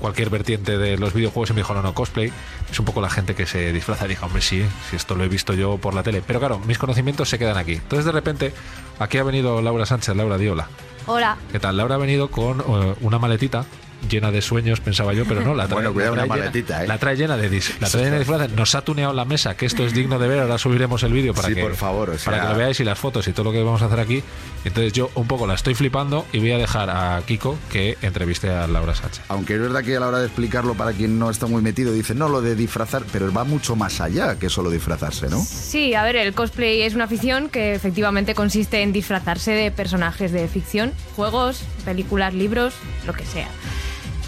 cualquier 0.00 0.30
vertiente 0.30 0.76
de 0.76 0.98
los 0.98 1.14
videojuegos 1.14 1.50
y 1.50 1.52
me 1.54 1.60
dijo, 1.60 1.74
no, 1.74 1.82
no, 1.82 1.94
cosplay 1.94 2.32
es 2.70 2.78
un 2.78 2.84
poco 2.84 3.00
la 3.00 3.10
gente 3.10 3.34
que 3.34 3.46
se 3.46 3.72
disfraza. 3.72 4.06
Y 4.06 4.08
dije, 4.08 4.24
hombre, 4.24 4.42
sí, 4.42 4.64
si 4.90 4.96
esto 4.96 5.14
lo 5.14 5.24
he 5.24 5.28
visto 5.28 5.54
yo 5.54 5.78
por 5.78 5.94
la 5.94 6.02
tele. 6.02 6.22
Pero 6.26 6.40
claro, 6.40 6.58
mis 6.60 6.78
conocimientos 6.78 7.28
se 7.28 7.38
quedan 7.38 7.56
aquí. 7.56 7.74
Entonces 7.74 8.04
de 8.04 8.12
repente, 8.12 8.52
aquí 8.98 9.18
ha 9.18 9.22
venido 9.22 9.62
Laura 9.62 9.86
Sánchez, 9.86 10.16
Laura 10.16 10.38
Diola. 10.38 10.68
Hola. 11.06 11.36
¿Qué 11.52 11.60
tal? 11.60 11.76
Laura 11.76 11.96
ha 11.96 11.98
venido 11.98 12.30
con 12.30 12.60
eh, 12.60 12.94
una 13.02 13.18
maletita 13.18 13.66
llena 14.08 14.30
de 14.30 14.42
sueños, 14.42 14.80
pensaba 14.80 15.12
yo, 15.12 15.24
pero 15.26 15.40
no, 15.42 15.54
la 15.54 15.64
trae, 15.68 15.74
Bueno, 15.76 15.92
cuidado, 15.92 16.16
la 16.16 16.22
trae 16.22 16.26
una 16.28 16.34
llena- 16.36 16.44
maletita, 16.50 16.84
¿eh? 16.84 16.88
La 16.88 16.98
trae 16.98 17.16
llena 17.16 17.36
de 17.36 17.50
dis- 17.50 17.72
la 17.80 17.88
trae 17.88 18.04
llena 18.04 18.12
de 18.14 18.18
disfraces. 18.20 18.50
Nos 18.52 18.74
ha 18.74 18.82
tuneado 18.82 19.12
la 19.12 19.24
mesa, 19.24 19.56
que 19.56 19.66
esto 19.66 19.84
es 19.84 19.92
digno 19.94 20.18
de 20.18 20.28
ver. 20.28 20.40
Ahora 20.40 20.58
subiremos 20.58 21.02
el 21.02 21.12
vídeo 21.12 21.34
para 21.34 21.48
Sí, 21.48 21.54
que 21.54 21.62
por 21.62 21.74
favor, 21.76 22.10
o 22.10 22.16
para 22.24 22.40
que 22.42 22.48
lo 22.48 22.56
veáis 22.56 22.80
y 22.80 22.84
las 22.84 22.98
fotos 22.98 23.26
y 23.28 23.32
todo 23.32 23.44
lo 23.44 23.52
que 23.52 23.62
vamos 23.62 23.82
a 23.82 23.86
hacer 23.86 24.00
aquí. 24.00 24.22
Entonces 24.64 24.92
yo 24.92 25.10
un 25.14 25.26
poco 25.26 25.46
la 25.46 25.54
estoy 25.54 25.74
flipando 25.74 26.26
y 26.32 26.38
voy 26.38 26.52
a 26.52 26.58
dejar 26.58 26.88
a 26.90 27.20
Kiko 27.26 27.58
que 27.70 27.98
entreviste 28.02 28.50
a 28.50 28.66
Laura 28.66 28.94
Sánchez. 28.94 29.22
Aunque 29.28 29.54
es 29.54 29.60
verdad 29.60 29.82
que 29.84 29.96
a 29.96 30.00
la 30.00 30.08
hora 30.08 30.18
de 30.20 30.26
explicarlo 30.26 30.74
para 30.74 30.92
quien 30.92 31.18
no 31.18 31.30
está 31.30 31.46
muy 31.46 31.60
metido, 31.62 31.92
dice, 31.92 32.14
no, 32.14 32.28
lo 32.28 32.40
de 32.40 32.54
disfrazar, 32.56 33.02
pero 33.12 33.30
va 33.32 33.44
mucho 33.44 33.76
más 33.76 34.00
allá 34.00 34.38
que 34.38 34.48
solo 34.48 34.70
disfrazarse, 34.70 35.28
¿no? 35.28 35.42
Sí, 35.44 35.94
a 35.94 36.02
ver, 36.02 36.16
el 36.16 36.32
cosplay 36.34 36.82
es 36.82 36.94
una 36.94 37.04
afición 37.04 37.48
que 37.50 37.74
efectivamente 37.74 38.34
consiste 38.34 38.80
en 38.82 38.92
disfrazarse 38.92 39.50
de 39.50 39.70
personajes 39.70 40.32
de 40.32 40.48
ficción, 40.48 40.92
juegos, 41.16 41.62
películas, 41.84 42.32
libros, 42.32 42.74
lo 43.06 43.12
que 43.12 43.24
sea. 43.26 43.48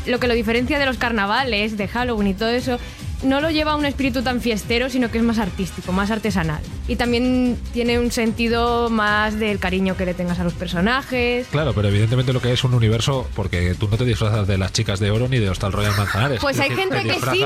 Lo 0.06 0.20
que 0.20 0.28
lo 0.28 0.34
diferencia 0.34 0.78
de 0.78 0.86
los 0.86 0.98
carnavales, 0.98 1.76
de 1.76 1.88
Halloween 1.88 2.28
y 2.28 2.34
todo 2.34 2.50
eso, 2.50 2.78
no 3.22 3.40
lo 3.40 3.50
lleva 3.50 3.72
a 3.72 3.76
un 3.76 3.84
espíritu 3.86 4.22
tan 4.22 4.40
fiestero, 4.40 4.90
sino 4.90 5.10
que 5.10 5.18
es 5.18 5.24
más 5.24 5.38
artístico, 5.38 5.92
más 5.92 6.10
artesanal. 6.10 6.60
Y 6.88 6.96
también 6.96 7.58
tiene 7.72 7.98
un 7.98 8.12
sentido 8.12 8.90
más 8.90 9.38
del 9.38 9.58
cariño 9.58 9.96
que 9.96 10.04
le 10.06 10.14
tengas 10.14 10.38
a 10.38 10.44
los 10.44 10.52
personajes. 10.52 11.46
Claro, 11.50 11.72
pero 11.74 11.88
evidentemente 11.88 12.32
lo 12.32 12.40
que 12.40 12.52
es 12.52 12.62
un 12.64 12.74
universo, 12.74 13.26
porque 13.34 13.74
tú 13.74 13.88
no 13.90 13.96
te 13.96 14.04
disfrazas 14.04 14.46
de 14.46 14.58
las 14.58 14.72
chicas 14.72 15.00
de 15.00 15.10
oro 15.10 15.28
ni 15.28 15.38
de 15.38 15.48
Hostal 15.50 15.72
Royal 15.72 15.96
Manzanares. 15.96 16.40
Pues 16.40 16.56
Es 16.56 16.62
hay 16.62 16.68
decir, 16.70 16.84
gente 16.92 17.00
te 17.02 17.14
que 17.14 17.20
sí, 17.32 17.44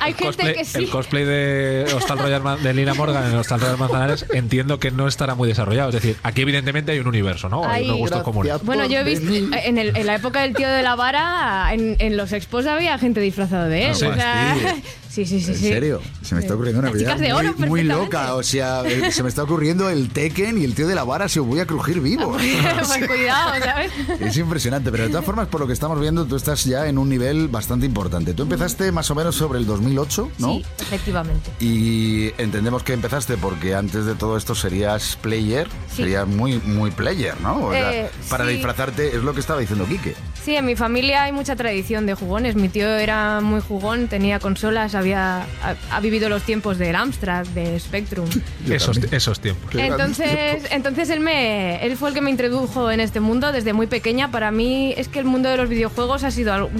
hay 0.00 0.10
el 0.12 0.16
gente 0.16 0.42
cosplay- 0.42 0.54
que 0.54 0.64
sí. 0.64 0.78
El 0.78 0.90
cosplay 0.90 1.24
de 1.24 1.86
Hostal 1.94 2.18
Royal 2.18 2.42
Man- 2.42 2.62
de 2.62 2.74
Lina 2.74 2.94
Morgan 2.94 3.30
en 3.30 3.36
Hostal 3.36 3.60
Royal 3.60 3.78
Manzanares 3.78 4.26
entiendo 4.32 4.80
que 4.80 4.90
no 4.90 5.06
estará 5.06 5.34
muy 5.34 5.48
desarrollado. 5.48 5.90
Es 5.90 5.94
decir, 5.94 6.16
aquí 6.22 6.42
evidentemente 6.42 6.92
hay 6.92 6.98
un 6.98 7.06
universo, 7.06 7.48
¿no? 7.48 7.64
Hay, 7.64 7.82
Hay- 7.82 7.88
unos 7.88 7.98
gustos 7.98 8.22
comunes. 8.22 8.52
Bueno, 8.62 8.86
yo 8.86 8.98
he 8.98 9.04
visto 9.04 9.32
en, 9.32 9.78
el- 9.78 9.96
en 9.96 10.06
la 10.06 10.14
época 10.16 10.40
del 10.42 10.54
tío 10.54 10.68
de 10.68 10.82
la 10.82 10.94
vara, 10.96 11.72
en, 11.72 11.96
en 11.98 12.16
los 12.16 12.32
expos 12.32 12.66
había 12.66 12.98
gente 12.98 13.20
disfrazada 13.20 13.68
de 13.68 13.84
él. 13.86 13.90
Ah, 13.90 13.94
sí. 13.94 14.06
o 14.06 14.14
sea, 14.14 14.76
Sí. 15.10 15.26
sí, 15.26 15.40
sí, 15.40 15.54
sí. 15.54 15.66
¿En 15.66 15.72
serio? 15.74 16.00
Se 16.22 16.34
me 16.34 16.40
está 16.40 16.54
ocurriendo 16.54 16.80
una 16.80 16.90
de 16.90 17.34
muy, 17.34 17.68
muy 17.68 17.82
loca. 17.82 18.34
O 18.36 18.42
sea, 18.42 18.82
eh, 18.86 19.10
se 19.10 19.22
me 19.22 19.28
está 19.28 19.42
ocurriendo 19.42 19.90
el 19.90 20.08
Tekken 20.10 20.58
y 20.58 20.64
el 20.64 20.74
tío 20.74 20.86
de 20.86 20.94
la 20.94 21.04
vara 21.04 21.28
se 21.28 21.40
os 21.40 21.46
voy 21.46 21.58
a 21.60 21.66
crujir 21.66 22.00
vivo. 22.00 22.36
pues 22.86 23.06
cuidado, 23.08 23.54
¿sabes? 23.62 23.92
Es 24.20 24.36
impresionante, 24.36 24.90
pero 24.90 25.04
de 25.04 25.10
todas 25.10 25.24
formas, 25.24 25.48
por 25.48 25.60
lo 25.60 25.66
que 25.66 25.72
estamos 25.72 26.00
viendo, 26.00 26.24
tú 26.26 26.36
estás 26.36 26.64
ya 26.64 26.86
en 26.86 26.98
un 26.98 27.08
nivel 27.08 27.48
bastante 27.48 27.86
importante. 27.86 28.34
Tú 28.34 28.44
empezaste 28.44 28.92
más 28.92 29.10
o 29.10 29.14
menos 29.14 29.34
sobre 29.34 29.58
el 29.58 29.66
2008, 29.66 30.30
¿no? 30.38 30.52
Sí, 30.54 30.64
efectivamente. 30.80 31.50
Y 31.60 32.32
entendemos 32.38 32.82
que 32.82 32.92
empezaste 32.92 33.36
porque 33.36 33.74
antes 33.74 34.04
de 34.06 34.14
todo 34.14 34.36
esto 34.36 34.54
serías 34.54 35.16
player, 35.20 35.68
Sí. 35.90 35.96
serías 36.02 36.26
muy, 36.26 36.58
muy 36.60 36.90
player, 36.92 37.40
¿no? 37.40 37.66
O 37.66 37.72
sea, 37.72 37.92
Eh, 37.92 38.10
para 38.28 38.44
sí. 38.46 38.52
disfrazarte 38.52 39.08
es 39.16 39.22
lo 39.22 39.34
que 39.34 39.40
estaba 39.40 39.60
diciendo 39.60 39.86
Quique. 39.86 40.14
Sí, 40.44 40.54
en 40.56 40.64
mi 40.64 40.76
familia 40.76 41.24
hay 41.24 41.32
mucha 41.32 41.54
tradición 41.56 42.06
de 42.06 42.14
jugones. 42.14 42.54
Mi 42.54 42.68
tío 42.68 42.88
era 42.88 43.40
muy 43.40 43.60
jugón, 43.60 44.08
tenía 44.08 44.38
consolas, 44.38 44.94
había 45.00 45.42
ha, 45.42 45.74
ha 45.90 46.00
vivido 46.00 46.28
los 46.28 46.42
tiempos 46.42 46.78
del 46.78 46.96
Amstrad, 46.96 47.46
de 47.48 47.78
Spectrum. 47.78 48.28
Esos, 48.68 48.98
esos 48.98 49.40
tiempos. 49.40 49.74
Entonces, 49.74 50.64
entonces 50.70 51.10
él 51.10 51.20
me, 51.20 51.84
él 51.84 51.96
fue 51.96 52.10
el 52.10 52.14
que 52.14 52.20
me 52.20 52.30
introdujo 52.30 52.90
en 52.90 53.00
este 53.00 53.20
mundo 53.20 53.52
desde 53.52 53.72
muy 53.72 53.86
pequeña. 53.86 54.30
Para 54.30 54.50
mí 54.50 54.94
es 54.96 55.08
que 55.08 55.18
el 55.18 55.24
mundo 55.24 55.48
de 55.48 55.56
los 55.56 55.68
videojuegos 55.68 56.24
ha 56.24 56.30
sido 56.30 56.70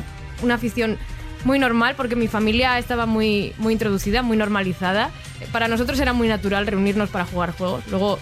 una 0.43 0.55
afición 0.55 0.99
muy 1.45 1.59
normal 1.59 1.95
porque 1.97 2.17
mi 2.17 2.29
familia 2.29 2.79
estaba 2.79 3.07
muy, 3.07 3.55
muy 3.59 3.73
introducida, 3.73 4.23
muy 4.23 4.37
normalizada. 4.37 5.11
Para 5.53 5.69
nosotros 5.69 5.99
era 6.01 6.13
muy 6.13 6.29
natural 6.29 6.67
reunirnos 6.67 7.11
para 7.11 7.25
jugar 7.25 7.53
juegos. 7.53 7.83
Luego 7.89 8.19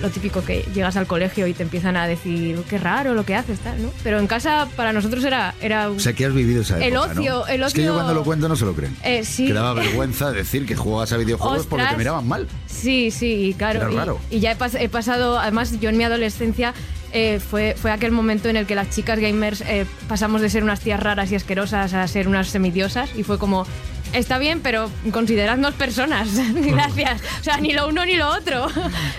lo 0.00 0.10
típico 0.10 0.44
que 0.44 0.64
llegas 0.74 0.96
al 0.96 1.06
colegio 1.06 1.46
y 1.46 1.54
te 1.54 1.62
empiezan 1.62 1.96
a 1.96 2.06
decir 2.06 2.58
qué 2.68 2.78
raro 2.78 3.14
lo 3.14 3.24
que 3.24 3.34
haces, 3.34 3.58
tal, 3.60 3.82
¿no? 3.82 3.90
Pero 4.02 4.18
en 4.18 4.26
casa 4.26 4.68
para 4.76 4.92
nosotros 4.92 5.24
era, 5.24 5.54
era 5.60 5.90
O 5.90 5.98
sea, 5.98 6.12
que 6.12 6.24
has 6.26 6.34
vivido 6.34 6.62
esa 6.62 6.76
El 6.78 6.92
época, 6.94 7.14
¿no? 7.14 7.20
ocio- 7.20 7.46
el 7.48 7.62
Es 7.62 7.72
que 7.72 7.82
yo 7.84 7.92
ocio- 7.92 7.94
cuando 7.94 8.14
lo 8.14 8.24
cuento 8.24 8.48
no 8.48 8.56
se 8.56 8.64
lo 8.64 8.74
creen. 8.74 8.96
Eh, 9.02 9.24
sí. 9.24 9.46
Que 9.46 9.52
daba 9.52 9.72
vergüenza 9.74 10.32
decir 10.32 10.66
que 10.66 10.76
jugabas 10.76 11.12
a 11.12 11.16
videojuegos 11.16 11.66
porque 11.66 11.86
te 11.86 11.96
miraban 11.96 12.26
mal. 12.26 12.48
Sí, 12.66 13.10
sí, 13.10 13.54
claro. 13.56 13.80
Era 13.80 13.92
y, 13.92 13.96
raro. 13.96 14.18
y 14.30 14.40
ya 14.40 14.52
he, 14.52 14.58
pas- 14.58 14.78
he 14.78 14.88
pasado, 14.88 15.38
además 15.38 15.78
yo 15.80 15.88
en 15.90 15.96
mi 15.96 16.04
adolescencia 16.04 16.74
eh, 17.12 17.38
fue, 17.40 17.76
fue 17.80 17.92
aquel 17.92 18.10
momento 18.10 18.48
en 18.48 18.56
el 18.56 18.66
que 18.66 18.74
las 18.74 18.90
chicas 18.90 19.18
gamers 19.20 19.60
eh, 19.60 19.86
pasamos 20.08 20.40
de 20.40 20.50
ser 20.50 20.64
unas 20.64 20.80
tías 20.80 20.98
raras 21.00 21.30
y 21.30 21.36
asquerosas 21.36 21.94
a 21.94 22.06
ser 22.08 22.26
unas 22.26 22.48
semidiosas 22.48 23.10
y 23.16 23.22
fue 23.22 23.38
como, 23.38 23.66
está 24.14 24.38
bien, 24.38 24.60
pero 24.60 24.90
consideradnos 25.12 25.74
personas. 25.74 26.28
Gracias. 26.54 27.20
O 27.40 27.44
sea, 27.44 27.58
ni 27.58 27.72
lo 27.72 27.88
uno 27.88 28.04
ni 28.04 28.14
lo 28.14 28.28
otro. 28.28 28.66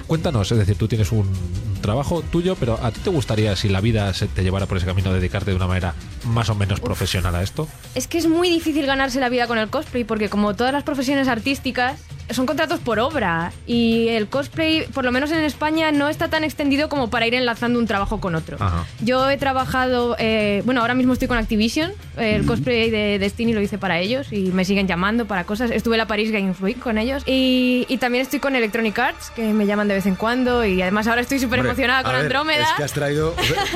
Cuéntanos, 0.07 0.51
es 0.51 0.57
decir, 0.57 0.77
tú 0.77 0.87
tienes 0.87 1.11
un 1.11 1.29
trabajo 1.81 2.23
tuyo, 2.23 2.55
pero 2.55 2.79
¿a 2.81 2.91
ti 2.91 2.99
te 3.03 3.11
gustaría, 3.11 3.55
si 3.55 3.69
la 3.69 3.79
vida 3.79 4.11
se 4.13 4.27
te 4.27 4.43
llevara 4.43 4.65
por 4.65 4.77
ese 4.77 4.87
camino, 4.87 5.13
dedicarte 5.13 5.51
de 5.51 5.57
una 5.57 5.67
manera 5.67 5.93
más 6.23 6.49
o 6.49 6.55
menos 6.55 6.79
profesional 6.79 7.35
a 7.35 7.43
esto? 7.43 7.67
Es 7.93 8.07
que 8.07 8.17
es 8.17 8.27
muy 8.27 8.49
difícil 8.49 8.85
ganarse 8.87 9.19
la 9.19 9.29
vida 9.29 9.45
con 9.45 9.59
el 9.59 9.69
cosplay 9.69 10.03
porque 10.03 10.29
como 10.29 10.55
todas 10.55 10.73
las 10.73 10.83
profesiones 10.83 11.27
artísticas 11.27 11.99
son 12.29 12.45
contratos 12.45 12.79
por 12.79 12.99
obra 12.99 13.51
y 13.67 14.07
el 14.09 14.27
cosplay, 14.27 14.85
por 14.93 15.05
lo 15.05 15.11
menos 15.11 15.31
en 15.31 15.43
España, 15.43 15.91
no 15.91 16.09
está 16.09 16.27
tan 16.29 16.43
extendido 16.43 16.89
como 16.89 17.09
para 17.09 17.27
ir 17.27 17.33
enlazando 17.35 17.79
un 17.79 17.85
trabajo 17.87 18.19
con 18.19 18.35
otro. 18.35 18.57
Yo 19.01 19.29
he 19.29 19.37
trabajado, 19.37 20.15
eh, 20.19 20.61
bueno, 20.65 20.81
ahora 20.81 20.93
mismo 20.95 21.13
estoy 21.13 21.27
con 21.27 21.37
Activision, 21.37 21.91
el 22.17 22.45
cosplay 22.45 22.89
de 22.89 23.19
Destiny 23.19 23.53
lo 23.53 23.61
hice 23.61 23.77
para 23.77 23.99
ellos 23.99 24.31
y 24.31 24.51
me 24.51 24.65
siguen 24.65 24.87
llamando 24.87 25.25
para 25.25 25.43
cosas. 25.43 25.71
Estuve 25.71 25.95
en 25.95 25.99
la 25.99 26.07
Paris 26.07 26.31
Games 26.31 26.59
Week 26.61 26.79
con 26.79 26.97
ellos 26.97 27.23
y, 27.25 27.85
y 27.89 27.97
también 27.97 28.21
estoy 28.23 28.39
con 28.39 28.55
Electronic 28.55 28.97
Arts, 28.97 29.29
que 29.35 29.43
me 29.53 29.65
llaman 29.65 29.87
de 29.87 29.93
vez 29.95 30.05
en 30.05 30.15
cuando 30.15 30.65
y 30.65 30.81
además 30.81 31.07
ahora 31.07 31.21
estoy 31.21 31.39
súper 31.39 31.59
emocionada 31.59 32.03
con 32.03 32.13
ver, 32.13 32.21
Andrómeda. 32.23 32.63
Es 32.63 32.71
que 32.77 32.83
has 32.83 32.93
traído 32.93 33.33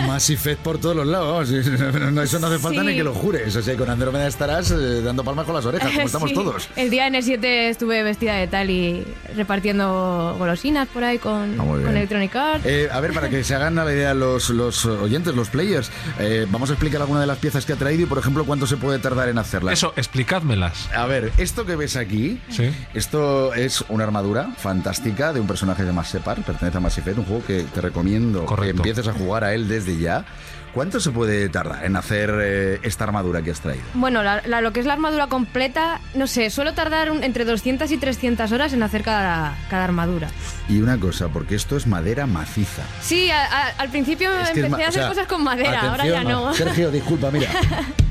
Mass 0.08 0.30
Effect 0.30 0.62
por 0.62 0.80
todos 0.80 0.96
los 0.96 1.08
lados. 1.08 1.50
Eso 1.52 2.40
no 2.40 2.48
hace 2.48 2.60
falta 2.60 2.82
Sí. 2.82 2.88
ni 2.88 2.96
que 2.96 3.04
lo 3.04 3.14
jures. 3.14 3.56
O 3.56 3.62
sea, 3.62 3.76
con 3.76 3.90
Andrómeda 3.90 4.28
estarás 4.28 4.72
eh, 4.72 5.02
dando 5.02 5.24
palmas 5.24 5.46
con 5.46 5.56
las 5.56 5.66
orejas, 5.66 5.92
como 5.92 6.06
estamos 6.06 6.30
Sí. 6.30 6.36
todos. 6.36 6.70
El 6.76 6.90
día 6.90 7.08
N7 7.10 7.44
estuve 7.70 8.04
vestida 8.04 8.36
de 8.36 8.39
tal 8.48 8.70
y 8.70 9.06
repartiendo 9.36 10.36
golosinas 10.38 10.88
por 10.88 11.04
ahí 11.04 11.18
con, 11.18 11.60
Ah, 11.60 11.64
con 11.64 11.88
Electronic 11.90 12.36
Arts. 12.36 12.66
Eh, 12.66 12.88
a 12.92 13.00
ver, 13.00 13.14
para 13.14 13.30
que 13.30 13.44
se 13.44 13.56
hagan 13.56 13.76
la 13.76 13.84
idea 13.92 14.14
los, 14.14 14.50
los 14.52 14.86
oyentes, 14.86 15.36
los 15.36 15.50
players, 15.50 15.92
eh, 16.20 16.46
vamos 16.50 16.70
a 16.70 16.74
explicar 16.74 17.02
alguna 17.02 17.22
de 17.22 17.28
las 17.28 17.38
piezas 17.38 17.66
que 17.66 17.74
ha 17.74 17.76
traído 17.76 18.04
y, 18.04 18.06
por 18.06 18.18
ejemplo, 18.18 18.46
cuánto 18.46 18.68
se 18.68 18.78
puede 18.78 19.00
tardar 19.00 19.30
en 19.30 19.38
hacerlas. 19.38 19.74
Eso, 19.74 19.94
explicádmelas. 19.96 20.90
A 20.96 21.06
ver, 21.06 21.32
esto 21.38 21.66
que 21.66 21.76
ves 21.76 21.96
aquí, 21.96 22.40
Sí. 22.50 22.70
esto 22.94 23.54
es 23.54 23.84
una 23.90 24.04
armadura 24.04 24.50
fantástica 24.58 25.34
de 25.34 25.40
un 25.40 25.48
personaje 25.48 25.84
llamado 25.84 26.08
Separ, 26.08 26.42
pertenece 26.44 26.78
a 26.78 26.82
Mass 26.82 26.98
Effect, 26.98 27.18
un 27.18 27.26
juego 27.26 27.44
que 27.46 27.64
te 27.64 27.82
recomiendo 27.82 28.46
que 28.46 28.70
empieces 28.70 29.08
a 29.08 29.14
jugar 29.14 29.44
a 29.44 29.54
él 29.54 29.68
desde 29.68 29.98
ya. 29.98 30.26
¿Cuánto 30.74 31.00
se 31.00 31.10
puede 31.12 31.50
tardar 31.50 31.84
en 31.84 31.96
hacer 31.96 32.32
eh, 32.42 32.80
esta 32.84 33.04
armadura 33.04 33.42
que 33.42 33.52
has 33.52 33.60
traído? 33.60 33.84
Bueno, 33.96 34.22
la- 34.24 34.42
la- 34.46 34.62
lo 34.62 34.72
que 34.72 34.80
es 34.80 34.86
la 34.86 34.94
armadura 34.94 35.28
completa, 35.28 36.00
no 36.14 36.28
sé, 36.28 36.50
suelo 36.52 36.74
tardar 36.74 37.12
un- 37.12 37.24
entre 37.24 37.44
200 37.44 37.92
y 37.92 37.98
300 37.98 38.52
horas 38.52 38.72
en 38.74 38.84
hacer 38.84 39.02
cada, 39.04 39.58
cada 39.70 39.84
armadura. 39.84 40.28
Y 40.70 40.82
una 40.82 40.98
cosa, 41.00 41.28
porque 41.30 41.56
esto 41.56 41.76
es 41.76 41.88
madera 41.88 42.28
maciza. 42.28 42.84
Sí, 43.02 43.32
a- 43.32 43.44
a- 43.46 43.70
al 43.80 43.90
principio 43.90 44.32
Es 44.32 44.50
empecé 44.50 44.66
a 44.66 44.70
o 44.70 44.90
hacer 44.90 44.94
sea, 44.94 45.08
cosas 45.10 45.28
con 45.28 45.44
madera, 45.44 45.82
ahora 45.90 46.06
ya 46.06 46.24
no. 46.24 46.54
Sergio, 46.54 46.92
disculpa, 46.92 47.32
mira. 47.32 47.50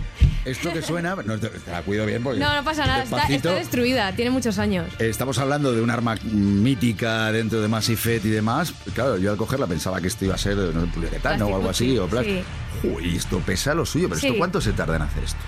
Esto 0.50 0.72
que 0.72 0.82
suena, 0.82 1.14
no, 1.24 1.38
te, 1.38 1.48
te 1.48 1.70
la 1.70 1.82
cuido 1.82 2.06
bien 2.06 2.22
porque 2.22 2.40
No, 2.40 2.54
no 2.54 2.64
pasa 2.64 2.86
nada, 2.86 3.02
está, 3.04 3.54
destruida, 3.54 4.12
tiene 4.12 4.30
muchos 4.30 4.58
años. 4.58 4.86
Estamos 4.98 5.38
hablando 5.38 5.72
de 5.72 5.82
un 5.82 5.90
arma 5.90 6.16
mítica 6.24 7.30
dentro 7.32 7.60
de 7.60 7.68
Mass 7.68 7.88
Effect 7.88 8.24
y 8.24 8.30
demás. 8.30 8.72
Claro, 8.94 9.16
yo 9.18 9.30
al 9.30 9.36
cogerla 9.36 9.66
pensaba 9.66 10.00
que 10.00 10.08
esto 10.08 10.24
iba 10.24 10.34
a 10.34 10.38
ser 10.38 10.56
no 10.56 10.86
poliuretano 10.92 11.46
o 11.46 11.56
algo 11.56 11.70
así, 11.70 11.98
o 11.98 12.06
plástico. 12.06 12.42
Sí. 12.82 12.88
Uy, 12.88 13.16
esto 13.16 13.40
pesa 13.40 13.74
lo 13.74 13.84
suyo, 13.84 14.08
pero 14.08 14.20
Sí. 14.20 14.26
¿esto 14.28 14.38
cuánto 14.38 14.60
se 14.60 14.72
tarda 14.72 14.96
en 14.96 15.02
hacer 15.02 15.24
esto? 15.24 15.38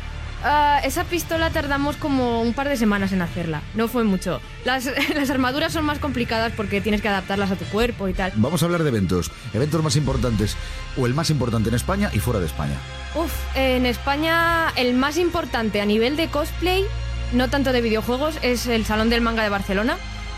Ah, 0.43 0.81
esa 0.85 1.05
pistola 1.05 1.51
tardamos 1.51 1.97
como 1.97 2.41
un 2.41 2.55
par 2.55 2.69
de 2.69 2.77
semanas 2.77 3.13
en 3.13 3.21
hacerla, 3.21 3.61
no 3.75 3.89
fue 3.89 4.05
mucho. 4.05 4.41
Las, 4.65 4.89
las 5.15 5.29
armaduras 5.31 5.73
son 5.73 5.85
más 5.85 5.99
complicadas 5.99 6.53
porque 6.57 6.81
tienes 6.81 7.03
que 7.03 7.09
adaptarlas 7.09 7.51
a 7.51 7.57
tu 7.57 7.65
cuerpo 7.67 8.09
y 8.09 8.15
tal. 8.15 8.33
Vamos 8.37 8.63
a 8.63 8.67
hablar 8.67 8.83
de 8.83 8.89
eventos. 8.89 9.31
Eventos 9.53 9.83
más 9.83 9.97
importantes, 9.97 10.57
o 10.97 11.07
el 11.07 11.13
más 11.15 11.29
importante 11.31 11.69
en 11.69 11.75
España 11.75 12.11
y 12.15 12.21
fuera 12.21 12.41
de 12.41 12.47
España. 12.47 12.75
Uf, 13.15 13.33
en 13.55 13.85
España 13.87 14.69
el 14.77 14.95
más 14.95 15.19
importante 15.19 15.81
a 15.81 15.85
nivel 15.85 16.17
de 16.17 16.29
cosplay, 16.29 16.85
no 17.33 17.49
tanto 17.51 17.73
de 17.73 17.81
videojuegos, 17.83 18.37
es 18.43 18.67
el 18.67 18.87
Salón 18.87 19.11
del 19.11 19.21
Manga 19.21 19.43
de 19.43 19.51
Barcelona, 19.51 19.97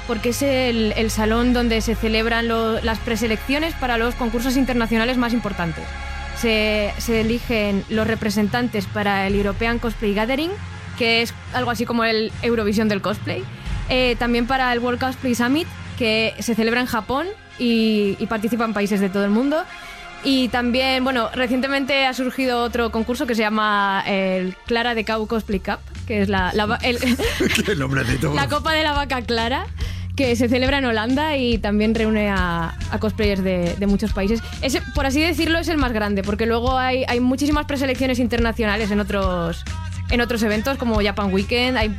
porque 0.09 0.30
es 0.30 0.42
el, 0.42 0.92
el 0.96 1.12
salón 1.12 1.53
donde 1.53 1.80
se 1.80 1.94
celebran 1.94 2.48
lo- 2.48 2.80
las 2.80 2.98
preselecciones 2.98 3.72
para 3.74 3.98
los 3.98 4.16
concursos 4.16 4.57
internacionales 4.57 5.16
más 5.16 5.32
importantes. 5.32 5.84
Se, 6.43 6.93
se 6.99 7.20
eligen 7.20 7.84
los 7.88 8.07
representantes 8.07 8.86
para 8.86 9.26
el 9.28 9.36
European 9.36 9.78
Cosplay 9.78 10.12
Gathering, 10.12 10.51
que 10.99 11.22
es 11.22 11.32
algo 11.53 11.70
así 11.70 11.86
como 11.86 12.03
el 12.03 12.32
Eurovisión 12.43 12.88
del 12.88 13.01
cosplay. 13.01 13.45
Eh, 13.88 14.16
también 14.18 14.49
para 14.49 14.72
el 14.72 14.80
World 14.80 15.01
Cosplay 15.01 15.36
Summit, 15.36 15.68
que 15.99 16.34
se 16.40 16.57
celebra 16.57 16.80
en 16.80 16.86
Japón 16.86 17.28
y, 17.59 18.16
y 18.18 18.26
participan 18.26 18.74
países 18.74 19.01
de 19.01 19.09
todo 19.09 19.24
el 19.24 19.30
mundo. 19.30 19.62
Y 20.24 20.49
también, 20.49 21.03
bueno, 21.03 21.30
recientemente 21.34 22.07
ha 22.07 22.14
surgido 22.14 22.62
otro 22.62 22.90
concurso 22.90 23.26
que 23.26 23.34
se 23.34 23.43
llama 23.43 24.05
el 24.07 24.57
Clara 24.66 24.95
de 24.95 25.05
Cau 25.05 25.26
Cosplay 25.26 25.59
Cup, 25.59 25.78
que 26.07 26.22
es 26.22 26.28
la, 26.28 26.53
la 26.55 26.66
Copa 28.49 28.72
de 28.72 28.82
la 28.82 28.93
Vaca 28.93 29.22
Clara, 29.22 29.66
que 30.17 30.37
se 30.37 30.49
celebra 30.49 30.79
en 30.79 30.85
Holanda 30.85 31.37
y 31.37 31.59
también 31.59 31.95
reúne 31.95 32.31
a, 32.31 32.75
cosplayers 33.01 33.43
de, 33.43 33.75
de 33.77 33.87
muchos 33.87 34.13
países. 34.13 34.43
Ese, 34.61 34.83
por 34.95 35.07
así 35.07 35.21
decirlo, 35.21 35.59
es 35.59 35.69
el 35.69 35.79
más 35.79 35.93
grande, 35.93 36.23
porque 36.23 36.47
luego 36.47 36.77
hay, 36.77 37.05
hay 37.09 37.21
muchísimas 37.21 37.67
preselecciones 37.67 38.19
internacionales 38.19 38.91
en 38.91 39.01
otros, 39.01 39.65
en 40.11 40.21
otros 40.21 40.43
eventos, 40.43 40.77
como 40.77 41.03
Japan 41.03 41.33
Weekend. 41.33 41.79
Hay, 41.79 41.97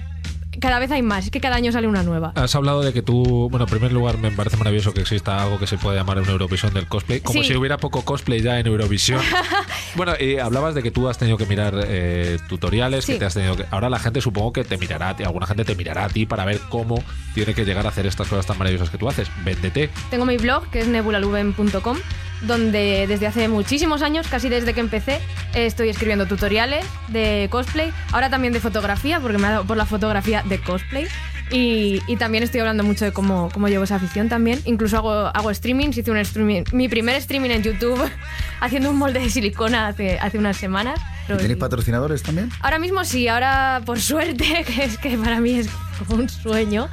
cada 0.59 0.79
vez 0.79 0.91
hay 0.91 1.01
más, 1.01 1.25
es 1.25 1.31
que 1.31 1.39
cada 1.41 1.55
año 1.55 1.71
sale 1.71 1.87
una 1.87 2.03
nueva. 2.03 2.31
Has 2.35 2.55
hablado 2.55 2.81
de 2.81 2.93
que 2.93 3.01
tú, 3.01 3.47
bueno, 3.49 3.65
en 3.65 3.69
primer 3.71 3.91
lugar 3.91 4.17
me 4.17 4.31
parece 4.31 4.57
maravilloso 4.57 4.93
que 4.93 5.01
exista 5.01 5.41
algo 5.43 5.59
que 5.59 5.67
se 5.67 5.77
puede 5.77 5.97
llamar 5.97 6.19
una 6.19 6.31
Eurovisión 6.31 6.73
del 6.73 6.87
cosplay, 6.87 7.19
como 7.21 7.41
Sí. 7.41 7.49
si 7.49 7.55
hubiera 7.55 7.77
poco 7.77 8.03
cosplay 8.03 8.41
ya 8.41 8.59
en 8.59 8.67
Eurovisión. 8.67 9.21
bueno, 9.95 10.13
y 10.19 10.37
hablabas 10.39 10.75
de 10.75 10.83
que 10.83 10.91
tú 10.91 11.07
has 11.09 11.17
tenido 11.17 11.37
que 11.37 11.45
mirar 11.45 11.73
eh, 11.87 12.37
tutoriales, 12.49 13.05
que 13.05 13.15
te 13.19 13.25
has 13.25 13.33
tenido 13.33 13.55
que... 13.55 13.65
Ahora 13.71 13.89
la 13.89 13.99
gente 13.99 14.21
supongo 14.21 14.53
que 14.53 14.63
te 14.63 14.77
mirará, 14.77 15.09
a 15.09 15.15
ti, 15.15 15.23
alguna 15.23 15.45
gente 15.47 15.65
te 15.65 15.75
mirará 15.75 16.05
a 16.05 16.09
ti 16.09 16.25
para 16.25 16.45
ver 16.45 16.59
cómo 16.69 17.03
tiene 17.33 17.53
que 17.53 17.65
llegar 17.65 17.85
a 17.85 17.89
hacer 17.89 18.05
estas 18.05 18.27
cosas 18.27 18.45
tan 18.45 18.57
maravillosas 18.57 18.89
que 18.89 18.97
tú 18.97 19.07
haces. 19.09 19.29
Véndete. 19.43 19.89
Tengo 20.09 20.25
mi 20.25 20.37
blog, 20.37 20.69
que 20.69 20.79
es 20.81 20.87
nebulaluben.com, 20.87 21.97
donde 22.43 23.05
desde 23.07 23.27
hace 23.27 23.47
muchísimos 23.47 24.01
años, 24.01 24.27
casi 24.27 24.49
desde 24.49 24.73
que 24.73 24.79
empecé, 24.79 25.19
estoy 25.53 25.89
escribiendo 25.89 26.25
tutoriales 26.25 26.85
de 27.07 27.47
cosplay, 27.51 27.91
ahora 28.11 28.29
también 28.29 28.53
de 28.53 28.59
fotografía, 28.59 29.19
porque 29.19 29.37
me 29.37 29.47
ha 29.47 29.51
dado 29.51 29.65
por 29.65 29.77
la 29.77 29.85
fotografía 29.85 30.43
de 30.43 30.59
cosplay. 30.59 31.07
Y, 31.51 32.01
y 32.07 32.15
también 32.15 32.43
estoy 32.43 32.61
hablando 32.61 32.83
mucho 32.83 33.05
de 33.05 33.11
cómo, 33.11 33.49
cómo 33.53 33.67
llevo 33.67 33.83
esa 33.83 33.95
afición 33.95 34.27
también. 34.27 34.59
Incluso 34.65 34.97
hago, 34.97 35.11
hago 35.11 35.53
streamings, 35.53 35.95
hice 35.97 36.09
un 36.09 36.17
streaming, 36.17 36.63
mi 36.71 36.89
primer 36.89 37.15
streaming 37.17 37.51
en 37.51 37.61
YouTube 37.61 38.01
haciendo 38.59 38.89
un 38.89 38.97
molde 38.97 39.19
de 39.19 39.29
silicona 39.29 39.87
hace, 39.87 40.17
hace 40.19 40.37
unas 40.37 40.57
semanas. 40.57 40.99
¿Y 41.29 41.37
¿Tenéis 41.37 41.59
patrocinadores 41.59 42.23
también? 42.23 42.49
Ahora 42.61 42.79
mismo 42.79 43.05
sí, 43.05 43.27
ahora 43.27 43.81
por 43.85 43.99
suerte, 43.99 44.65
que 44.67 44.85
es 44.85 44.97
que 44.97 45.17
para 45.17 45.39
mí 45.41 45.59
es 45.59 45.69
como 45.99 46.21
un 46.21 46.29
sueño. 46.29 46.89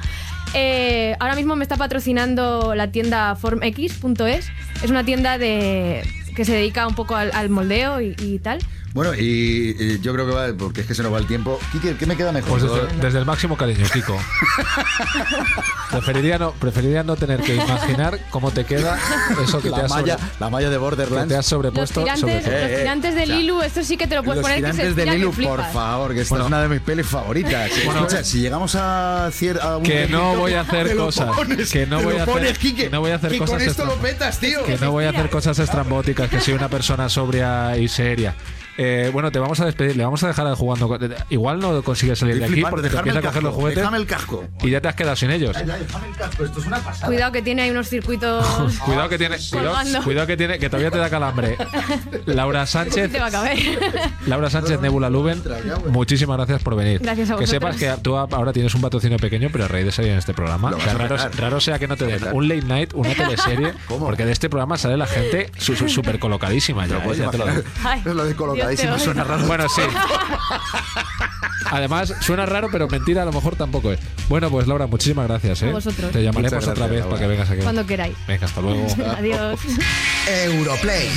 Eh, 0.53 1.15
ahora 1.19 1.35
mismo 1.35 1.55
me 1.55 1.63
está 1.63 1.77
patrocinando 1.77 2.75
la 2.75 2.91
tienda 2.91 3.35
formx.es. 3.35 4.49
Es 4.83 4.89
una 4.89 5.03
tienda 5.03 5.37
de 5.37 6.03
que 6.35 6.45
se 6.45 6.53
dedica 6.53 6.87
un 6.87 6.95
poco 6.95 7.15
al, 7.15 7.49
moldeo 7.49 8.01
y 8.01 8.39
tal. 8.39 8.59
Bueno, 8.93 9.13
y, 9.15 9.75
y 9.79 9.99
yo 10.01 10.13
creo 10.13 10.25
que 10.27 10.33
va, 10.33 10.47
porque 10.57 10.81
es 10.81 10.87
que 10.87 10.93
se 10.93 11.01
nos 11.01 11.13
va 11.13 11.17
el 11.17 11.25
tiempo. 11.25 11.59
Quique, 11.71 11.95
¿qué 11.95 12.05
me 12.05 12.17
queda 12.17 12.31
mejor? 12.33 12.59
Pues 12.59 12.63
desde, 12.63 12.97
desde 13.01 13.19
el 13.19 13.25
máximo 13.25 13.55
cariño, 13.55 13.85
Kiko. 13.91 14.17
preferiría, 15.91 16.37
no, 16.37 16.51
preferiría 16.51 17.03
no 17.03 17.15
tener 17.15 17.41
que 17.41 17.55
imaginar 17.55 18.19
cómo 18.29 18.51
te 18.51 18.65
queda 18.65 18.97
eso 19.43 19.61
que 19.61 19.69
la 19.69 19.77
te 19.77 19.83
has 19.83 19.89
malla, 19.89 20.17
sobre- 20.17 20.31
la 20.39 20.49
malla 20.49 20.69
de 20.69 20.77
Borderlands. 20.77 21.23
que 21.23 21.29
te 21.29 21.35
has 21.35 21.45
Los 21.45 21.45
sobrepuesto 21.47 22.01
tirantes, 22.01 22.21
sobre 22.21 22.39
todo. 22.57 22.67
los 22.69 22.79
tirantes 22.79 23.15
de 23.15 23.23
o 23.23 23.25
sea, 23.25 23.35
Lilu, 23.37 23.61
esto 23.61 23.83
sí 23.83 23.97
que 23.97 24.07
te 24.07 24.15
lo 24.15 24.23
puedes 24.23 24.41
Los 24.41 24.49
poner 24.51 24.57
que 24.63 24.67
se 24.67 24.73
tirantes 24.73 24.95
de 24.95 25.01
estira 25.03 25.11
que 25.13 25.17
Lilu, 25.41 25.49
por 25.49 25.71
favor, 25.71 26.13
que 26.13 26.21
esta 26.21 26.33
Bueno. 26.35 26.45
es 26.45 26.47
una 26.49 26.61
de 26.61 26.67
mis 26.69 26.81
pelis 26.81 27.05
favoritas. 27.07 27.71
Bueno, 27.85 28.01
Escucha, 28.01 28.23
si 28.23 28.39
llegamos 28.41 28.75
a, 28.75 29.29
cier- 29.31 29.59
a 29.61 29.77
un 29.77 29.83
Que 29.83 30.07
no 30.07 30.35
voy 30.35 30.53
a 30.53 30.61
hacer 30.61 30.95
cosas, 30.97 31.33
pones, 31.35 31.71
que 31.71 31.85
no 31.85 32.01
voy 32.01 32.15
a 32.17 32.23
hacer- 32.23 32.33
pones, 32.33 32.57
Quique, 32.57 32.83
que 32.85 32.89
no 32.89 32.99
voy 32.99 33.11
a 33.11 33.15
hacer 33.15 33.31
que 33.31 33.37
cosas 33.39 33.53
con 33.57 33.61
esto 33.61 33.85
lo 33.85 33.95
petas, 33.95 34.39
tío. 34.39 34.63
Que 34.65 34.77
no 34.77 34.91
voy 34.91 35.05
a 35.05 35.09
hacer 35.11 35.29
cosas 35.29 35.57
estrambóticas, 35.59 36.29
que 36.29 36.39
soy 36.41 36.53
una 36.55 36.67
persona 36.69 37.07
sobria 37.09 37.77
y 37.77 37.87
seria. 37.87 38.35
Eh, 38.83 39.11
bueno, 39.13 39.31
te 39.31 39.37
vamos 39.37 39.59
a 39.59 39.65
despedir, 39.65 39.95
le 39.95 40.03
vamos 40.03 40.23
a 40.23 40.27
dejar 40.27 40.51
jugando. 40.55 40.97
Igual 41.29 41.59
no 41.59 41.83
consigues 41.83 42.17
salir 42.17 42.35
de 42.39 42.45
Estoy 42.45 42.53
aquí 42.53 42.61
flipando, 42.61 42.75
porque 42.77 42.89
te 42.89 42.97
empiezas 42.97 43.23
a 43.23 43.27
coger 43.27 43.43
los 43.43 43.53
juguetes 43.53 43.75
dejadme 43.77 43.97
el 43.97 44.07
casco. 44.07 44.43
y 44.63 44.69
ya 44.71 44.81
te 44.81 44.87
has 44.87 44.95
quedado 44.95 45.15
sin 45.15 45.29
ellos. 45.29 45.55
Ya, 45.55 45.77
déjame 45.77 46.07
el 46.07 46.15
casco, 46.15 46.45
esto 46.45 46.59
es 46.59 46.65
una 46.65 46.79
pasada. 46.79 47.05
Cuidado 47.07 47.31
que 47.31 47.41
tiene 47.43 47.61
ahí 47.61 47.69
unos 47.69 47.87
circuitos. 47.89 48.43
Cuidado 48.79 49.07
que 49.09 49.17
tiene, 49.19 49.37
cuidado, 49.51 50.03
cuidado 50.03 50.27
que 50.27 50.37
tiene, 50.37 50.57
que 50.57 50.67
todavía 50.69 50.89
te 50.89 50.97
da 50.97 51.09
calambre. 51.11 51.57
Laura 52.25 52.65
Sánchez, 52.65 53.11
Te 53.11 53.19
va 53.19 53.27
a 53.27 53.31
caber. 53.31 53.57
Laura 54.25 54.49
Sánchez 54.49 54.81
Nebula 54.81 55.09
Luben, 55.11 55.41
muchísimas 55.89 56.37
gracias 56.37 56.63
por 56.63 56.75
venir. 56.75 57.01
Gracias 57.01 57.29
a 57.29 57.35
Que 57.35 57.41
vosotros. 57.41 57.75
sepas 57.75 57.75
que 57.77 58.01
tú 58.01 58.17
ahora 58.17 58.51
tienes 58.51 58.73
un 58.73 58.81
patrocinio 58.81 59.17
pequeño, 59.17 59.49
pero 59.51 59.65
a 59.65 59.67
raíz 59.67 59.85
de 59.85 59.91
salir 59.91 60.11
en 60.11 60.17
este 60.17 60.33
programa. 60.33 60.71
O 60.71 60.79
sea, 60.79 60.93
raro, 60.95 61.17
raro 61.37 61.61
sea 61.61 61.77
que 61.77 61.87
no 61.87 61.95
te 61.97 62.05
den 62.05 62.23
un 62.33 62.47
late 62.47 62.63
night, 62.63 62.93
una 62.93 63.13
teleserie, 63.13 63.73
porque 63.87 64.25
de 64.25 64.31
este 64.31 64.49
programa 64.49 64.77
sale 64.77 64.97
la 64.97 65.05
gente 65.07 65.51
súper 65.57 66.17
colocadísima. 66.19 66.87
Ya, 66.87 67.03
puedes 67.03 67.19
ya 67.19 67.29
te 67.29 67.37
lo 67.37 67.45
digo. 67.47 67.61
Ay, 67.83 67.99
Es 67.99 68.05
lo 68.15 68.23
de 68.25 68.35
colocadísimo, 68.35 68.70
Suena 68.77 69.23
raro. 69.23 69.45
Bueno, 69.45 69.67
sí. 69.69 69.81
Además, 71.71 72.13
suena 72.21 72.45
raro, 72.45 72.69
pero 72.71 72.87
mentira 72.87 73.21
a 73.21 73.25
lo 73.25 73.31
mejor 73.31 73.55
tampoco 73.55 73.91
es. 73.93 73.99
Bueno, 74.27 74.49
pues 74.49 74.67
Laura, 74.67 74.87
muchísimas 74.87 75.27
gracias. 75.27 75.61
¿eh? 75.61 75.69
A 75.69 75.71
vosotros. 75.71 76.11
Te 76.11 76.21
llamaremos 76.21 76.67
otra 76.67 76.87
vez 76.87 76.99
Laura. 76.99 77.09
para 77.15 77.21
que 77.21 77.27
vengas 77.27 77.49
aquí. 77.49 77.61
Cuando 77.61 77.85
queráis. 77.85 78.15
Venga, 78.27 78.45
hasta 78.45 78.61
luego. 78.61 78.85
Adiós. 79.17 79.59
Europlay, 80.27 81.09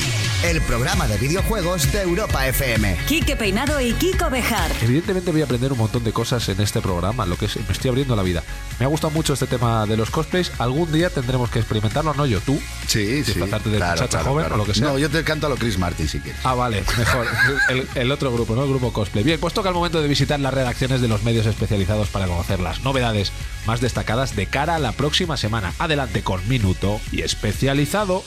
el 0.44 0.60
programa 0.62 1.08
de 1.08 1.18
videojuegos 1.18 1.90
de 1.92 2.02
Europa 2.02 2.46
FM. 2.46 2.96
Quique 3.08 3.36
Peinado 3.36 3.80
y 3.80 3.92
Kiko 3.94 4.30
Bejar. 4.30 4.70
Evidentemente 4.82 5.32
voy 5.32 5.40
a 5.40 5.44
aprender 5.44 5.72
un 5.72 5.78
montón 5.78 6.04
de 6.04 6.12
cosas 6.12 6.48
en 6.48 6.60
este 6.60 6.80
programa, 6.80 7.26
lo 7.26 7.36
que 7.36 7.46
es, 7.46 7.56
me 7.56 7.72
estoy 7.72 7.90
abriendo 7.90 8.14
la 8.14 8.22
vida. 8.22 8.42
Me 8.78 8.86
ha 8.86 8.88
gustado 8.88 9.10
mucho 9.10 9.32
este 9.34 9.46
tema 9.46 9.86
de 9.86 9.96
los 9.96 10.10
cosplays. 10.10 10.52
Algún 10.58 10.90
día 10.92 11.10
tendremos 11.10 11.50
que 11.50 11.58
experimentarlo, 11.58 12.14
no 12.14 12.26
yo, 12.26 12.40
tú. 12.40 12.60
Sí, 12.86 13.24
sí. 13.24 13.32
Disfrazarte 13.32 13.70
de 13.70 13.76
claro, 13.76 13.92
muchacha 13.92 14.08
claro, 14.18 14.24
joven 14.30 14.44
claro. 14.44 14.54
o 14.54 14.58
lo 14.58 14.64
que 14.64 14.74
sea. 14.74 14.88
No, 14.88 14.98
yo 14.98 15.10
te 15.10 15.24
canto 15.24 15.46
a 15.46 15.50
lo 15.50 15.56
Chris 15.56 15.78
Martin 15.78 16.08
si 16.08 16.20
quieres. 16.20 16.40
Ah, 16.44 16.54
vale, 16.54 16.84
mejor. 16.96 17.26
El, 17.68 17.88
el 17.94 18.12
otro 18.12 18.32
grupo, 18.32 18.54
¿no? 18.54 18.64
El 18.64 18.70
grupo 18.70 18.92
cosplay. 18.92 19.24
Bien, 19.24 19.40
pues 19.40 19.54
toca 19.54 19.68
el 19.68 19.74
momento 19.74 20.00
de 20.00 20.08
visitar 20.08 20.38
las 20.40 20.54
redacciones 20.54 21.00
de 21.00 21.08
los 21.08 21.22
medios 21.22 21.46
especializados 21.46 22.08
para 22.08 22.26
conocer 22.26 22.60
las 22.60 22.82
novedades 22.82 23.32
más 23.66 23.80
destacadas 23.80 24.36
de 24.36 24.46
cara 24.46 24.76
a 24.76 24.78
la 24.78 24.92
próxima 24.92 25.36
semana. 25.36 25.72
Adelante 25.78 26.22
con 26.22 26.46
Minuto 26.48 27.00
y 27.12 27.22
Especializado. 27.22 28.22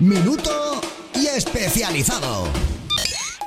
Minuto 0.00 0.80
y 1.14 1.26
especializado. 1.26 2.48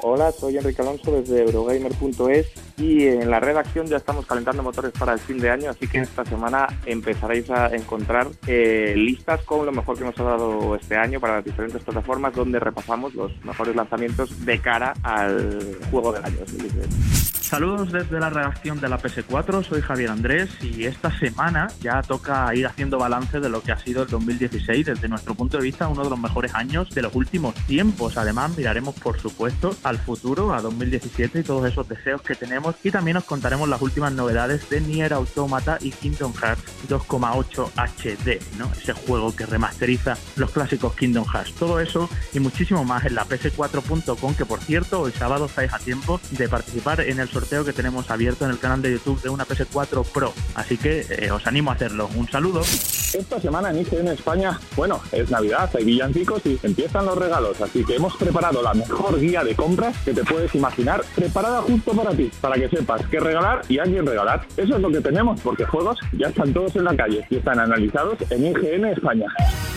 Hola, 0.03 0.31
soy 0.31 0.57
Enrique 0.57 0.83
Alonso 0.83 1.11
desde 1.11 1.41
Eurogamer.es 1.41 2.45
y 2.77 3.07
en 3.07 3.29
la 3.29 3.39
redacción 3.39 3.87
ya 3.87 3.97
estamos 3.97 4.25
calentando 4.25 4.63
motores 4.63 4.91
para 4.91 5.13
el 5.13 5.19
fin 5.19 5.39
de 5.39 5.49
año, 5.49 5.69
así 5.69 5.87
que 5.87 5.99
esta 5.99 6.25
semana 6.25 6.67
empezaréis 6.85 7.49
a 7.49 7.67
encontrar 7.67 8.27
eh, 8.47 8.93
listas 8.95 9.41
con 9.43 9.65
lo 9.65 9.71
mejor 9.71 9.97
que 9.97 10.05
nos 10.05 10.19
ha 10.19 10.23
dado 10.23 10.75
este 10.75 10.95
año 10.95 11.19
para 11.19 11.35
las 11.35 11.45
diferentes 11.45 11.83
plataformas 11.83 12.33
donde 12.33 12.59
repasamos 12.59 13.13
los 13.13 13.31
mejores 13.43 13.75
lanzamientos 13.75 14.45
de 14.45 14.59
cara 14.59 14.93
al 15.03 15.77
juego 15.91 16.11
del 16.13 16.25
año 16.25 16.37
2016. 16.39 17.23
Saludos 17.53 17.91
desde 17.91 18.19
la 18.19 18.31
redacción 18.31 18.81
de 18.81 18.89
la 18.89 18.97
PS4, 18.97 19.63
soy 19.63 19.81
Javier 19.81 20.09
Andrés 20.09 20.49
y 20.63 20.85
esta 20.85 21.15
semana 21.19 21.67
ya 21.81 22.01
toca 22.01 22.49
ir 22.55 22.65
haciendo 22.65 22.97
balance 22.97 23.39
de 23.39 23.47
lo 23.47 23.61
que 23.61 23.71
ha 23.71 23.77
sido 23.77 24.01
el 24.01 24.09
2016 24.09 24.87
desde 24.87 25.07
nuestro 25.07 25.35
punto 25.35 25.57
de 25.57 25.63
vista 25.63 25.87
uno 25.87 26.03
de 26.03 26.09
los 26.09 26.17
mejores 26.17 26.55
años 26.55 26.89
de 26.89 27.03
los 27.03 27.13
últimos 27.13 27.53
tiempos. 27.67 28.17
Además 28.17 28.57
miraremos 28.57 28.95
por 28.95 29.19
supuesto 29.19 29.75
al 29.83 29.99
futuro, 29.99 30.51
a 30.51 30.61
2017 30.61 31.41
y 31.41 31.43
todos 31.43 31.69
esos 31.69 31.87
deseos 31.87 32.23
que 32.23 32.33
tenemos 32.33 32.62
y 32.83 32.91
también 32.91 33.17
os 33.17 33.23
contaremos 33.23 33.67
las 33.67 33.81
últimas 33.81 34.13
novedades 34.13 34.69
de 34.69 34.81
Nier 34.81 35.13
Automata 35.13 35.77
y 35.81 35.91
Kingdom 35.91 36.33
Hearts 36.33 36.63
2,8 36.87 37.71
HD, 37.75 38.39
¿no? 38.57 38.71
ese 38.71 38.93
juego 38.93 39.35
que 39.35 39.45
remasteriza 39.45 40.17
los 40.35 40.51
clásicos 40.51 40.93
Kingdom 40.95 41.25
Hearts. 41.25 41.53
Todo 41.55 41.79
eso 41.79 42.09
y 42.33 42.39
muchísimo 42.39 42.83
más 42.83 43.05
en 43.05 43.15
la 43.15 43.25
ps4.com 43.25 44.35
que 44.35 44.45
por 44.45 44.59
cierto 44.59 45.01
hoy 45.01 45.11
sábado 45.11 45.45
estáis 45.45 45.73
a 45.73 45.79
tiempo 45.79 46.19
de 46.31 46.47
participar 46.47 47.01
en 47.01 47.19
el 47.19 47.29
sorteo 47.29 47.65
que 47.65 47.73
tenemos 47.73 48.09
abierto 48.09 48.45
en 48.45 48.51
el 48.51 48.59
canal 48.59 48.81
de 48.81 48.93
YouTube 48.93 49.21
de 49.21 49.29
una 49.29 49.45
PS4 49.45 50.05
Pro. 50.05 50.33
Así 50.55 50.77
que 50.77 51.05
eh, 51.09 51.31
os 51.31 51.45
animo 51.47 51.71
a 51.71 51.73
hacerlo. 51.73 52.09
Un 52.15 52.29
saludo. 52.29 52.61
Esta 52.61 53.39
semana 53.39 53.69
en 53.69 53.81
IGN 53.81 54.07
España, 54.07 54.59
bueno, 54.75 54.99
es 55.11 55.29
Navidad, 55.29 55.69
hay 55.75 55.85
villancicos 55.85 56.41
y 56.45 56.59
empiezan 56.63 57.05
los 57.05 57.15
regalos, 57.15 57.61
así 57.61 57.85
que 57.85 57.95
hemos 57.95 58.15
preparado 58.17 58.63
la 58.63 58.73
mejor 58.73 59.19
guía 59.19 59.43
de 59.43 59.55
compras 59.55 59.95
que 60.03 60.13
te 60.13 60.23
puedes 60.23 60.55
imaginar, 60.55 61.03
preparada 61.13 61.61
justo 61.61 61.91
para 61.93 62.11
ti, 62.11 62.31
para 62.41 62.52
que 62.55 62.69
sepas 62.69 63.01
qué 63.09 63.19
regalar 63.19 63.61
y 63.69 63.79
a 63.79 63.83
quién 63.83 64.05
regalar. 64.05 64.45
Eso 64.57 64.75
es 64.75 64.81
lo 64.81 64.89
que 64.91 65.01
tenemos, 65.01 65.39
porque 65.41 65.65
juegos 65.65 65.97
ya 66.13 66.27
están 66.27 66.53
todos 66.53 66.75
en 66.75 66.85
la 66.85 66.95
calle 66.95 67.25
y 67.29 67.37
están 67.37 67.59
analizados 67.59 68.17
en 68.29 68.47
IGN 68.47 68.85
España. 68.85 69.25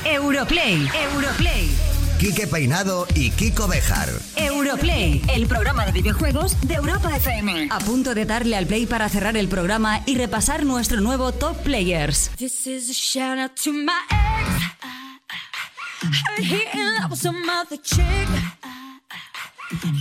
Europlay, 0.04 0.86
Europlay, 1.12 1.68
Quique 2.18 2.46
Peinado 2.46 3.06
y 3.14 3.30
Kiko 3.30 3.68
Bejar. 3.68 4.08
Europlay, 4.36 5.20
el 5.34 5.46
programa 5.46 5.84
de 5.84 5.92
videojuegos 5.92 6.56
de 6.66 6.74
Europa 6.74 7.14
FM. 7.14 7.68
A 7.70 7.78
punto 7.80 8.14
de 8.14 8.24
darle 8.24 8.56
al 8.56 8.66
play 8.66 8.86
para 8.86 9.08
cerrar 9.08 9.36
el 9.36 9.48
programa 9.48 10.00
y 10.06 10.16
repasar 10.16 10.64
nuestro 10.64 11.00
nuevo 11.00 11.32
Top 11.32 11.56
Players. 11.62 12.30
This 12.38 12.66
is 12.66 12.88
a 12.88 12.94
shout 12.94 13.38
out 13.38 13.52
to 13.62 13.72
my 13.72 13.92
ex. 14.10 14.76
Heard 16.02 16.44
he 16.44 16.62
in 16.72 16.94
love 17.00 17.10
with 17.10 17.20
some 17.20 17.36
other 17.50 17.76
chick. 17.82 18.28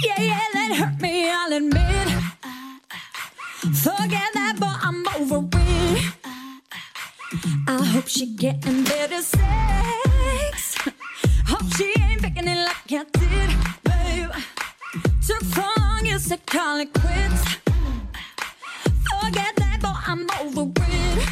Yeah, 0.05 0.21
yeah, 0.21 0.39
that 0.53 0.76
hurt 0.78 1.01
me, 1.01 1.30
I'll 1.30 1.51
admit. 1.51 2.07
Forget 3.74 4.32
that, 4.34 4.57
but 4.59 4.78
I'm 4.82 5.07
over 5.20 5.47
it. 5.57 6.13
I 7.68 7.84
hope 7.84 8.07
she 8.07 8.28
getting 8.36 8.84
better 8.84 9.22
sex. 9.22 10.78
Hope 11.47 11.74
she 11.76 11.93
ain't 11.99 12.22
picking 12.22 12.47
it 12.47 12.57
like 12.57 12.91
I 12.91 13.03
did, 13.11 13.49
babe. 13.84 14.32
Took 15.26 15.43
so 15.43 15.63
long, 15.80 16.05
you 16.05 16.20
said 16.20 16.45
call 16.45 16.80
it 16.80 16.93
quits. 16.93 17.43
Forget 19.09 19.55
that, 19.55 19.80
but 19.82 19.95
I'm 20.05 20.28
over 20.41 20.72
it. 20.78 21.28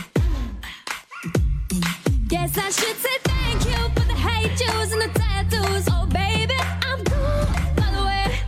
Guess 2.28 2.58
I 2.58 2.70
should 2.72 2.98
say 2.98 3.18
thank 3.24 3.66
you 3.66 3.90
for 3.96 4.08
the 4.08 4.16
hate 4.16 4.58
juice 4.58 4.92
and 4.92 5.02
the 5.04 5.20
tattoos. 5.20 5.88
Oh, 5.92 6.08
baby, 6.08 6.58
I'm 6.82 7.04
cool, 7.06 7.46
by 7.76 7.92
the 7.96 8.04
way. 8.04 8.40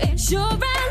And 0.00 0.20
sure, 0.20 0.40
I 0.40 0.88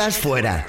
estás 0.00 0.16
fuera? 0.16 0.64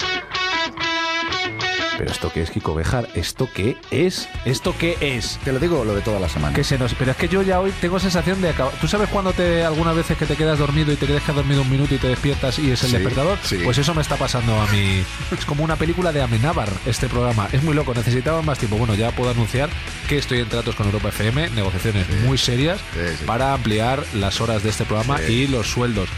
Pero 1.96 2.10
esto 2.10 2.30
qué 2.32 2.42
es, 2.42 2.50
Kiko 2.50 2.74
Bejar, 2.74 3.08
¿esto 3.14 3.48
qué 3.54 3.76
es? 3.90 4.28
¿Esto 4.44 4.74
qué 4.76 4.96
es? 5.00 5.38
Te 5.44 5.52
lo 5.52 5.58
digo 5.58 5.84
lo 5.84 5.94
de 5.94 6.00
toda 6.02 6.18
la 6.20 6.28
semana. 6.28 6.54
Que 6.54 6.64
se 6.64 6.76
nos, 6.76 6.92
pero 6.94 7.12
es 7.12 7.16
que 7.16 7.28
yo 7.28 7.40
ya 7.42 7.58
hoy 7.60 7.72
tengo 7.80 7.98
sensación 8.00 8.42
de 8.42 8.50
acabar. 8.50 8.72
¿Tú 8.80 8.88
sabes 8.88 9.08
cuando 9.08 9.32
te 9.32 9.64
algunas 9.64 9.94
veces 9.96 10.18
que 10.18 10.26
te 10.26 10.34
quedas 10.36 10.58
dormido 10.58 10.92
y 10.92 10.96
te 10.96 11.06
quedas 11.06 11.26
dormido 11.34 11.62
un 11.62 11.70
minuto 11.70 11.94
y 11.94 11.98
te 11.98 12.08
despiertas 12.08 12.58
y 12.58 12.72
es 12.72 12.82
el 12.82 12.90
Sí, 12.90 12.96
despertador? 12.96 13.38
sí. 13.42 13.58
Pues 13.64 13.78
eso 13.78 13.94
me 13.94 14.02
está 14.02 14.16
pasando 14.16 14.60
a 14.60 14.66
mí. 14.66 15.02
Es 15.38 15.44
como 15.46 15.64
una 15.64 15.76
película 15.76 16.12
de 16.12 16.20
Amenábar 16.22 16.68
este 16.86 17.08
programa. 17.08 17.48
Es 17.52 17.62
muy 17.62 17.74
loco, 17.74 17.94
necesitaba 17.94 18.42
más 18.42 18.58
tiempo. 18.58 18.76
Bueno, 18.76 18.94
ya 18.96 19.12
puedo 19.12 19.30
anunciar 19.30 19.70
que 20.08 20.18
estoy 20.18 20.40
en 20.40 20.48
tratos 20.48 20.74
con 20.74 20.86
Europa 20.86 21.08
FM, 21.08 21.50
negociaciones 21.50 22.06
muy 22.24 22.38
serias 22.38 22.80
para 23.26 23.52
ampliar 23.54 24.04
las 24.14 24.40
horas 24.40 24.62
de 24.62 24.70
este 24.70 24.84
programa 24.84 25.20
y 25.22 25.46
los 25.46 25.68
sueldos. 25.68 26.08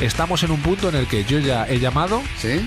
Estamos 0.00 0.42
en 0.42 0.50
un 0.50 0.60
punto 0.60 0.88
en 0.88 0.96
el 0.96 1.06
que 1.06 1.24
yo 1.24 1.38
ya 1.38 1.66
he 1.68 1.78
llamado 1.78 2.22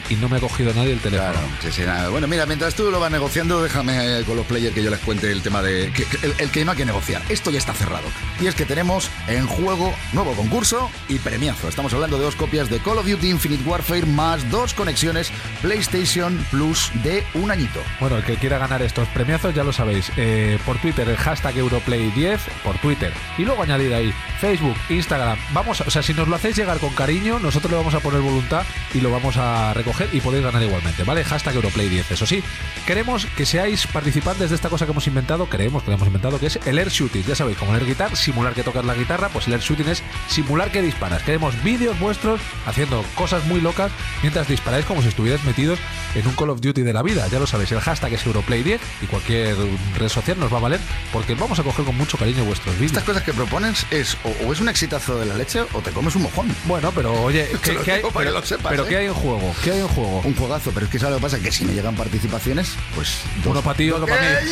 y 0.10 0.16
no 0.16 0.30
me 0.30 0.38
ha 0.38 0.40
cogido 0.40 0.74
nadie 0.74 0.94
el 0.94 1.00
teléfono. 1.00 1.34
Sí, 1.62 1.72
sí, 1.72 1.82
nada. 1.82 2.10
Bueno, 2.10 2.28
mira, 2.28 2.46
mientras 2.46 2.76
tú 2.76 2.90
lo 2.92 3.00
vas 3.00 3.12
negociando, 3.12 3.62
déjame 3.62 4.20
eh, 4.20 4.24
con 4.24 4.36
los 4.36 4.46
players 4.46 4.74
que 4.74 4.84
yo 4.84 4.90
les 4.90 5.00
cuente 5.00 5.32
el 5.32 5.42
tema 5.42 5.62
de. 5.62 5.92
que- 5.92 6.06
que- 6.06 6.26
el, 6.26 6.34
el 6.38 6.50
que 6.52 6.66
no 6.66 6.72
hay 6.72 6.78
que 6.78 6.86
negociar. 6.86 7.22
Esto 7.30 7.52
ya 7.52 7.60
está 7.60 7.74
cerrado. 7.74 8.08
Y 8.42 8.48
es 8.48 8.56
que 8.56 8.66
tenemos 8.66 9.10
en 9.28 9.46
juego 9.48 9.94
nuevo 10.14 10.34
concurso 10.34 10.90
y 11.10 11.20
premiazo. 11.20 11.70
Estamos 11.70 11.94
hablando 11.94 12.18
de 12.18 12.24
dos 12.26 12.36
copias 12.36 12.70
de 12.70 12.80
Call 12.80 12.98
of 13.00 13.08
Duty 13.08 13.30
Infinite 13.30 13.64
Warfare 13.68 14.06
más 14.06 14.50
dos 14.50 14.74
conexiones 14.74 15.32
PlayStation 15.62 16.38
Plus 16.52 16.92
de 17.04 17.24
un 17.34 17.52
añito. 17.52 17.80
Bueno, 18.00 18.18
el 18.18 18.24
que 18.24 18.36
quiera 18.36 18.58
ganar 18.58 18.82
estos 18.82 19.08
premiazos 19.10 19.54
ya 19.54 19.64
lo 19.64 19.74
sabéis. 19.74 20.12
Eh, 20.18 20.57
por 20.62 20.78
Twitter, 20.80 21.08
el 21.08 21.18
hashtag 21.18 21.56
Europlay10, 21.56 22.40
por 22.64 22.78
Twitter. 22.80 23.14
Y 23.38 23.44
luego 23.44 23.64
añadir 23.64 23.94
ahí 23.94 24.14
Facebook, 24.40 24.76
Instagram. 24.90 25.38
Vamos, 25.54 25.82
a- 25.82 25.86
o 25.86 25.90
sea, 25.92 26.04
si 26.04 26.14
nos 26.14 26.28
lo 26.28 26.36
hacéis 26.36 26.56
llegar 26.56 26.78
con 26.80 26.94
cariño, 26.94 27.40
nosotros 27.40 27.72
le 27.72 27.78
vamos 27.78 27.94
a 27.94 28.00
poner 28.00 28.22
voluntad 28.22 28.64
y 28.94 29.02
lo 29.02 29.12
vamos 29.12 29.38
a 29.38 29.74
recoger 29.74 30.10
y 30.14 30.22
podéis 30.22 30.44
ganar 30.44 30.62
igualmente, 30.62 31.04
¿vale? 31.04 31.24
Hashtag 31.24 31.56
Europlay10. 31.56 32.06
Eso 32.12 32.26
sí, 32.26 32.44
queremos 32.86 33.26
que 33.36 33.46
seáis 33.46 33.88
participantes 33.88 34.50
de 34.50 34.56
esta 34.56 34.70
cosa 34.70 34.86
que 34.86 34.92
hemos 34.92 35.08
inventado, 35.08 35.48
creemos 35.48 35.84
que 35.84 35.90
lo 35.92 35.96
hemos 35.98 36.08
inventado, 36.08 36.40
que 36.40 36.48
es 36.48 36.60
el 36.66 36.78
air 36.80 36.90
shooting. 36.90 37.24
Ya 37.24 37.36
sabéis, 37.36 37.58
como 37.58 37.74
el 37.74 37.80
air 37.82 37.88
guitar, 37.88 38.16
simular 38.16 38.54
que 38.54 38.64
tocas 38.64 38.86
la 38.86 38.94
guitarra, 38.94 39.30
pues 39.30 39.48
el 39.48 39.54
air 39.54 39.62
shooting 39.62 39.88
es 39.90 40.04
simular 40.28 40.72
que 40.72 40.82
disparas. 40.82 41.24
Queremos 41.24 41.62
vídeos 41.64 42.00
vuestros 42.00 42.40
haciendo 42.66 43.04
cosas 43.16 43.46
muy 43.46 43.62
locas 43.62 43.92
mientras 44.22 44.48
disparáis 44.48 44.86
como 44.86 45.02
si 45.02 45.08
estuvierais 45.10 45.44
metidos 45.44 45.80
en 46.16 46.26
un 46.28 46.34
Call 46.36 46.50
of 46.52 46.62
Duty 46.62 46.82
de 46.82 46.94
la 46.94 47.04
vida. 47.04 47.28
Ya 47.28 47.40
lo 47.40 47.48
sabéis, 47.48 47.72
el 47.72 47.80
hashtag 47.80 48.14
es 48.14 48.26
Europlay10 48.26 48.80
y 49.02 49.06
cualquier 49.08 49.56
red 49.98 50.10
social 50.10 50.37
nos 50.38 50.52
va 50.52 50.58
a 50.58 50.62
valer 50.62 50.80
porque 51.12 51.36
vamos 51.36 51.60
a 51.60 51.64
coger 51.64 51.86
con 51.86 51.98
mucho 51.98 52.18
cariño 52.18 52.44
vuestros 52.46 52.76
vídeos. 52.76 52.92
Estas 52.92 53.04
cosas 53.04 53.24
que 53.24 53.34
propones 53.34 53.86
es 53.92 54.18
o, 54.24 54.48
o 54.48 54.54
es 54.54 54.60
un 54.60 54.70
exitazo 54.70 55.20
de 55.20 55.26
la 55.26 55.36
leche 55.36 55.62
o 55.74 55.82
te 55.82 55.92
comes 55.92 56.16
un 56.16 56.24
mojón. 56.24 56.54
Bueno, 56.66 56.92
pero 56.94 57.14
oye, 57.24 57.46
Te 57.52 57.58
¿qué, 57.60 57.74
lo 57.74 57.84
qué 57.84 57.92
hay, 57.92 57.98
digo 57.98 58.12
para 58.12 58.26
pero, 58.26 58.36
que 58.36 58.42
lo 58.42 58.46
sepas, 58.46 58.70
pero 58.72 58.86
¿eh? 58.86 58.88
¿qué 58.90 58.98
hay 58.98 59.06
en 59.08 59.14
juego? 59.14 59.56
¿Qué 59.64 59.72
hay 59.72 59.80
en 59.80 59.88
juego? 59.88 60.22
Un 60.24 60.36
juegazo, 60.36 60.72
pero 60.74 60.86
es 60.86 60.92
que 60.92 61.00
¿sabes 61.00 61.14
lo 61.14 61.18
que 61.18 61.24
pasa? 61.24 61.40
Que 61.40 61.52
si 61.52 61.66
no 61.66 61.72
llegan 61.72 61.96
participaciones, 61.96 62.70
pues... 62.96 63.20
dos. 63.44 63.52
Uno 63.52 63.62
para 63.62 63.78
ti, 63.78 63.90
otro 63.92 64.08
para 64.08 64.22
mí. 64.22 64.52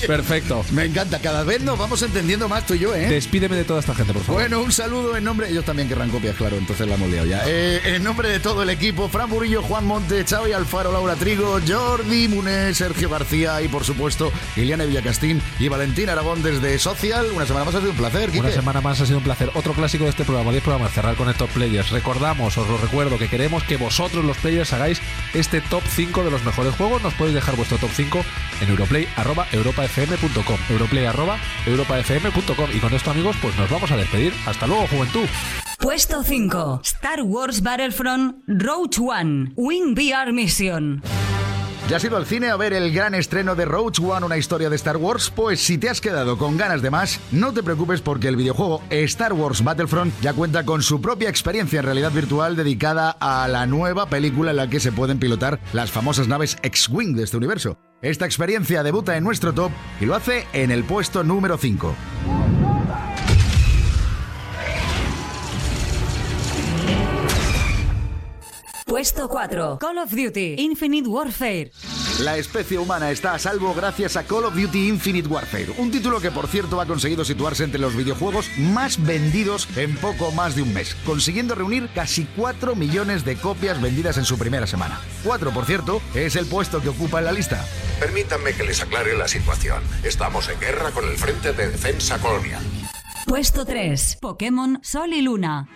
Perfecto. 0.06 0.64
Me 0.72 0.84
encanta, 0.84 1.18
cada 1.18 1.44
vez 1.44 1.60
nos 1.62 1.78
vamos 1.78 2.02
entendiendo 2.02 2.48
más 2.48 2.66
tú 2.66 2.74
y 2.74 2.80
yo, 2.80 2.94
¿eh? 2.94 3.06
Despídeme 3.08 3.56
de 3.56 3.64
toda 3.64 3.80
esta 3.80 3.94
gente, 3.94 4.12
por 4.12 4.22
favor. 4.22 4.42
Bueno, 4.42 4.60
un 4.60 4.72
saludo 4.72 5.16
en 5.16 5.24
nombre. 5.24 5.48
Ellos 5.48 5.64
también 5.64 5.88
querrán 5.88 6.10
copias, 6.10 6.36
claro, 6.36 6.56
entonces 6.56 6.86
la 6.86 6.94
hemos 6.94 7.08
liado 7.10 7.26
ya. 7.26 7.42
Eh, 7.46 7.80
en 7.84 8.04
nombre 8.04 8.28
de 8.28 8.40
todo 8.40 8.62
el 8.62 8.70
equipo, 8.70 9.08
Fran 9.08 9.28
Burillo, 9.28 9.62
Juan 9.62 9.84
Monte, 9.86 10.24
Xavi 10.24 10.52
Alfaro, 10.52 10.92
Laura 10.92 11.14
Trigo, 11.14 11.58
Jordi 11.66 12.28
Muné, 12.28 12.74
Sergio 12.74 13.08
García 13.08 13.60
y, 13.62 13.68
por 13.68 13.84
supuesto, 13.84 14.32
Iliane 14.56 14.86
Villacastín 14.86 15.40
y 15.58 15.68
Valentín 15.68 16.08
Aragón 16.08 16.42
desde 16.42 16.78
Social. 16.78 17.26
Una 17.34 17.46
semana 17.46 17.64
más 17.66 17.74
ha 17.74 17.78
sido 17.80 17.90
un 17.92 17.96
placer, 17.96 18.30
Una 18.30 18.40
Quique. 18.40 18.52
semana 18.52 18.80
más 18.80 19.00
ha 19.00 19.06
sido 19.06 19.18
un 19.18 19.24
placer. 19.24 19.50
Otro 19.54 19.72
clásico 19.72 20.04
de 20.04 20.10
este 20.10 20.24
programa, 20.24 20.50
10 20.50 20.62
programas, 20.62 20.92
cerrar 20.92 21.16
con 21.16 21.28
el 21.28 21.34
top 21.34 21.50
players. 21.50 21.90
Recordamos, 21.90 22.56
os 22.58 22.68
lo 22.68 22.78
recuerdo, 22.78 23.18
que 23.18 23.28
queremos 23.28 23.62
que 23.64 23.76
vosotros, 23.76 24.24
los 24.24 24.36
players, 24.38 24.72
hagáis 24.72 25.00
este 25.34 25.60
top 25.60 25.82
5 25.88 26.24
de 26.24 26.30
los 26.30 26.44
mejores 26.44 26.74
juegos. 26.76 27.02
Nos 27.02 27.14
podéis 27.14 27.34
dejar 27.34 27.56
vuestro 27.56 27.78
top 27.78 27.90
5 27.94 28.24
en 28.60 28.68
europlay.europafm.com. 28.70 30.58
Europlay.europafm.com. 30.70 32.68
Y 32.74 32.78
con 32.80 32.94
esto, 32.94 33.10
amigos, 33.10 33.36
pues 33.40 33.56
nos 33.56 33.70
vamos 33.70 33.90
a 33.90 33.96
despedir. 33.96 34.32
Hasta 34.46 34.66
luego, 34.66 34.86
juventud. 34.88 35.26
Puesto 35.78 36.22
5. 36.22 36.80
Star 36.84 37.22
Wars 37.22 37.62
Battlefront 37.62 38.36
Roach 38.46 38.98
One. 38.98 39.52
Wing 39.56 39.94
VR 39.94 40.32
Mission. 40.32 41.02
¿Ya 41.88 41.98
has 41.98 42.04
ido 42.04 42.16
al 42.16 42.24
cine 42.24 42.48
a 42.48 42.56
ver 42.56 42.72
el 42.72 42.94
gran 42.94 43.14
estreno 43.14 43.54
de 43.54 43.66
Roach 43.66 44.00
One, 44.00 44.24
una 44.24 44.38
historia 44.38 44.70
de 44.70 44.76
Star 44.76 44.96
Wars? 44.96 45.30
Pues 45.30 45.60
si 45.60 45.76
te 45.76 45.90
has 45.90 46.00
quedado 46.00 46.38
con 46.38 46.56
ganas 46.56 46.80
de 46.80 46.90
más, 46.90 47.20
no 47.30 47.52
te 47.52 47.62
preocupes 47.62 48.00
porque 48.00 48.28
el 48.28 48.36
videojuego 48.36 48.82
Star 48.88 49.34
Wars 49.34 49.62
Battlefront 49.62 50.14
ya 50.22 50.32
cuenta 50.32 50.64
con 50.64 50.82
su 50.82 51.02
propia 51.02 51.28
experiencia 51.28 51.80
en 51.80 51.84
realidad 51.84 52.10
virtual 52.10 52.56
dedicada 52.56 53.10
a 53.20 53.46
la 53.48 53.66
nueva 53.66 54.06
película 54.06 54.52
en 54.52 54.56
la 54.56 54.70
que 54.70 54.80
se 54.80 54.92
pueden 54.92 55.18
pilotar 55.18 55.60
las 55.74 55.90
famosas 55.90 56.26
naves 56.26 56.56
X-Wing 56.62 57.16
de 57.16 57.24
este 57.24 57.36
universo. 57.36 57.76
Esta 58.00 58.24
experiencia 58.24 58.82
debuta 58.82 59.18
en 59.18 59.24
nuestro 59.24 59.52
top 59.52 59.70
y 60.00 60.06
lo 60.06 60.14
hace 60.14 60.46
en 60.54 60.70
el 60.70 60.84
puesto 60.84 61.22
número 61.22 61.58
5. 61.58 62.63
Puesto 68.94 69.28
4. 69.28 69.78
Call 69.80 69.98
of 69.98 70.12
Duty 70.12 70.54
Infinite 70.56 71.08
Warfare. 71.08 71.72
La 72.20 72.36
especie 72.36 72.78
humana 72.78 73.10
está 73.10 73.34
a 73.34 73.40
salvo 73.40 73.74
gracias 73.74 74.16
a 74.16 74.22
Call 74.22 74.44
of 74.44 74.54
Duty 74.54 74.86
Infinite 74.86 75.26
Warfare, 75.26 75.72
un 75.78 75.90
título 75.90 76.20
que 76.20 76.30
por 76.30 76.46
cierto 76.46 76.80
ha 76.80 76.86
conseguido 76.86 77.24
situarse 77.24 77.64
entre 77.64 77.80
los 77.80 77.96
videojuegos 77.96 78.48
más 78.56 79.04
vendidos 79.04 79.66
en 79.76 79.96
poco 79.96 80.30
más 80.30 80.54
de 80.54 80.62
un 80.62 80.72
mes, 80.72 80.94
consiguiendo 81.04 81.56
reunir 81.56 81.88
casi 81.92 82.24
4 82.36 82.76
millones 82.76 83.24
de 83.24 83.34
copias 83.34 83.82
vendidas 83.82 84.16
en 84.16 84.24
su 84.24 84.38
primera 84.38 84.68
semana. 84.68 85.00
4, 85.24 85.50
por 85.50 85.64
cierto, 85.64 86.00
es 86.14 86.36
el 86.36 86.46
puesto 86.46 86.80
que 86.80 86.90
ocupa 86.90 87.18
en 87.18 87.24
la 87.24 87.32
lista. 87.32 87.64
Permítanme 87.98 88.52
que 88.52 88.62
les 88.62 88.80
aclare 88.80 89.18
la 89.18 89.26
situación. 89.26 89.82
Estamos 90.04 90.48
en 90.48 90.60
guerra 90.60 90.92
con 90.92 91.04
el 91.08 91.16
Frente 91.16 91.52
de 91.52 91.66
Defensa 91.68 92.18
Colonial. 92.18 92.62
Puesto 93.34 93.64
3. 93.64 94.18
Pokémon 94.20 94.78
Sol 94.80 95.12
y 95.12 95.20
Luna. 95.20 95.66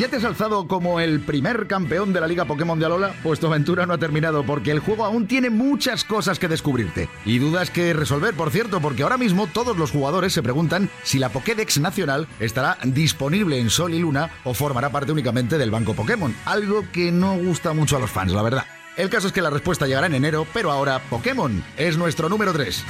¿Ya 0.00 0.08
te 0.08 0.16
has 0.16 0.24
alzado 0.24 0.66
como 0.66 0.98
el 0.98 1.20
primer 1.20 1.68
campeón 1.68 2.12
de 2.12 2.20
la 2.20 2.26
Liga 2.26 2.44
Pokémon 2.44 2.76
de 2.76 2.86
Alola? 2.86 3.14
Pues 3.22 3.38
tu 3.38 3.46
aventura 3.46 3.86
no 3.86 3.94
ha 3.94 3.98
terminado 3.98 4.44
porque 4.44 4.72
el 4.72 4.80
juego 4.80 5.04
aún 5.04 5.28
tiene 5.28 5.48
muchas 5.48 6.02
cosas 6.02 6.40
que 6.40 6.48
descubrirte. 6.48 7.08
Y 7.24 7.38
dudas 7.38 7.70
que 7.70 7.94
resolver, 7.94 8.34
por 8.34 8.50
cierto, 8.50 8.80
porque 8.80 9.04
ahora 9.04 9.16
mismo 9.16 9.46
todos 9.46 9.76
los 9.76 9.92
jugadores 9.92 10.32
se 10.32 10.42
preguntan 10.42 10.90
si 11.04 11.20
la 11.20 11.28
Pokédex 11.28 11.78
Nacional 11.78 12.26
estará 12.40 12.78
disponible 12.82 13.60
en 13.60 13.70
Sol 13.70 13.94
y 13.94 14.00
Luna 14.00 14.30
o 14.42 14.52
formará 14.52 14.90
parte 14.90 15.12
únicamente 15.12 15.56
del 15.56 15.70
banco 15.70 15.94
Pokémon. 15.94 16.34
Algo 16.46 16.84
que 16.90 17.12
no 17.12 17.36
gusta 17.36 17.74
mucho 17.74 17.96
a 17.96 18.00
los 18.00 18.10
fans, 18.10 18.32
la 18.32 18.42
verdad. 18.42 18.64
El 18.96 19.08
caso 19.08 19.28
es 19.28 19.32
que 19.32 19.40
la 19.40 19.50
respuesta 19.50 19.86
llegará 19.86 20.08
en 20.08 20.16
enero, 20.16 20.48
pero 20.52 20.72
ahora 20.72 21.00
Pokémon 21.10 21.62
es 21.76 21.96
nuestro 21.96 22.28
número 22.28 22.52
3. 22.52 22.84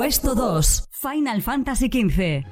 Puesto 0.00 0.34
2. 0.34 0.84
Final 0.92 1.42
Fantasy 1.42 1.88
XV. 1.88 2.46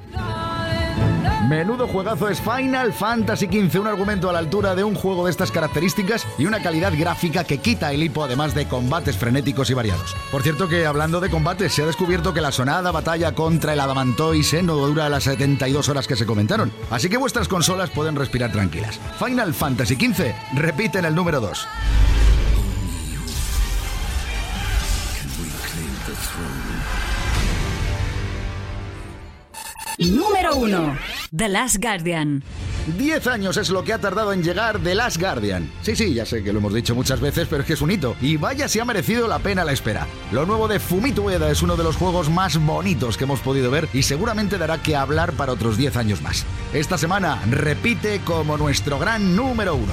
Menudo 1.49 1.89
juegazo 1.89 2.29
es 2.29 2.43
Final 2.43 2.93
Fantasy 2.93 3.47
XV, 3.47 3.81
un 3.81 3.87
argumento 3.87 4.29
a 4.29 4.35
la 4.35 4.39
altura 4.39 4.75
de 4.75 4.85
un 4.85 4.95
juego 4.95 5.25
de 5.25 5.31
estas 5.31 5.51
características 5.51 6.27
y 6.37 6.45
una 6.45 6.63
calidad 6.63 6.93
gráfica 6.95 7.45
que 7.45 7.57
quita 7.57 7.91
el 7.91 8.03
hipo, 8.03 8.23
además 8.23 8.55
de 8.55 8.69
combates 8.69 9.17
frenéticos 9.17 9.71
y 9.71 9.73
variados. 9.73 10.15
Por 10.31 10.43
cierto 10.43 10.69
que 10.69 10.85
hablando 10.85 11.21
de 11.21 11.31
combates, 11.31 11.73
se 11.73 11.85
ha 11.85 11.87
descubierto 11.87 12.35
que 12.35 12.43
la 12.43 12.53
sonada 12.53 12.91
batalla 12.91 13.35
contra 13.35 13.73
el 13.73 13.81
Adamantoise 13.81 14.63
no 14.63 14.77
dura 14.77 15.09
las 15.09 15.25
72 15.25 15.89
horas 15.89 16.07
que 16.07 16.17
se 16.17 16.27
comentaron, 16.27 16.71
así 16.91 17.09
que 17.09 17.17
vuestras 17.17 17.49
consolas 17.49 17.89
pueden 17.89 18.17
respirar 18.17 18.53
tranquilas. 18.53 19.01
Final 19.19 19.55
Fantasy 19.55 19.95
XV 19.95 20.35
repite 20.53 20.99
en 20.99 21.07
el 21.07 21.15
número 21.15 21.41
2. 21.41 21.67
Número 29.99 30.55
1. 30.55 30.97
The 31.35 31.49
Last 31.49 31.83
Guardian. 31.83 32.45
10 32.97 33.27
años 33.27 33.57
es 33.57 33.69
lo 33.69 33.83
que 33.83 33.93
ha 33.93 33.99
tardado 33.99 34.33
en 34.33 34.45
llegar 34.45 34.79
The 34.79 34.95
Last 34.95 35.21
Guardian. 35.21 35.69
Sí, 35.83 35.97
sí, 35.97 36.15
ya 36.15 36.25
sé 36.25 36.45
que 36.45 36.53
lo 36.53 36.61
hemos 36.61 36.73
dicho 36.73 36.95
muchas 36.95 37.21
veces, 37.21 37.49
pero 37.51 37.63
es 37.63 37.67
que 37.67 37.73
es 37.73 37.83
un 37.83 37.91
hito. 37.91 38.17
Y 38.21 38.37
vaya 38.37 38.69
si 38.69 38.79
ha 38.79 38.85
merecido 38.85 39.27
la 39.27 39.41
pena 39.41 39.65
la 39.65 39.73
espera. 39.73 40.07
Lo 40.31 40.47
nuevo 40.47 40.69
de 40.69 40.79
Fumito 40.79 41.23
Ueda 41.23 41.51
es 41.51 41.63
uno 41.63 41.77
de 41.77 41.83
los 41.83 41.97
juegos 41.97 42.31
más 42.31 42.65
bonitos 42.65 43.17
que 43.17 43.25
hemos 43.25 43.41
podido 43.41 43.73
ver 43.73 43.89
y 43.93 44.05
seguramente 44.05 44.57
dará 44.57 44.81
que 44.81 44.95
hablar 44.95 45.33
para 45.33 45.53
otros 45.53 45.77
10 45.77 45.97
años 45.97 46.23
más. 46.23 46.47
Esta 46.73 46.97
semana 46.97 47.43
repite 47.51 48.21
como 48.25 48.57
nuestro 48.57 49.01
gran 49.01 49.35
número 49.35 49.75
uno. 49.75 49.93